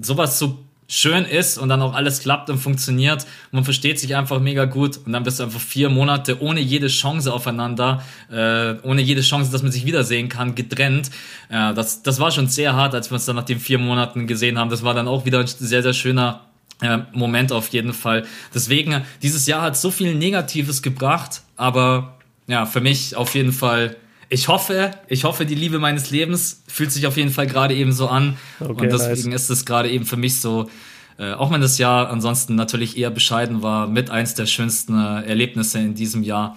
[0.00, 4.38] sowas so schön ist und dann auch alles klappt und funktioniert, man versteht sich einfach
[4.38, 9.22] mega gut und dann bist du einfach vier Monate ohne jede Chance aufeinander, ohne jede
[9.22, 11.10] Chance, dass man sich wiedersehen kann, getrennt.
[11.50, 14.26] Ja, das, das war schon sehr hart, als wir uns dann nach den vier Monaten
[14.26, 14.68] gesehen haben.
[14.68, 16.42] Das war dann auch wieder ein sehr, sehr schöner
[17.12, 18.24] Moment auf jeden Fall.
[18.54, 23.96] Deswegen, dieses Jahr hat so viel Negatives gebracht, aber ja, für mich auf jeden Fall.
[24.28, 27.92] Ich hoffe, ich hoffe, die Liebe meines Lebens fühlt sich auf jeden Fall gerade eben
[27.92, 28.38] so an.
[28.60, 29.42] Okay, und deswegen nice.
[29.42, 30.70] ist es gerade eben für mich so,
[31.18, 35.22] äh, auch wenn das Jahr ansonsten natürlich eher bescheiden war, mit eins der schönsten äh,
[35.28, 36.56] Erlebnisse in diesem Jahr.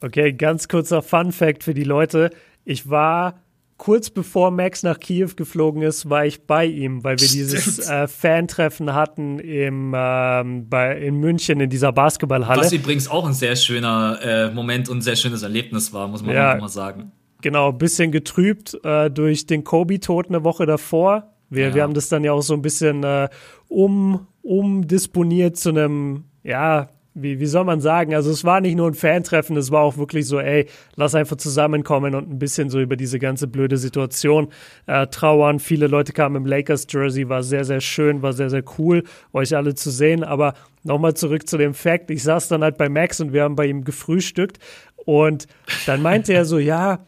[0.00, 2.30] Okay, ganz kurzer Fun Fact für die Leute.
[2.64, 3.40] Ich war
[3.78, 8.06] kurz bevor Max nach Kiew geflogen ist, war ich bei ihm, weil wir dieses äh,
[8.06, 12.60] Fan-Treffen hatten im, ähm, bei, in München in dieser Basketballhalle.
[12.60, 16.22] Was übrigens auch ein sehr schöner äh, Moment und ein sehr schönes Erlebnis war, muss
[16.22, 17.12] man ja, auch mal sagen.
[17.40, 21.32] Genau, bisschen getrübt äh, durch den Kobe-Tod eine Woche davor.
[21.48, 21.74] Wir, ja.
[21.74, 23.28] wir haben das dann ja auch so ein bisschen äh,
[23.68, 28.88] um, umdisponiert zu einem, ja, wie, wie soll man sagen, also es war nicht nur
[28.88, 32.80] ein Fantreffen, es war auch wirklich so, ey, lass einfach zusammenkommen und ein bisschen so
[32.80, 34.48] über diese ganze blöde Situation
[34.86, 35.58] äh, trauern.
[35.58, 39.74] Viele Leute kamen im Lakers-Jersey, war sehr, sehr schön, war sehr, sehr cool, euch alle
[39.74, 40.22] zu sehen.
[40.22, 40.54] Aber
[40.84, 43.66] nochmal zurück zu dem Fact, ich saß dann halt bei Max und wir haben bei
[43.66, 44.58] ihm gefrühstückt
[45.04, 45.46] und
[45.86, 47.00] dann meinte er so, ja,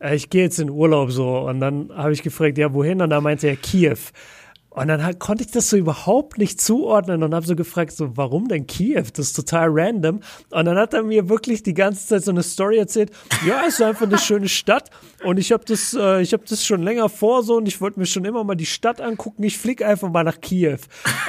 [0.00, 1.38] äh, ich gehe jetzt in Urlaub so.
[1.40, 3.02] Und dann habe ich gefragt, ja, wohin?
[3.02, 3.98] Und dann meinte er Kiew.
[4.78, 8.46] Und dann konnte ich das so überhaupt nicht zuordnen und habe so gefragt, so, warum
[8.46, 9.04] denn Kiew?
[9.12, 10.20] Das ist total random.
[10.50, 13.10] Und dann hat er mir wirklich die ganze Zeit so eine Story erzählt.
[13.44, 14.90] Ja, es ist einfach eine schöne Stadt
[15.24, 17.98] und ich habe das, äh, ich habe das schon länger vor so und ich wollte
[17.98, 19.42] mir schon immer mal die Stadt angucken.
[19.42, 20.78] Ich fliege einfach mal nach Kiew.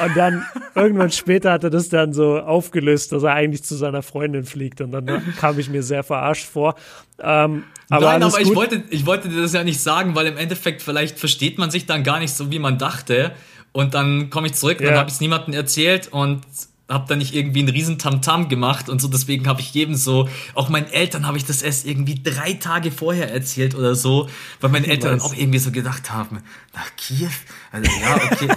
[0.03, 4.03] Und dann irgendwann später hat er das dann so aufgelöst, dass er eigentlich zu seiner
[4.03, 6.75] Freundin fliegt und dann kam ich mir sehr verarscht vor.
[7.19, 10.37] Ähm, aber Nein, aber ich wollte, ich wollte dir das ja nicht sagen, weil im
[10.37, 13.31] Endeffekt vielleicht versteht man sich dann gar nicht so, wie man dachte.
[13.71, 14.87] Und dann komme ich zurück, ja.
[14.87, 16.41] dann habe ich es niemandem erzählt und
[16.89, 19.07] habe dann nicht irgendwie einen riesen Tamtam -Tam gemacht und so.
[19.07, 22.91] Deswegen habe ich jedem so, auch meinen Eltern habe ich das erst irgendwie drei Tage
[22.91, 24.29] vorher erzählt oder so,
[24.59, 26.39] weil meine Eltern dann auch irgendwie so gedacht haben,
[26.73, 27.29] nach Kiew?
[27.71, 28.47] Also ja, okay.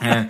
[0.00, 0.24] äh,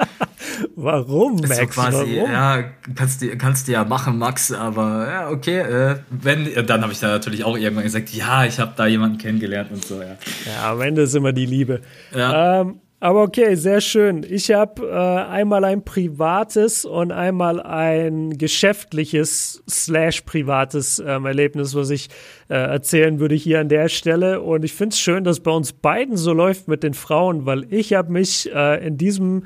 [0.76, 1.56] Warum, Max?
[1.56, 2.30] So quasi, Warum?
[2.30, 5.58] Ja, kannst du kannst du ja machen, Max, aber ja, okay.
[5.58, 9.18] Äh, wenn, dann habe ich da natürlich auch irgendwann gesagt, ja, ich habe da jemanden
[9.18, 10.16] kennengelernt und so, ja.
[10.46, 11.82] Ja, am Ende ist immer die Liebe.
[12.14, 12.60] Ja.
[12.60, 14.26] Ähm, aber okay, sehr schön.
[14.28, 21.90] Ich habe äh, einmal ein privates und einmal ein geschäftliches slash privates ähm, Erlebnis, was
[21.90, 22.08] ich
[22.48, 24.40] äh, erzählen würde hier an der Stelle.
[24.40, 27.72] Und ich finde es schön, dass bei uns beiden so läuft mit den Frauen, weil
[27.72, 29.44] ich habe mich äh, in diesem,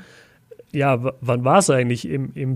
[0.71, 2.09] ja, wann war es eigentlich?
[2.09, 2.55] Im, im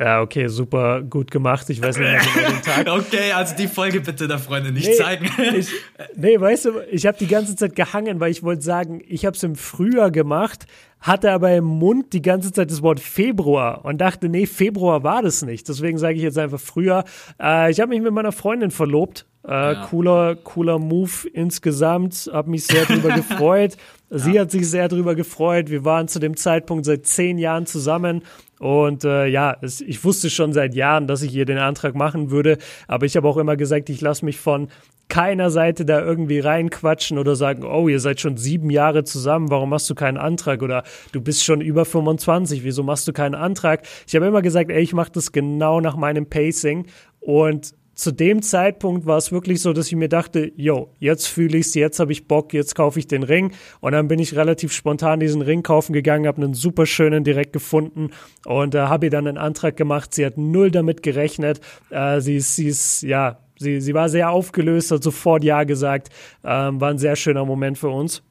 [0.00, 1.68] ja, okay, super gut gemacht.
[1.68, 2.88] Ich weiß nicht mehr genau den Tag.
[2.90, 5.26] okay, also die Folge bitte der Freunde nicht nee, zeigen.
[5.54, 5.68] ich,
[6.16, 9.36] nee, weißt du, ich habe die ganze Zeit gehangen, weil ich wollte sagen, ich habe
[9.36, 10.64] es im Frühjahr gemacht,
[11.00, 15.20] hatte aber im Mund die ganze Zeit das Wort Februar und dachte, nee, Februar war
[15.20, 15.68] das nicht.
[15.68, 17.04] Deswegen sage ich jetzt einfach Frühjahr.
[17.38, 19.26] Äh, ich habe mich mit meiner Freundin verlobt.
[19.46, 19.86] Äh, ja.
[19.86, 22.30] Cooler, cooler Move insgesamt.
[22.32, 23.76] Hab mich sehr drüber gefreut.
[24.10, 24.42] Sie ja.
[24.42, 25.68] hat sich sehr drüber gefreut.
[25.68, 28.22] Wir waren zu dem Zeitpunkt seit zehn Jahren zusammen
[28.60, 32.30] und äh, ja, es, ich wusste schon seit Jahren, dass ich hier den Antrag machen
[32.30, 32.58] würde,
[32.88, 34.68] aber ich habe auch immer gesagt, ich lasse mich von
[35.08, 39.70] keiner Seite da irgendwie reinquatschen oder sagen, oh, ihr seid schon sieben Jahre zusammen, warum
[39.70, 40.60] machst du keinen Antrag?
[40.60, 43.80] Oder du bist schon über 25, wieso machst du keinen Antrag?
[44.06, 46.84] Ich habe immer gesagt, ey, ich mache das genau nach meinem Pacing
[47.20, 51.58] und zu dem Zeitpunkt war es wirklich so, dass ich mir dachte, yo, jetzt fühle
[51.58, 53.52] ich's, jetzt habe ich Bock, jetzt kaufe ich den Ring.
[53.80, 57.52] Und dann bin ich relativ spontan diesen Ring kaufen gegangen, habe einen super schönen direkt
[57.52, 58.08] gefunden
[58.46, 60.14] und äh, habe ihr dann einen Antrag gemacht.
[60.14, 61.60] Sie hat null damit gerechnet.
[61.90, 66.08] Äh, sie, ist, sie ist, ja, sie, sie war sehr aufgelöst, hat sofort Ja gesagt.
[66.42, 68.22] Ähm, war ein sehr schöner Moment für uns.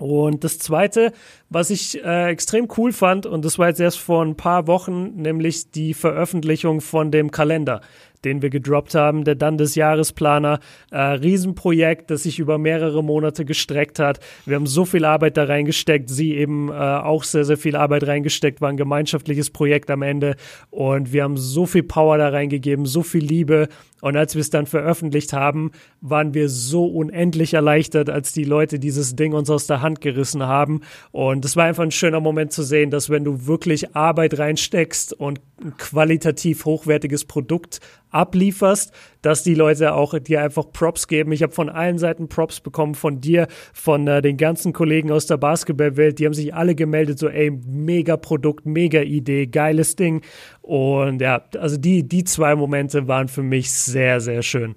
[0.00, 1.12] Und das Zweite,
[1.50, 5.16] was ich äh, extrem cool fand, und das war jetzt erst vor ein paar Wochen,
[5.16, 7.80] nämlich die Veröffentlichung von dem Kalender
[8.24, 10.60] den wir gedroppt haben, der dann des Jahresplaner.
[10.90, 14.20] Äh, Riesenprojekt, das sich über mehrere Monate gestreckt hat.
[14.46, 18.06] Wir haben so viel Arbeit da reingesteckt, sie eben äh, auch sehr, sehr viel Arbeit
[18.06, 20.36] reingesteckt, war ein gemeinschaftliches Projekt am Ende
[20.70, 23.68] und wir haben so viel Power da reingegeben, so viel Liebe
[24.00, 28.78] und als wir es dann veröffentlicht haben, waren wir so unendlich erleichtert, als die Leute
[28.78, 30.82] dieses Ding uns aus der Hand gerissen haben.
[31.10, 35.12] Und es war einfach ein schöner Moment zu sehen, dass wenn du wirklich Arbeit reinsteckst
[35.12, 41.32] und ein qualitativ hochwertiges Produkt ablieferst, dass die Leute auch dir einfach Props geben.
[41.32, 45.26] Ich habe von allen Seiten Props bekommen, von dir, von äh, den ganzen Kollegen aus
[45.26, 46.18] der Basketballwelt.
[46.18, 50.22] Die haben sich alle gemeldet, so ey, mega Produkt, mega Idee, geiles Ding.
[50.62, 54.76] Und ja, also die, die zwei Momente waren für mich sehr, sehr schön.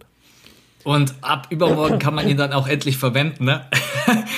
[0.83, 3.65] Und ab übermorgen kann man ihn dann auch endlich verwenden, ne?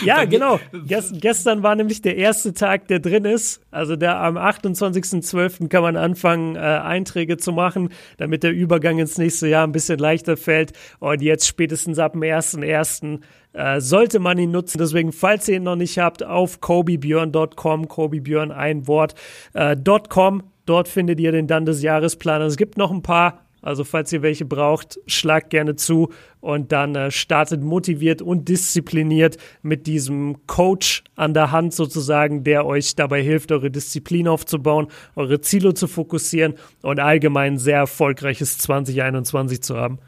[0.03, 0.59] Ja, genau.
[0.85, 3.61] Gest, gestern war nämlich der erste Tag, der drin ist.
[3.71, 5.69] Also der am 28.12.
[5.69, 9.99] kann man anfangen, äh, Einträge zu machen, damit der Übergang ins nächste Jahr ein bisschen
[9.99, 10.73] leichter fällt.
[10.99, 13.21] Und jetzt spätestens ab dem 1.1.
[13.53, 14.79] Äh, sollte man ihn nutzen.
[14.79, 19.15] Deswegen, falls ihr ihn noch nicht habt, auf kobibjörn.com, kobibjörn ein Wort,
[19.53, 19.75] äh,
[20.09, 22.45] .com, Dort findet ihr den dann des Jahresplaner.
[22.45, 26.09] Es gibt noch ein paar also falls ihr welche braucht, schlagt gerne zu
[26.41, 32.65] und dann äh, startet motiviert und diszipliniert mit diesem Coach an der Hand sozusagen, der
[32.65, 39.63] euch dabei hilft, eure Disziplin aufzubauen, eure Ziele zu fokussieren und allgemein sehr erfolgreiches 2021
[39.63, 39.99] zu haben.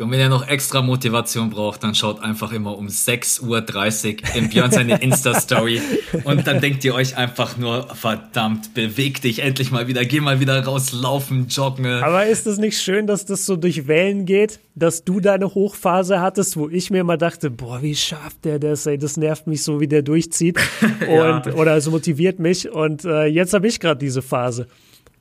[0.00, 4.48] Und wenn ihr noch extra Motivation braucht, dann schaut einfach immer um 6.30 Uhr in
[4.48, 5.80] Björn seine Insta-Story.
[6.24, 10.40] und dann denkt ihr euch einfach nur, verdammt, beweg dich endlich mal wieder, geh mal
[10.40, 11.86] wieder raus, laufen, joggen.
[11.86, 16.20] Aber ist es nicht schön, dass das so durch Wellen geht, dass du deine Hochphase
[16.20, 19.62] hattest, wo ich mir immer dachte, boah, wie schafft der das, ey, das nervt mich
[19.62, 20.58] so, wie der durchzieht.
[21.02, 21.54] Und, ja.
[21.54, 22.68] Oder es motiviert mich.
[22.68, 24.66] Und äh, jetzt habe ich gerade diese Phase.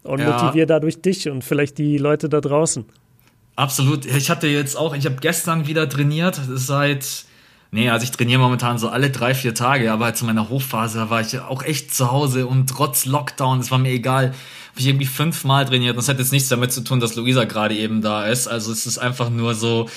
[0.01, 0.31] Und ja.
[0.31, 2.85] motiviere dadurch dich und vielleicht die Leute da draußen.
[3.55, 4.05] Absolut.
[4.05, 7.25] Ich hatte jetzt auch, ich habe gestern wieder trainiert, seit,
[7.71, 11.21] nee, also ich trainiere momentan so alle drei, vier Tage, aber zu meiner Hochphase war
[11.21, 14.33] ich auch echt zu Hause und trotz Lockdown, es war mir egal,
[14.71, 15.95] habe ich irgendwie fünfmal trainiert.
[15.97, 18.47] Das hat jetzt nichts damit zu tun, dass Luisa gerade eben da ist.
[18.47, 19.87] Also es ist einfach nur so,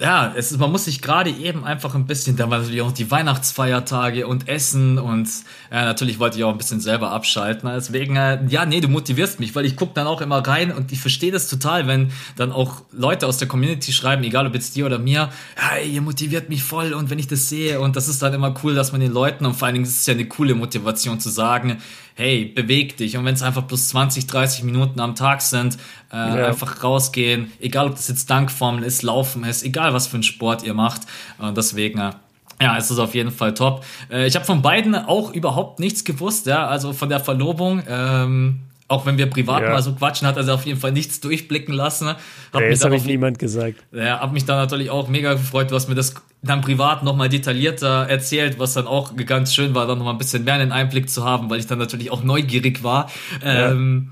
[0.00, 2.90] ja, es ist, man muss sich gerade eben einfach ein bisschen, da waren natürlich auch
[2.90, 5.28] die Weihnachtsfeiertage und Essen und
[5.70, 7.70] ja, natürlich wollte ich auch ein bisschen selber abschalten.
[7.72, 10.90] Deswegen, äh, ja, nee, du motivierst mich, weil ich gucke dann auch immer rein und
[10.90, 14.74] ich verstehe das total, wenn dann auch Leute aus der Community schreiben, egal ob jetzt
[14.74, 18.08] dir oder mir, hey, ihr motiviert mich voll und wenn ich das sehe und das
[18.08, 20.14] ist dann immer cool, dass man den Leuten und vor allen Dingen ist es ja
[20.14, 21.78] eine coole Motivation zu sagen,
[22.14, 23.16] hey, beweg dich.
[23.16, 25.76] Und wenn es einfach bloß 20, 30 Minuten am Tag sind,
[26.12, 26.46] äh, ja.
[26.46, 30.62] einfach rausgehen, egal ob das jetzt Dankformel ist, Laufen ist, egal was für einen Sport
[30.62, 31.02] ihr macht.
[31.38, 32.12] Und deswegen, äh,
[32.60, 33.84] ja, es ist auf jeden Fall top.
[34.10, 37.82] Äh, ich habe von beiden auch überhaupt nichts gewusst, ja, also von der Verlobung.
[37.88, 39.70] Ähm, auch wenn wir privat ja.
[39.70, 42.08] mal so quatschen, hat er auf jeden Fall nichts durchblicken lassen.
[42.08, 42.18] Hab
[42.52, 43.76] hey, das habe ich niemand gesagt.
[43.92, 47.30] Ja, hab mich dann natürlich auch mega gefreut, du hast mir das dann privat nochmal
[47.30, 51.08] detaillierter erzählt, was dann auch ganz schön war, dann nochmal ein bisschen mehr einen Einblick
[51.08, 53.10] zu haben, weil ich dann natürlich auch neugierig war.
[53.42, 53.70] Ja.
[53.70, 54.10] Ähm,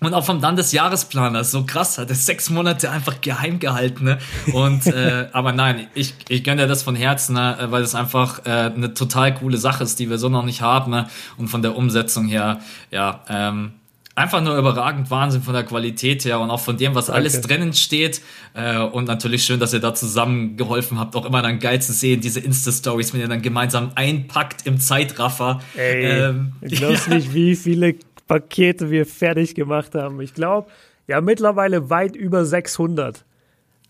[0.00, 4.04] und auch vom Landesjahresplaners, so krass, hat er sechs Monate einfach geheim gehalten.
[4.04, 4.18] Ne?
[4.52, 7.56] Und äh, aber nein, ich, ich gönne dir das von Herzen, ne?
[7.70, 10.90] weil es einfach äh, eine total coole Sache ist, die wir so noch nicht haben.
[10.90, 11.08] Ne?
[11.38, 12.60] Und von der Umsetzung her,
[12.90, 13.72] ja, ähm,
[14.16, 17.20] einfach nur überragend Wahnsinn von der Qualität her und auch von dem, was Danke.
[17.20, 18.22] alles drinnen steht.
[18.54, 21.14] Äh, und natürlich schön, dass ihr da zusammen geholfen habt.
[21.14, 25.60] Auch immer dann geil zu sehen, diese Insta-Stories, wenn ihr dann gemeinsam einpackt im Zeitraffer.
[25.76, 27.14] Ey, ähm, ich glaubst ja.
[27.14, 27.94] nicht, wie viele
[28.26, 30.20] Pakete wir fertig gemacht haben.
[30.20, 30.68] Ich glaube,
[31.06, 33.24] ja, mittlerweile weit über 600.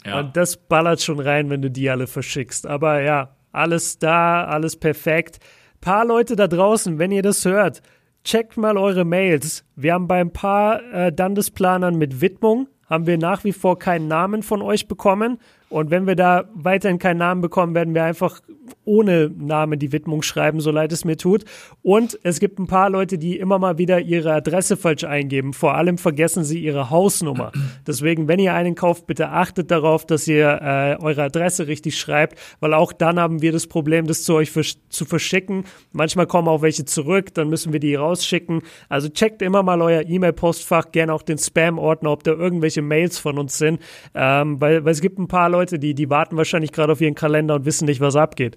[0.05, 0.21] Ja.
[0.21, 2.67] Und das ballert schon rein, wenn du die alle verschickst.
[2.67, 5.39] Aber ja, alles da, alles perfekt.
[5.81, 7.81] Paar Leute da draußen, wenn ihr das hört,
[8.27, 9.65] checkt mal eure Mails.
[9.77, 14.09] Wir haben bei ein paar äh, Landesplanern mit Widmung, haben wir nach wie vor keinen
[14.09, 15.39] Namen von euch bekommen.
[15.69, 18.41] Und wenn wir da weiterhin keinen Namen bekommen, werden wir einfach
[18.85, 21.45] ohne Name die Widmung schreiben, so leid es mir tut.
[21.83, 25.53] Und es gibt ein paar Leute, die immer mal wieder ihre Adresse falsch eingeben.
[25.53, 27.53] Vor allem vergessen sie ihre Hausnummer.
[27.87, 32.39] Deswegen, wenn ihr einen kauft, bitte achtet darauf, dass ihr äh, eure Adresse richtig schreibt,
[32.61, 35.65] weil auch dann haben wir das Problem, das zu euch vers zu verschicken.
[35.93, 38.63] Manchmal kommen auch welche zurück, dann müssen wir die rausschicken.
[38.89, 43.39] Also checkt immer mal euer E-Mail-Postfach, gerne auch den Spam-Ordner, ob da irgendwelche Mails von
[43.39, 43.81] uns sind,
[44.15, 47.15] ähm, weil, weil es gibt ein paar Leute, die, die warten wahrscheinlich gerade auf ihren
[47.15, 48.57] Kalender und wissen nicht, was abgeht.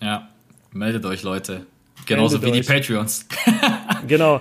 [0.00, 0.28] Ja,
[0.72, 1.66] meldet euch, Leute.
[2.06, 2.66] Genauso meldet wie euch.
[2.66, 3.26] die Patreons.
[4.06, 4.40] genau.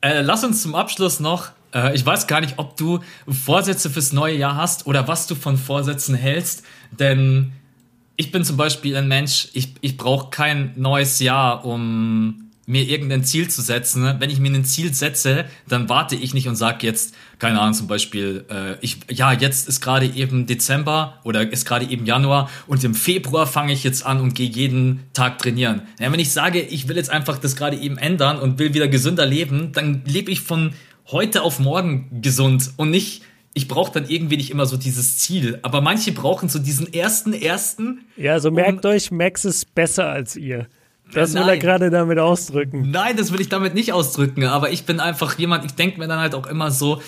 [0.00, 4.12] Äh, lass uns zum Abschluss noch äh, ich weiß gar nicht, ob du Vorsätze fürs
[4.12, 7.52] neue Jahr hast oder was du von Vorsätzen hältst, denn
[8.16, 13.24] ich bin zum Beispiel ein Mensch, ich, ich brauche kein neues Jahr, um mir irgendein
[13.24, 14.02] Ziel zu setzen.
[14.02, 14.16] Ne?
[14.18, 17.74] Wenn ich mir ein Ziel setze, dann warte ich nicht und sage jetzt, keine Ahnung,
[17.74, 22.50] zum Beispiel, äh, ich, ja, jetzt ist gerade eben Dezember oder ist gerade eben Januar
[22.66, 25.82] und im Februar fange ich jetzt an und gehe jeden Tag trainieren.
[26.00, 28.88] Ja, wenn ich sage, ich will jetzt einfach das gerade eben ändern und will wieder
[28.88, 30.72] gesünder leben, dann lebe ich von
[31.10, 33.22] heute auf morgen gesund und nicht
[33.54, 35.60] ich brauche dann irgendwie nicht immer so dieses Ziel.
[35.62, 38.04] Aber manche brauchen so diesen ersten, ersten.
[38.16, 40.66] Ja, so merkt euch, Max ist besser als ihr.
[41.12, 42.90] Das will er gerade damit ausdrücken.
[42.90, 44.44] Nein, das will ich damit nicht ausdrücken.
[44.44, 47.00] Aber ich bin einfach jemand, ich denke mir dann halt auch immer so,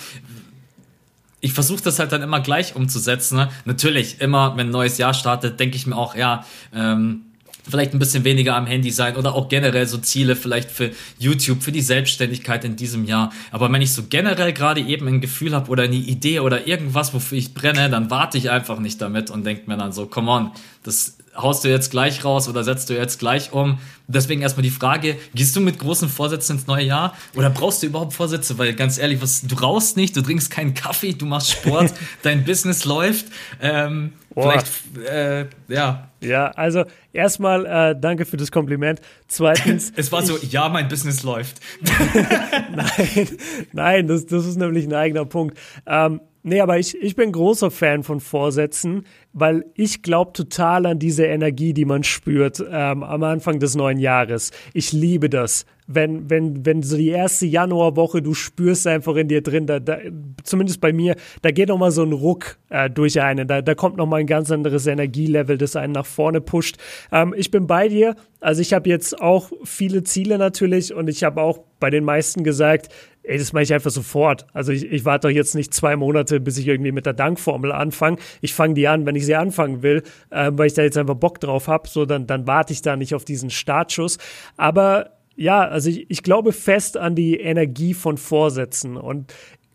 [1.39, 3.37] ich versuche das halt dann immer gleich umzusetzen.
[3.37, 3.49] Ne?
[3.65, 7.21] Natürlich, immer, wenn ein neues Jahr startet, denke ich mir auch, ja, ähm,
[7.69, 11.61] vielleicht ein bisschen weniger am Handy sein oder auch generell so Ziele vielleicht für YouTube,
[11.63, 13.31] für die Selbstständigkeit in diesem Jahr.
[13.51, 17.13] Aber wenn ich so generell gerade eben ein Gefühl habe oder eine Idee oder irgendwas,
[17.13, 20.31] wofür ich brenne, dann warte ich einfach nicht damit und denke mir dann so, come
[20.31, 20.51] on,
[20.83, 23.79] das haust du jetzt gleich raus oder setzt du jetzt gleich um.
[24.07, 27.87] Deswegen erstmal die Frage, gehst du mit großen Vorsätzen ins neue Jahr oder brauchst du
[27.87, 28.57] überhaupt Vorsätze?
[28.57, 31.93] Weil ganz ehrlich, was, du rauchst nicht, du trinkst keinen Kaffee, du machst Sport,
[32.23, 33.25] dein Business läuft.
[33.61, 34.67] Ähm, vielleicht,
[35.09, 36.09] äh, ja.
[36.21, 39.01] Ja, also erstmal äh, danke für das Kompliment.
[39.27, 39.91] Zweitens.
[39.95, 41.59] es war so, ja, mein Business läuft.
[42.75, 43.27] nein,
[43.73, 45.57] nein, das, das ist nämlich ein eigener Punkt.
[45.85, 49.05] Ähm, Nee, aber ich, ich bin großer Fan von Vorsätzen,
[49.39, 53.99] weil ich glaube total an diese Energie, die man spürt ähm, am Anfang des neuen
[53.99, 54.49] Jahres.
[54.73, 55.65] Ich liebe das.
[55.85, 59.99] Wenn, wenn, wenn so die erste Januarwoche, du spürst einfach in dir drin, da, da,
[60.43, 63.47] zumindest bei mir, da geht noch mal so ein Ruck äh, durch einen.
[63.47, 66.77] Da, da kommt noch mal ein ganz anderes Energielevel, das einen nach vorne pusht.
[67.11, 68.15] Ähm, ich bin bei dir.
[68.39, 72.43] Also ich habe jetzt auch viele Ziele natürlich und ich habe auch bei den meisten
[72.43, 72.89] gesagt,
[73.27, 74.47] ey, das mache ich einfach sofort.
[74.53, 77.71] Also ich, ich warte doch jetzt nicht zwei Monate, bis ich irgendwie mit der Dankformel
[77.71, 78.17] anfange.
[78.41, 81.15] Ich fange die an, wenn ich sie anfangen will, äh, weil ich da jetzt einfach
[81.15, 81.87] Bock drauf habe.
[81.87, 84.17] So, dann, dann warte ich da nicht auf diesen Startschuss.
[84.55, 88.97] Aber ja, also ich, ich glaube fest an die Energie von Vorsätzen.
[88.97, 89.33] Und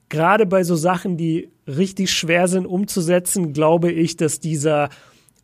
[0.09, 4.89] gerade bei so Sachen, die richtig schwer sind umzusetzen, glaube ich, dass dieser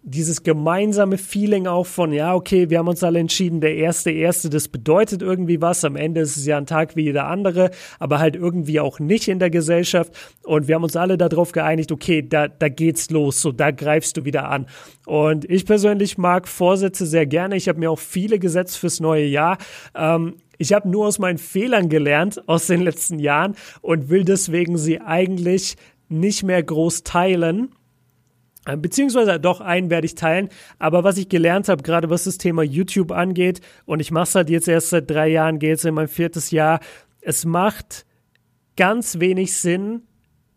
[0.02, 4.48] dieses gemeinsame Feeling auch von, ja, okay, wir haben uns alle entschieden, der erste, erste,
[4.48, 5.84] das bedeutet irgendwie was.
[5.84, 9.28] Am Ende ist es ja ein Tag wie jeder andere, aber halt irgendwie auch nicht
[9.28, 10.12] in der Gesellschaft.
[10.44, 14.16] Und wir haben uns alle darauf geeinigt, okay, da, da geht's los, so, da greifst
[14.16, 14.66] du wieder an.
[15.04, 17.56] Und ich persönlich mag Vorsätze sehr gerne.
[17.56, 19.58] Ich habe mir auch viele gesetzt fürs neue Jahr.
[19.96, 24.78] Ähm, ich habe nur aus meinen Fehlern gelernt aus den letzten Jahren und will deswegen
[24.78, 25.76] sie eigentlich
[26.08, 27.70] nicht mehr groß teilen
[28.76, 30.48] beziehungsweise doch einen werde ich teilen.
[30.78, 34.34] Aber was ich gelernt habe, gerade was das Thema YouTube angeht, und ich mache es
[34.34, 36.80] halt jetzt erst seit drei Jahren, geht es in mein viertes Jahr,
[37.20, 38.06] es macht
[38.76, 40.02] ganz wenig Sinn,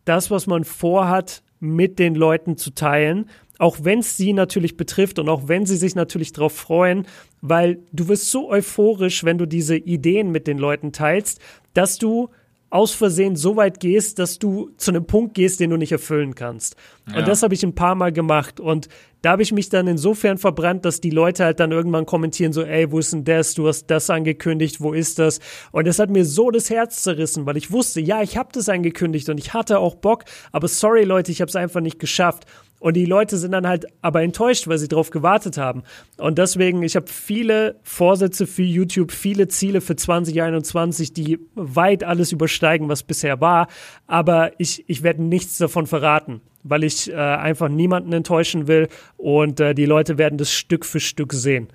[0.06, 3.30] das, was man vorhat, mit den Leuten zu teilen.
[3.60, 7.06] Auch wenn es sie natürlich betrifft und auch wenn sie sich natürlich darauf freuen,
[7.42, 11.40] weil du wirst so euphorisch, wenn du diese Ideen mit den Leuten teilst,
[11.74, 12.30] dass du
[12.72, 16.36] aus Versehen so weit gehst, dass du zu einem Punkt gehst, den du nicht erfüllen
[16.36, 16.76] kannst.
[17.10, 17.20] Ja.
[17.20, 18.60] Und das habe ich ein paar Mal gemacht.
[18.60, 18.88] Und
[19.22, 22.64] da habe ich mich dann insofern verbrannt, dass die Leute halt dann irgendwann kommentieren, so,
[22.64, 23.54] ey, wo ist denn das?
[23.54, 25.40] Du hast das angekündigt, wo ist das?
[25.72, 28.70] Und das hat mir so das Herz zerrissen, weil ich wusste, ja, ich habe das
[28.70, 32.46] angekündigt und ich hatte auch Bock, aber sorry Leute, ich habe es einfach nicht geschafft.
[32.82, 35.84] Und die Leute sind dann halt aber enttäuscht, weil sie darauf gewartet haben.
[36.18, 42.32] Und deswegen, ich habe viele Vorsätze für YouTube, viele Ziele für 2021, die weit alles
[42.32, 43.68] übersteigen, was bisher war.
[44.08, 48.88] Aber ich, ich werde nichts davon verraten, weil ich äh, einfach niemanden enttäuschen will.
[49.16, 51.68] Und äh, die Leute werden das Stück für Stück sehen.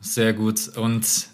[0.00, 0.76] Sehr gut.
[0.76, 1.28] Und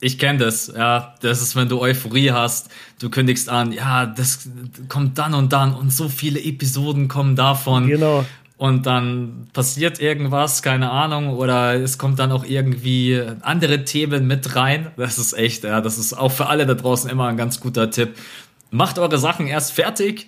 [0.00, 1.14] ich kenne das, ja.
[1.20, 2.70] Das ist, wenn du Euphorie hast,
[3.00, 4.48] du kündigst an, ja, das
[4.88, 7.86] kommt dann und dann und so viele Episoden kommen davon.
[7.86, 8.24] Genau.
[8.56, 14.54] Und dann passiert irgendwas, keine Ahnung, oder es kommt dann auch irgendwie andere Themen mit
[14.54, 14.88] rein.
[14.98, 17.90] Das ist echt, ja, das ist auch für alle da draußen immer ein ganz guter
[17.90, 18.16] Tipp.
[18.70, 20.26] Macht eure Sachen erst fertig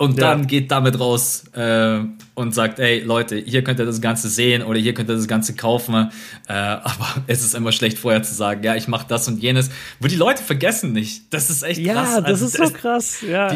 [0.00, 0.30] und ja.
[0.30, 1.98] dann geht damit raus äh,
[2.34, 5.28] und sagt, ey Leute, hier könnt ihr das Ganze sehen oder hier könnt ihr das
[5.28, 6.10] Ganze kaufen.
[6.48, 9.68] Äh, aber es ist immer schlecht vorher zu sagen, ja, ich mache das und jenes.
[10.00, 11.34] Wo die Leute vergessen nicht.
[11.34, 12.14] Das ist echt ja, krass.
[12.14, 13.20] Ja, das also, ist so krass.
[13.20, 13.54] Ja.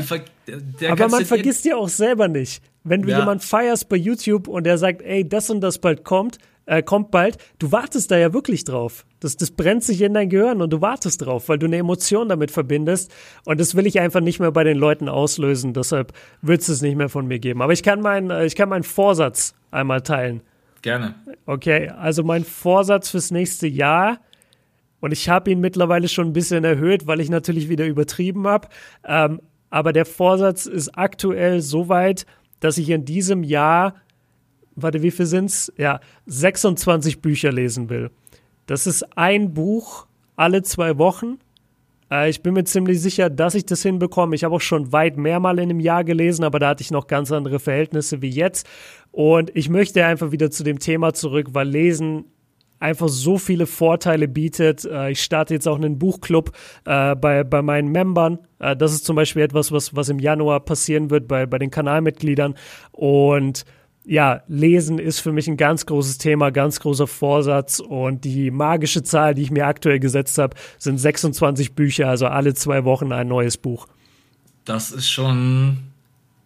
[0.90, 2.62] aber man vergisst ja auch selber nicht.
[2.82, 3.20] Wenn du ja.
[3.20, 7.10] jemand feierst bei YouTube und der sagt, ey, das und das bald kommt, äh, kommt
[7.10, 9.04] bald, du wartest da ja wirklich drauf.
[9.20, 12.28] Das, das brennt sich in dein Gehirn und du wartest drauf, weil du eine Emotion
[12.28, 13.12] damit verbindest.
[13.44, 15.72] Und das will ich einfach nicht mehr bei den Leuten auslösen.
[15.72, 16.12] Deshalb
[16.42, 17.62] wird es es nicht mehr von mir geben.
[17.62, 20.42] Aber ich kann meinen, äh, ich kann meinen Vorsatz einmal teilen.
[20.82, 21.14] Gerne.
[21.46, 24.18] Okay, also mein Vorsatz fürs nächste Jahr.
[25.00, 28.68] Und ich habe ihn mittlerweile schon ein bisschen erhöht, weil ich natürlich wieder übertrieben habe.
[29.04, 32.26] Ähm, aber der Vorsatz ist aktuell so weit,
[32.60, 33.96] dass ich in diesem Jahr
[34.76, 35.72] warte, wie viel sind's?
[35.76, 38.10] Ja, 26 Bücher lesen will.
[38.66, 40.06] Das ist ein Buch
[40.36, 41.38] alle zwei Wochen.
[42.10, 44.34] Äh, ich bin mir ziemlich sicher, dass ich das hinbekomme.
[44.34, 46.90] Ich habe auch schon weit mehr mal in einem Jahr gelesen, aber da hatte ich
[46.90, 48.66] noch ganz andere Verhältnisse wie jetzt.
[49.10, 52.24] Und ich möchte einfach wieder zu dem Thema zurück, weil Lesen
[52.80, 54.84] einfach so viele Vorteile bietet.
[54.84, 56.52] Äh, ich starte jetzt auch einen Buchclub
[56.84, 58.38] äh, bei, bei meinen Membern.
[58.58, 62.54] Das ist zum Beispiel etwas, was, was im Januar passieren wird bei, bei den Kanalmitgliedern.
[62.92, 63.66] Und
[64.06, 69.02] ja, Lesen ist für mich ein ganz großes Thema, ganz großer Vorsatz und die magische
[69.02, 73.28] Zahl, die ich mir aktuell gesetzt habe, sind 26 Bücher, also alle zwei Wochen ein
[73.28, 73.86] neues Buch.
[74.64, 75.78] Das ist schon,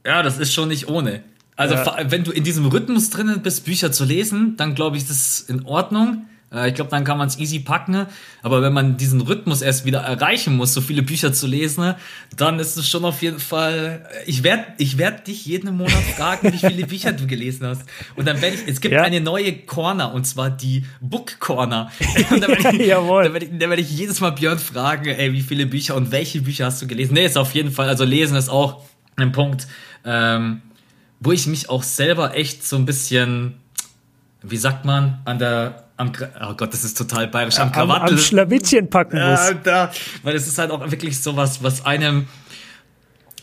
[0.06, 1.22] ja, das ist schon nicht ohne.
[1.56, 1.96] Also ja.
[2.06, 5.50] wenn du in diesem Rhythmus drinnen bist, Bücher zu lesen, dann glaube ich, das ist
[5.50, 6.26] in Ordnung.
[6.52, 8.06] Äh, ich glaube, dann kann man es easy packen.
[8.42, 11.94] Aber wenn man diesen Rhythmus erst wieder erreichen muss, so viele Bücher zu lesen,
[12.36, 14.06] dann ist es schon auf jeden Fall.
[14.12, 17.82] Äh, ich werde ich werd dich jeden Monat fragen, wie viele Bücher du gelesen hast.
[18.16, 18.68] Und dann werde ich.
[18.68, 19.02] Es gibt ja.
[19.02, 21.90] eine neue Corner und zwar die Book Corner.
[22.30, 23.30] Und dann werde ich, Jawohl.
[23.30, 26.66] Dann ich, werd ich jedes Mal Björn fragen, ey, wie viele Bücher und welche Bücher
[26.66, 27.14] hast du gelesen?
[27.14, 27.88] Nee, ist auf jeden Fall.
[27.88, 28.82] Also lesen ist auch
[29.16, 29.66] ein Punkt,
[30.04, 30.62] ähm,
[31.20, 33.54] wo ich mich auch selber echt so ein bisschen,
[34.42, 38.08] wie sagt man, an der am, oh Gott, das ist total bayerisch, am Krawattel.
[38.08, 39.48] Am, am Schlawittchen packen muss.
[39.48, 39.92] Ja, da,
[40.22, 42.26] weil es ist halt auch wirklich sowas, was einem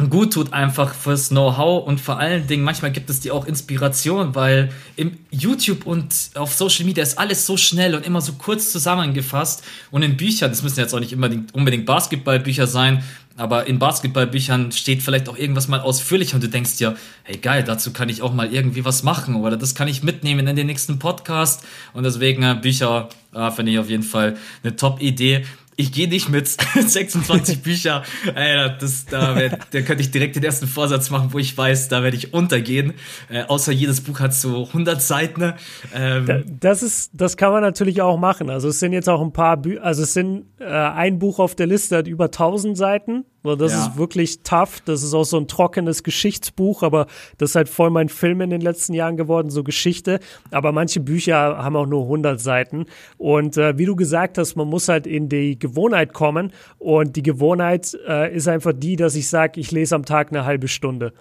[0.10, 4.36] gut tut einfach fürs Know-how und vor allen Dingen manchmal gibt es dir auch Inspiration,
[4.36, 8.74] weil im YouTube und auf Social Media ist alles so schnell und immer so kurz
[8.74, 13.04] zusammengefasst und in Büchern, das müssen jetzt auch nicht unbedingt, unbedingt Basketballbücher sein,
[13.38, 17.64] aber in Basketballbüchern steht vielleicht auch irgendwas mal ausführlicher und du denkst dir, hey geil,
[17.64, 20.68] dazu kann ich auch mal irgendwie was machen oder das kann ich mitnehmen in den
[20.68, 21.66] nächsten Podcast.
[21.94, 25.46] Und deswegen äh, Bücher äh, finde ich auf jeden Fall eine Top-Idee
[25.78, 28.04] ich gehe nicht mit 26 Bücher.
[28.34, 31.90] Ey, das, da, werd, da könnte ich direkt den ersten Vorsatz machen, wo ich weiß,
[31.90, 32.94] da werde ich untergehen.
[33.30, 35.54] Äh, außer jedes Buch hat so 100 Seiten.
[35.94, 38.50] Ähm, das ist, das kann man natürlich auch machen.
[38.50, 41.56] Also es sind jetzt auch ein paar Bücher, also es sind äh, ein Buch auf
[41.56, 43.26] der Liste hat über 1000 Seiten.
[43.46, 43.86] So, das ja.
[43.86, 44.82] ist wirklich tough.
[44.86, 47.06] Das ist auch so ein trockenes Geschichtsbuch, aber
[47.38, 50.20] das ist halt voll mein Film in den letzten Jahren geworden, so Geschichte.
[50.50, 52.88] Aber manche Bücher haben auch nur 100 Seiten.
[53.18, 56.54] Und äh, wie du gesagt hast, man muss halt in die Gewohnheit kommen.
[56.80, 60.46] Und die Gewohnheit äh, ist einfach die, dass ich sage, ich lese am Tag eine
[60.46, 61.14] halbe Stunde.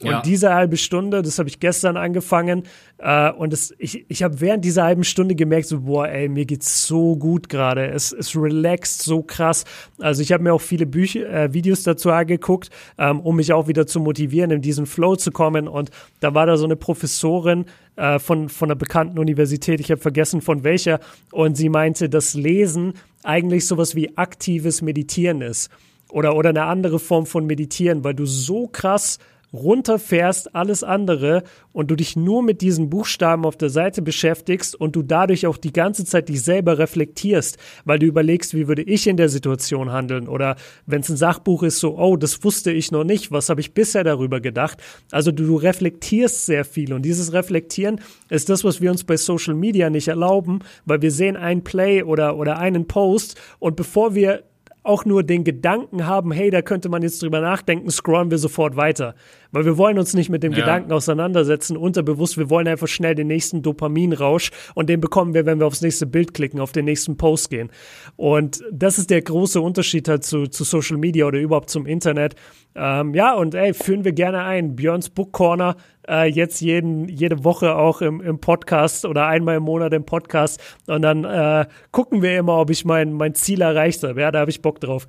[0.00, 0.22] Und ja.
[0.22, 2.62] diese halbe Stunde, das habe ich gestern angefangen,
[2.98, 6.46] äh, und das, ich, ich habe während dieser halben Stunde gemerkt, so, boah, ey, mir
[6.46, 7.88] geht's so gut gerade.
[7.88, 9.64] Es, es relaxt so krass.
[9.98, 13.66] Also ich habe mir auch viele Bücher, äh, Videos dazu angeguckt, ähm, um mich auch
[13.66, 15.66] wieder zu motivieren, in diesen Flow zu kommen.
[15.66, 17.66] Und da war da so eine Professorin
[17.96, 21.00] äh, von, von einer bekannten Universität, ich habe vergessen von welcher,
[21.32, 22.94] und sie meinte, dass Lesen
[23.24, 25.70] eigentlich sowas wie aktives Meditieren ist.
[26.10, 29.18] Oder, oder eine andere Form von Meditieren, weil du so krass
[29.52, 31.42] runterfährst, alles andere
[31.72, 35.56] und du dich nur mit diesen Buchstaben auf der Seite beschäftigst und du dadurch auch
[35.56, 39.92] die ganze Zeit dich selber reflektierst, weil du überlegst, wie würde ich in der Situation
[39.92, 40.56] handeln oder
[40.86, 43.74] wenn es ein Sachbuch ist, so, oh, das wusste ich noch nicht, was habe ich
[43.74, 44.78] bisher darüber gedacht.
[45.10, 49.16] Also du, du reflektierst sehr viel und dieses Reflektieren ist das, was wir uns bei
[49.16, 54.14] Social Media nicht erlauben, weil wir sehen ein Play oder, oder einen Post und bevor
[54.14, 54.42] wir
[54.88, 58.76] auch nur den Gedanken haben, hey, da könnte man jetzt drüber nachdenken, scrollen wir sofort
[58.76, 59.14] weiter.
[59.52, 60.60] Weil wir wollen uns nicht mit dem ja.
[60.60, 65.58] Gedanken auseinandersetzen, unterbewusst, wir wollen einfach schnell den nächsten Dopaminrausch und den bekommen wir, wenn
[65.58, 67.70] wir aufs nächste Bild klicken, auf den nächsten Post gehen.
[68.16, 72.34] Und das ist der große Unterschied halt zu, zu Social Media oder überhaupt zum Internet.
[72.74, 74.74] Ähm, ja, und ey, führen wir gerne ein.
[74.74, 75.76] Björns Book Corner,
[76.08, 80.60] äh, jetzt jeden, jede Woche auch im, im Podcast oder einmal im Monat im Podcast.
[80.86, 84.20] Und dann äh, gucken wir immer, ob ich mein, mein Ziel erreicht habe.
[84.20, 85.06] Ja, da habe ich Bock drauf.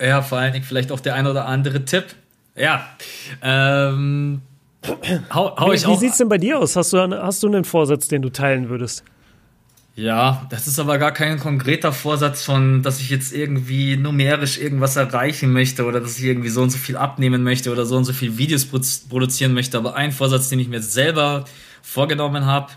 [0.00, 2.04] Ja, vor allen Dingen vielleicht auch der ein oder andere Tipp.
[2.54, 2.86] Ja.
[3.42, 4.42] Ähm,
[5.32, 6.76] hau, hau wie, ich wie sieht es denn bei dir aus?
[6.76, 9.04] Hast du, hast du einen Vorsatz, den du teilen würdest?
[9.96, 14.96] Ja, das ist aber gar kein konkreter Vorsatz von, dass ich jetzt irgendwie numerisch irgendwas
[14.96, 18.04] erreichen möchte oder dass ich irgendwie so und so viel abnehmen möchte oder so und
[18.04, 19.78] so viel Videos produzieren möchte.
[19.78, 21.46] Aber ein Vorsatz, den ich mir selber
[21.80, 22.72] vorgenommen habe,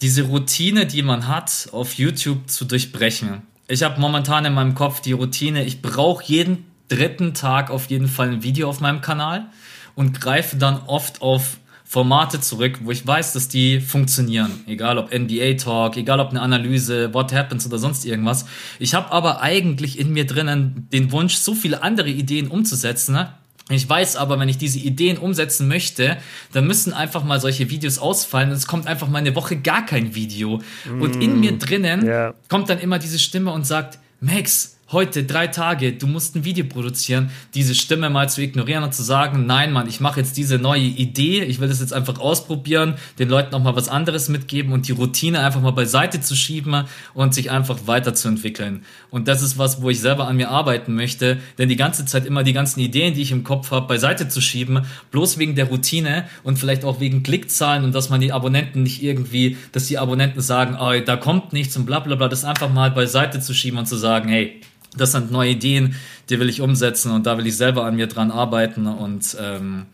[0.00, 3.42] diese Routine, die man hat, auf YouTube zu durchbrechen.
[3.68, 8.08] Ich habe momentan in meinem Kopf die Routine, ich brauche jeden dritten Tag auf jeden
[8.08, 9.46] Fall ein Video auf meinem Kanal
[9.94, 11.58] und greife dann oft auf
[11.92, 14.50] Formate zurück, wo ich weiß, dass die funktionieren.
[14.66, 18.46] Egal ob NBA Talk, egal ob eine Analyse, What Happens oder sonst irgendwas.
[18.78, 23.12] Ich habe aber eigentlich in mir drinnen den Wunsch, so viele andere Ideen umzusetzen.
[23.12, 23.34] Ne?
[23.68, 26.16] Ich weiß aber, wenn ich diese Ideen umsetzen möchte,
[26.54, 29.84] dann müssen einfach mal solche Videos ausfallen und es kommt einfach mal eine Woche gar
[29.84, 30.62] kein Video.
[30.90, 32.32] Mm, und in mir drinnen yeah.
[32.48, 36.64] kommt dann immer diese Stimme und sagt, Max, heute drei Tage, du musst ein Video
[36.64, 40.58] produzieren, diese Stimme mal zu ignorieren und zu sagen, nein, Mann, ich mache jetzt diese
[40.58, 44.72] neue Idee, ich will das jetzt einfach ausprobieren, den Leuten noch mal was anderes mitgeben
[44.72, 48.84] und die Routine einfach mal beiseite zu schieben und sich einfach weiterzuentwickeln.
[49.10, 52.26] Und das ist was, wo ich selber an mir arbeiten möchte, denn die ganze Zeit
[52.26, 55.66] immer die ganzen Ideen, die ich im Kopf habe, beiseite zu schieben, bloß wegen der
[55.66, 59.98] Routine und vielleicht auch wegen Klickzahlen und dass man die Abonnenten nicht irgendwie, dass die
[59.98, 63.54] Abonnenten sagen, oh, da kommt nichts und bla bla bla, das einfach mal beiseite zu
[63.54, 64.60] schieben und zu sagen, hey,
[64.96, 65.94] das sind neue Ideen,
[66.28, 69.86] die will ich umsetzen und da will ich selber an mir dran arbeiten und ähm,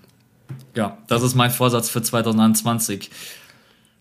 [0.75, 3.11] ja, das ist mein Vorsatz für 2021.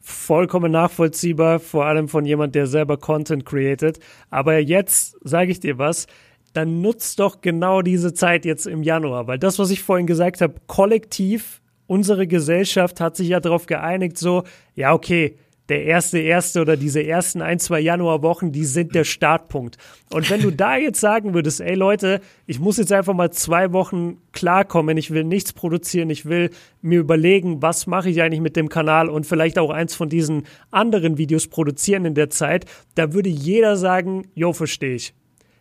[0.01, 3.99] Vollkommen nachvollziehbar, vor allem von jemand, der selber Content created.
[4.29, 6.07] Aber jetzt sage ich dir was,
[6.53, 10.41] dann nutzt doch genau diese Zeit jetzt im Januar, weil das, was ich vorhin gesagt
[10.41, 14.43] habe, kollektiv, unsere Gesellschaft hat sich ja darauf geeinigt, so,
[14.75, 15.37] ja, okay,
[15.69, 19.77] der erste, erste oder diese ersten ein, zwei Januarwochen, die sind der Startpunkt.
[20.13, 23.73] Und wenn du da jetzt sagen würdest, ey Leute, ich muss jetzt einfach mal zwei
[23.73, 28.55] Wochen klarkommen, ich will nichts produzieren, ich will mir überlegen, was mache ich eigentlich mit
[28.55, 32.65] dem Kanal und vielleicht auch eins von diesen anderen Videos produzieren in der Zeit,
[32.95, 35.13] da würde jeder sagen, jo, verstehe ich.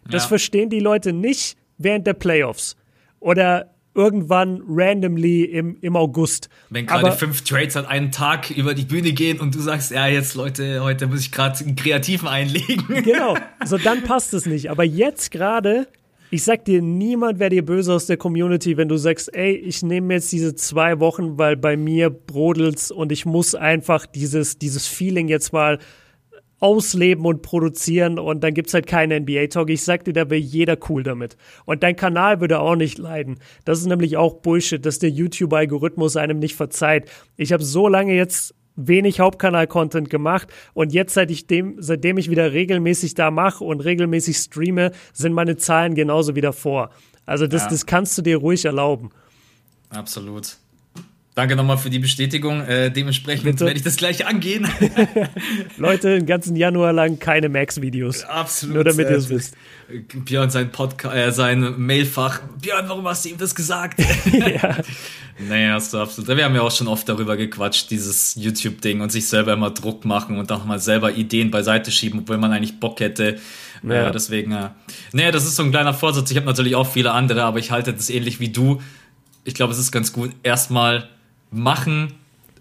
[0.09, 0.29] Das ja.
[0.29, 2.77] verstehen die Leute nicht während der Playoffs.
[3.19, 6.49] Oder irgendwann randomly im, im August.
[6.71, 10.07] Wenn gerade fünf Trades an einem Tag über die Bühne gehen und du sagst, ja,
[10.07, 12.85] jetzt Leute, heute muss ich gerade einen Kreativen einlegen.
[13.07, 14.71] Genau, so dann passt es nicht.
[14.71, 15.87] Aber jetzt gerade,
[16.31, 19.83] ich sag dir, niemand wäre dir böse aus der Community, wenn du sagst, ey, ich
[19.83, 24.87] nehme jetzt diese zwei Wochen, weil bei mir brodelt's und ich muss einfach dieses, dieses
[24.87, 25.79] Feeling jetzt mal
[26.61, 29.69] ausleben und produzieren und dann gibt's halt keinen NBA-Talk.
[29.71, 31.37] Ich sag dir, da wäre jeder cool damit.
[31.67, 33.39] Und dein Kanal würde auch nicht leiden.
[33.65, 37.11] Das ist nämlich auch Bullshit, dass der YouTube-Algorithmus einem nicht verzeiht.
[37.37, 42.31] Ich habe so lange jetzt wenig Hauptkanal-Content gemacht und jetzt, seit ich dem, seitdem ich
[42.31, 46.91] wieder regelmäßig da mache und regelmäßig streame, sind meine Zahlen genauso wie davor.
[47.25, 47.71] Also das, ja.
[47.71, 49.11] das kannst du dir ruhig erlauben.
[49.91, 50.59] Absolut.
[51.37, 52.63] Danke nochmal für die Bestätigung.
[52.63, 54.67] Äh, dementsprechend werde ich das gleich angehen.
[55.77, 58.25] Leute, den ganzen Januar lang keine Max-Videos.
[58.25, 58.77] Absolut.
[58.77, 59.55] Nur damit ihr es wisst.
[60.15, 62.41] Björn sein Podcast, äh, sein Mailfach.
[62.59, 64.01] Björn, warum hast du ihm das gesagt?
[64.33, 64.79] ja.
[65.39, 66.35] Naja, hast du absolut.
[66.35, 70.07] Wir haben ja auch schon oft darüber gequatscht, dieses YouTube-Ding und sich selber immer Druck
[70.07, 73.37] machen und auch mal selber Ideen beiseite schieben, obwohl man eigentlich Bock hätte.
[73.83, 74.09] Ja.
[74.09, 74.71] Äh, deswegen, äh,
[75.13, 76.31] naja, das ist so ein kleiner Vorsatz.
[76.31, 78.81] Ich habe natürlich auch viele andere, aber ich halte das ähnlich wie du.
[79.45, 81.11] Ich glaube, es ist ganz gut, erstmal
[81.51, 82.13] machen,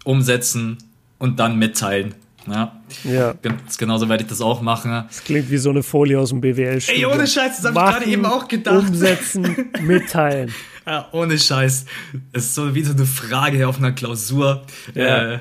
[0.04, 0.78] umsetzen
[1.18, 2.14] und dann mitteilen.
[2.46, 2.80] Ja.
[3.04, 3.34] ja.
[3.76, 4.90] Genauso werde ich das auch machen.
[5.08, 6.80] Das klingt wie so eine Folie aus dem BWL.
[6.86, 8.88] Ey, ohne Scheiß, das habe ich gerade eben auch gedacht.
[8.88, 10.52] Umsetzen, mitteilen.
[10.86, 11.86] Ja, ohne Scheiß.
[12.32, 14.62] Es ist so wie so eine Frage auf einer Klausur.
[14.94, 15.32] Ja.
[15.34, 15.38] Äh,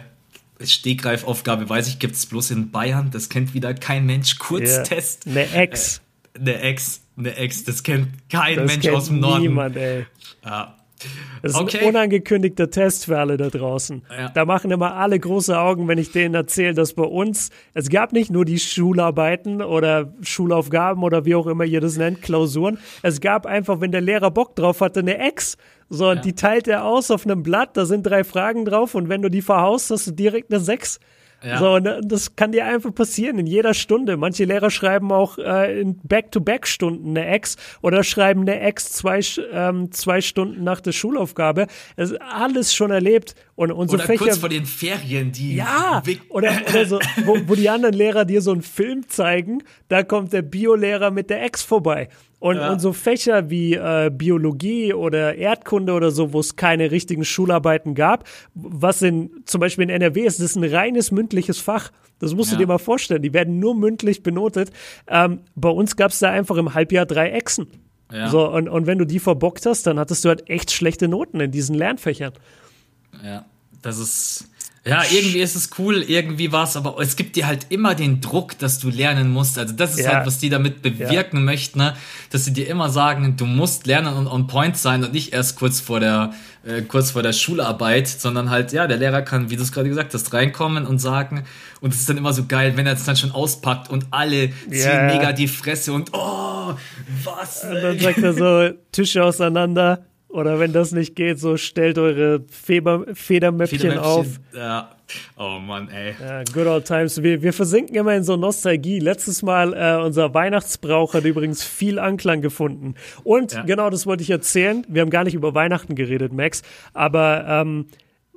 [0.63, 3.11] Stegreifaufgabe, weiß ich, gibt es bloß in Bayern.
[3.11, 4.39] Das kennt wieder kein Mensch.
[4.39, 5.25] Kurztest.
[5.25, 5.31] Ja.
[5.31, 6.01] Eine Ex.
[6.33, 7.01] Äh, eine Ex.
[7.17, 7.63] Eine Ex.
[7.65, 9.41] Das kennt kein das Mensch kennt aus dem Norden.
[9.43, 10.05] Niemand, ey.
[10.43, 10.75] Ja.
[11.41, 11.79] Das ist okay.
[11.79, 14.03] ein unangekündigter Test für alle da draußen.
[14.09, 14.29] Ja.
[14.29, 18.13] Da machen immer alle große Augen, wenn ich denen erzähle, dass bei uns, es gab
[18.13, 22.79] nicht nur die Schularbeiten oder Schulaufgaben oder wie auch immer ihr das nennt, Klausuren.
[23.01, 25.57] Es gab einfach, wenn der Lehrer Bock drauf hatte, eine Ex.
[25.89, 26.15] So, ja.
[26.15, 29.29] die teilt er aus auf einem Blatt, da sind drei Fragen drauf und wenn du
[29.29, 30.99] die verhaust, hast du direkt eine Sechs.
[31.45, 31.59] Ja.
[31.59, 34.17] So, ne, das kann dir einfach passieren in jeder Stunde.
[34.17, 39.19] Manche Lehrer schreiben auch äh, in Back-to-Back-Stunden eine Ex oder schreiben eine Ex zwei,
[39.51, 41.67] ähm, zwei Stunden nach der Schulaufgabe.
[41.95, 43.35] Das ist alles schon erlebt.
[43.55, 45.55] Und unsere oder Fächer, kurz vor den Ferien, die.
[45.55, 50.03] Ja, oder, oder so, wo, wo die anderen Lehrer dir so einen Film zeigen, da
[50.03, 52.09] kommt der Biolehrer mit der Ex vorbei.
[52.39, 52.71] Und, ja.
[52.71, 57.95] und so Fächer wie äh, Biologie oder Erdkunde oder so, wo es keine richtigen Schularbeiten
[57.95, 61.91] gab, was in zum Beispiel in NRW ist, das ist ein reines mündliches Fach.
[62.19, 62.57] Das musst ja.
[62.57, 63.21] du dir mal vorstellen.
[63.21, 64.71] Die werden nur mündlich benotet.
[65.07, 67.67] Ähm, bei uns gab es da einfach im Halbjahr drei Echsen.
[68.11, 68.29] Ja.
[68.29, 71.39] So, und, und wenn du die verbockt hast, dann hattest du halt echt schlechte Noten
[71.39, 72.33] in diesen Lernfächern.
[73.23, 73.45] Ja,
[73.81, 74.49] das ist
[74.87, 78.59] Ja, irgendwie ist es cool, irgendwie was, aber es gibt dir halt immer den Druck,
[78.59, 79.57] dass du lernen musst.
[79.57, 80.13] Also das ist ja.
[80.13, 81.43] halt, was die damit bewirken ja.
[81.43, 81.95] möchten, ne?
[82.29, 85.57] dass sie dir immer sagen, du musst lernen und on point sein und nicht erst
[85.57, 86.33] kurz vor der
[86.65, 89.89] äh, kurz vor der Schularbeit, sondern halt, ja, der Lehrer kann, wie du es gerade
[89.89, 91.45] gesagt hast, reinkommen und sagen,
[91.81, 94.49] und es ist dann immer so geil, wenn er es dann schon auspackt und alle
[94.69, 96.73] ziehen mega die Fresse und oh,
[97.23, 97.63] was?
[97.63, 102.43] Und dann sagt er so, Tische auseinander, oder wenn das nicht geht, so stellt eure
[102.49, 104.27] Feber, Federmäppchen, Federmäppchen auf.
[104.53, 104.91] Ja.
[105.37, 106.15] Oh Mann, ey.
[106.19, 107.21] Ja, good old times.
[107.21, 108.99] Wir, wir versinken immer in so Nostalgie.
[108.99, 112.95] Letztes Mal, äh, unser Weihnachtsbrauch hat übrigens viel Anklang gefunden.
[113.23, 113.61] Und ja.
[113.63, 114.85] genau das wollte ich erzählen.
[114.89, 116.63] Wir haben gar nicht über Weihnachten geredet, Max.
[116.93, 117.85] Aber ähm,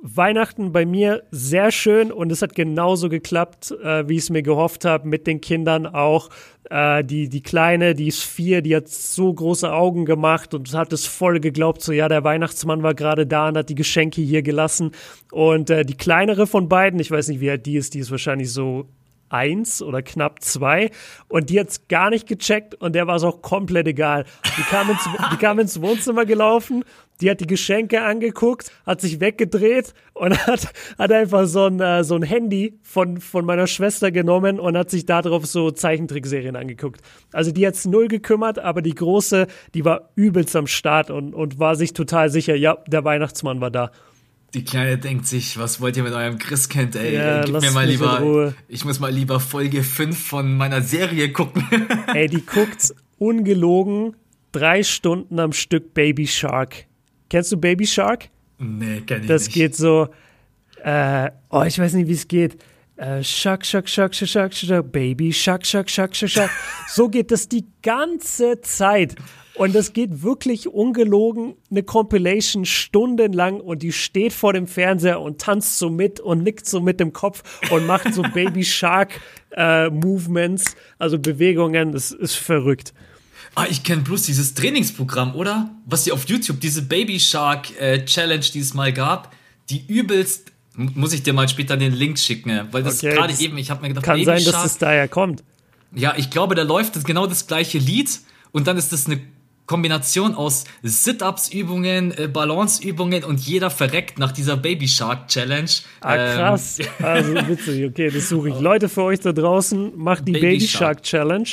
[0.01, 4.43] Weihnachten bei mir sehr schön und es hat genauso geklappt, äh, wie ich es mir
[4.43, 6.29] gehofft habe, mit den Kindern auch.
[6.69, 10.93] Äh, die, die Kleine, die ist vier, die hat so große Augen gemacht und hat
[10.93, 14.41] es voll geglaubt, so ja, der Weihnachtsmann war gerade da und hat die Geschenke hier
[14.41, 14.91] gelassen.
[15.31, 18.11] Und äh, die kleinere von beiden, ich weiß nicht, wie alt die ist, die ist
[18.11, 18.87] wahrscheinlich so
[19.29, 20.91] eins oder knapp zwei
[21.27, 24.25] und die hat's gar nicht gecheckt und der war es auch komplett egal.
[24.57, 26.83] Die kam ins, die kam ins Wohnzimmer gelaufen
[27.21, 32.03] die hat die Geschenke angeguckt, hat sich weggedreht und hat, hat einfach so ein, äh,
[32.03, 37.01] so ein Handy von, von meiner Schwester genommen und hat sich darauf so Zeichentrickserien angeguckt.
[37.33, 41.59] Also die hat's null gekümmert, aber die große, die war übelst am Start und, und
[41.59, 43.91] war sich total sicher, ja, der Weihnachtsmann war da.
[44.53, 47.13] Die Kleine denkt sich, was wollt ihr mit eurem Christkind, ey?
[47.15, 51.63] Ja, Gib mir mal lieber, ich muss mal lieber Folge 5 von meiner Serie gucken.
[52.13, 54.15] ey, die guckt ungelogen
[54.51, 56.85] drei Stunden am Stück Baby Shark.
[57.29, 58.29] Kennst du Baby Shark?
[58.57, 59.49] Nee, kenn ich das nicht.
[59.49, 60.09] Das geht so,
[60.83, 62.57] äh, oh, ich weiß nicht, wie es geht.
[62.95, 66.49] Äh, Shark, Shark, Shark, Shark, Shark, Shark, Baby Shark, Shark, Shark, Shark, Shark.
[66.89, 69.15] So geht das die ganze Zeit.
[69.59, 75.41] Und das geht wirklich ungelogen eine Compilation stundenlang und die steht vor dem Fernseher und
[75.41, 79.19] tanzt so mit und nickt so mit dem Kopf und macht so Baby Shark
[79.51, 81.91] äh, Movements, also Bewegungen.
[81.91, 82.93] Das ist verrückt.
[83.53, 85.69] Ah, ich kenne bloß dieses Trainingsprogramm, oder?
[85.85, 89.35] Was sie auf YouTube, diese Baby Shark äh, Challenge, die es mal gab,
[89.69, 90.53] die übelst.
[90.73, 93.81] Muss ich dir mal später den Link schicken, weil das okay, gerade eben, ich habe
[93.81, 95.43] mir gedacht, kann Baby sein, Shark, dass es daher kommt.
[95.93, 98.21] Ja, ich glaube, da läuft das genau das gleiche Lied
[98.53, 99.19] und dann ist das eine
[99.69, 105.69] Kombination aus Sit-Ups-Übungen, äh, Balance-Übungen und jeder verreckt nach dieser Baby Shark Challenge.
[106.01, 106.79] Ah, krass.
[106.79, 107.85] Ähm, also witzig.
[107.85, 108.59] Okay, das suche ich.
[108.59, 110.81] Leute für euch da draußen, macht die Baby, Baby Shark.
[110.81, 111.49] Shark Challenge.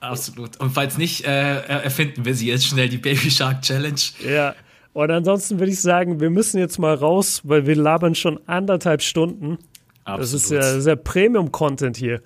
[0.00, 0.58] Absolut.
[0.58, 4.00] Und falls nicht, äh, erfinden wir sie jetzt schnell, die Baby Shark Challenge.
[4.26, 4.54] Ja.
[4.94, 9.02] Und ansonsten würde ich sagen, wir müssen jetzt mal raus, weil wir labern schon anderthalb
[9.02, 9.58] Stunden.
[10.04, 10.22] Absolut.
[10.22, 12.22] Das ist ja sehr Premium-Content hier.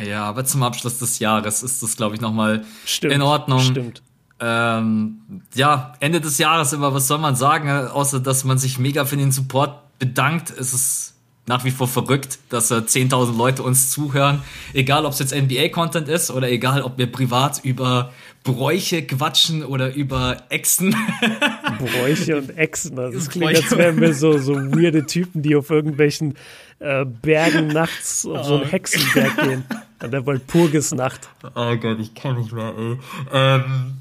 [0.00, 2.64] Ja, aber zum Abschluss des Jahres ist das, glaube ich, nochmal
[3.02, 3.58] in Ordnung.
[3.58, 4.02] Stimmt.
[4.38, 9.04] Ähm, ja, Ende des Jahres immer, was soll man sagen, außer dass man sich mega
[9.04, 10.50] für den Support bedankt.
[10.50, 11.14] Es ist
[11.46, 14.42] nach wie vor verrückt, dass äh, 10.000 Leute uns zuhören.
[14.74, 19.94] Egal, ob es jetzt NBA-Content ist oder egal, ob wir privat über Bräuche quatschen oder
[19.94, 20.94] über Echsen.
[21.78, 22.98] Bräuche und Echsen.
[22.98, 26.34] Also das klingt, als wären wir so, so weirde Typen, die auf irgendwelchen
[26.80, 28.66] äh, Bergen nachts auf so einen oh.
[28.66, 29.64] Hexenberg gehen.
[29.98, 31.28] An der Walpurgisnacht.
[31.54, 32.98] Oh Gott, ich kann nicht mehr, ey.
[33.32, 33.94] Ähm,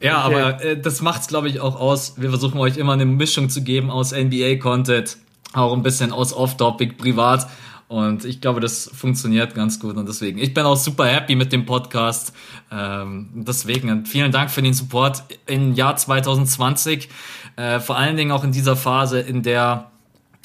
[0.00, 0.34] ja, okay.
[0.34, 2.14] aber äh, das macht's, glaube ich, auch aus.
[2.16, 5.18] Wir versuchen euch immer eine Mischung zu geben aus NBA-Content
[5.56, 7.48] auch ein bisschen aus Off-Topic privat.
[7.88, 9.96] Und ich glaube, das funktioniert ganz gut.
[9.96, 12.32] Und deswegen, ich bin auch super happy mit dem Podcast.
[12.70, 17.08] Ähm, deswegen, vielen Dank für den Support im Jahr 2020.
[17.54, 19.92] Äh, vor allen Dingen auch in dieser Phase, in der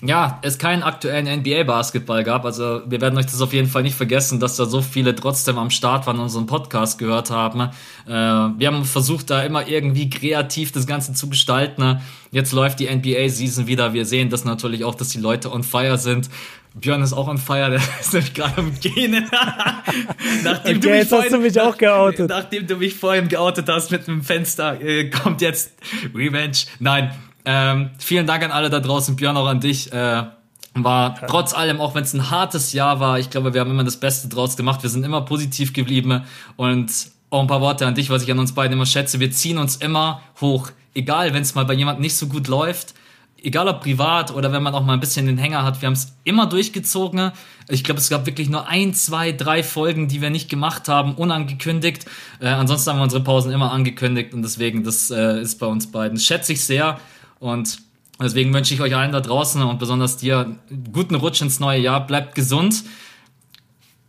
[0.03, 2.43] ja, es keinen aktuellen NBA-Basketball gab.
[2.43, 5.59] Also wir werden euch das auf jeden Fall nicht vergessen, dass da so viele trotzdem
[5.59, 7.69] am Start waren und unseren Podcast gehört haben.
[8.07, 12.01] Äh, wir haben versucht, da immer irgendwie kreativ das Ganze zu gestalten.
[12.31, 13.93] Jetzt läuft die NBA-Season wieder.
[13.93, 16.29] Wir sehen das natürlich auch, dass die Leute on fire sind.
[16.73, 19.11] Björn ist auch on fire, der ist nämlich gerade am Gehen.
[20.43, 22.29] nachdem okay, du mich jetzt vorhin, hast du mich auch geoutet.
[22.29, 25.73] Nachdem du mich vorhin geoutet hast mit einem Fenster, äh, kommt jetzt
[26.15, 26.57] Revenge.
[26.79, 27.11] Nein,
[27.45, 29.91] ähm, vielen Dank an alle da draußen, Björn, auch an dich.
[29.91, 30.23] Äh,
[30.73, 33.83] war trotz allem, auch wenn es ein hartes Jahr war, ich glaube, wir haben immer
[33.83, 34.83] das Beste draus gemacht.
[34.83, 36.23] Wir sind immer positiv geblieben
[36.55, 36.91] und
[37.29, 39.19] auch ein paar Worte an dich, was ich an uns beiden immer schätze.
[39.19, 42.93] Wir ziehen uns immer hoch, egal wenn es mal bei jemandem nicht so gut läuft.
[43.43, 45.93] Egal ob privat oder wenn man auch mal ein bisschen den Hänger hat, wir haben
[45.93, 47.31] es immer durchgezogen.
[47.69, 51.15] Ich glaube, es gab wirklich nur ein, zwei, drei Folgen, die wir nicht gemacht haben,
[51.15, 52.05] unangekündigt.
[52.39, 55.91] Äh, ansonsten haben wir unsere Pausen immer angekündigt und deswegen, das äh, ist bei uns
[55.91, 56.19] beiden.
[56.19, 56.99] Schätze ich sehr.
[57.41, 57.79] Und
[58.21, 60.57] deswegen wünsche ich euch allen da draußen und besonders dir
[60.93, 62.05] guten Rutsch ins neue Jahr.
[62.05, 62.83] Bleibt gesund.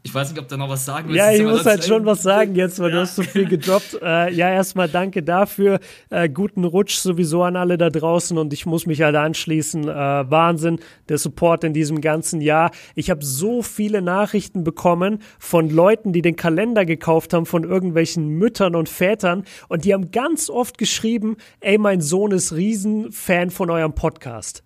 [0.05, 1.19] Ich weiß nicht, ob du noch was sagen willst.
[1.19, 2.97] Ja, ich muss halt schon was sagen jetzt, weil ja.
[2.97, 3.91] du hast so viel gedroppt.
[4.03, 5.79] Äh, ja, erstmal danke dafür.
[6.11, 9.89] Äh, guten Rutsch sowieso an alle da draußen und ich muss mich halt anschließen.
[9.89, 12.73] Äh, Wahnsinn, der Support in diesem ganzen Jahr.
[12.97, 18.29] Ich habe so viele Nachrichten bekommen von Leuten, die den Kalender gekauft haben, von irgendwelchen
[18.29, 23.71] Müttern und Vätern und die haben ganz oft geschrieben, ey, mein Sohn ist Riesenfan von
[23.71, 24.65] eurem Podcast.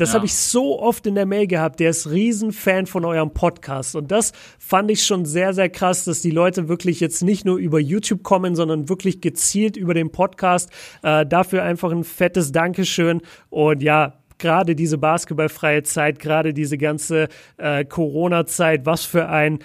[0.00, 0.14] Das ja.
[0.14, 1.78] habe ich so oft in der Mail gehabt.
[1.78, 3.94] Der ist Riesenfan von eurem Podcast.
[3.94, 7.58] Und das fand ich schon sehr, sehr krass, dass die Leute wirklich jetzt nicht nur
[7.58, 10.70] über YouTube kommen, sondern wirklich gezielt über den Podcast.
[11.02, 13.20] Äh, dafür einfach ein fettes Dankeschön.
[13.50, 17.28] Und ja, gerade diese basketballfreie Zeit, gerade diese ganze
[17.58, 19.58] äh, Corona-Zeit, was für ein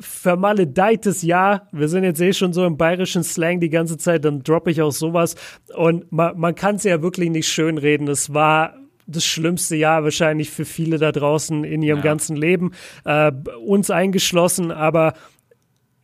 [0.00, 1.68] vermaledeites Jahr.
[1.72, 4.80] Wir sind jetzt eh schon so im bayerischen Slang die ganze Zeit, dann droppe ich
[4.80, 5.34] auch sowas.
[5.74, 8.08] Und man, man kann es ja wirklich nicht schönreden.
[8.08, 8.74] Es war
[9.06, 12.04] das schlimmste Jahr wahrscheinlich für viele da draußen in ihrem ja.
[12.04, 12.72] ganzen Leben,
[13.04, 13.30] äh,
[13.64, 15.14] uns eingeschlossen, aber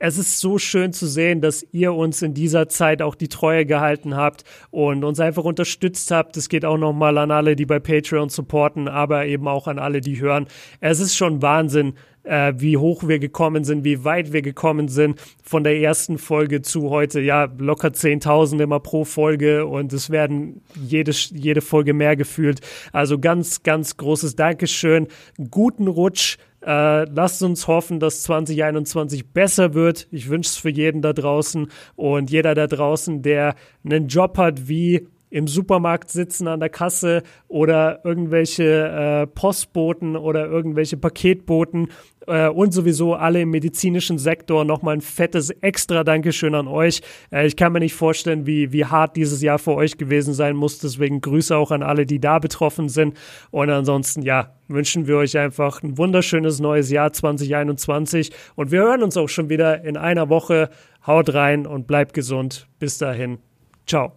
[0.04, 3.64] es ist so schön zu sehen, dass ihr uns in dieser Zeit auch die Treue
[3.64, 4.42] gehalten habt
[4.72, 6.36] und uns einfach unterstützt habt.
[6.36, 10.00] Das geht auch nochmal an alle, die bei Patreon supporten, aber eben auch an alle,
[10.00, 10.48] die hören.
[10.80, 15.20] Es ist schon Wahnsinn, äh, wie hoch wir gekommen sind, wie weit wir gekommen sind
[15.40, 17.20] von der ersten Folge zu heute.
[17.20, 22.60] Ja, locker 10.000 immer pro Folge und es werden jede, jede Folge mehr gefühlt.
[22.92, 25.06] Also ganz, ganz großes Dankeschön.
[25.48, 26.38] Guten Rutsch.
[26.64, 30.06] Äh, lasst uns hoffen, dass 2021 besser wird.
[30.10, 34.68] Ich wünsche es für jeden da draußen und jeder da draußen, der einen Job hat
[34.68, 41.88] wie im Supermarkt sitzen an der Kasse oder irgendwelche äh, Postboten oder irgendwelche Paketboten
[42.26, 47.00] äh, und sowieso alle im medizinischen Sektor nochmal ein fettes extra Dankeschön an euch.
[47.32, 50.54] Äh, ich kann mir nicht vorstellen, wie, wie hart dieses Jahr für euch gewesen sein
[50.54, 50.78] muss.
[50.78, 53.16] Deswegen Grüße auch an alle, die da betroffen sind.
[53.50, 58.32] Und ansonsten, ja, wünschen wir euch einfach ein wunderschönes neues Jahr 2021.
[58.54, 60.68] Und wir hören uns auch schon wieder in einer Woche.
[61.06, 62.68] Haut rein und bleibt gesund.
[62.78, 63.38] Bis dahin.
[63.86, 64.12] Ciao.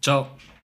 [0.00, 0.26] Ciao.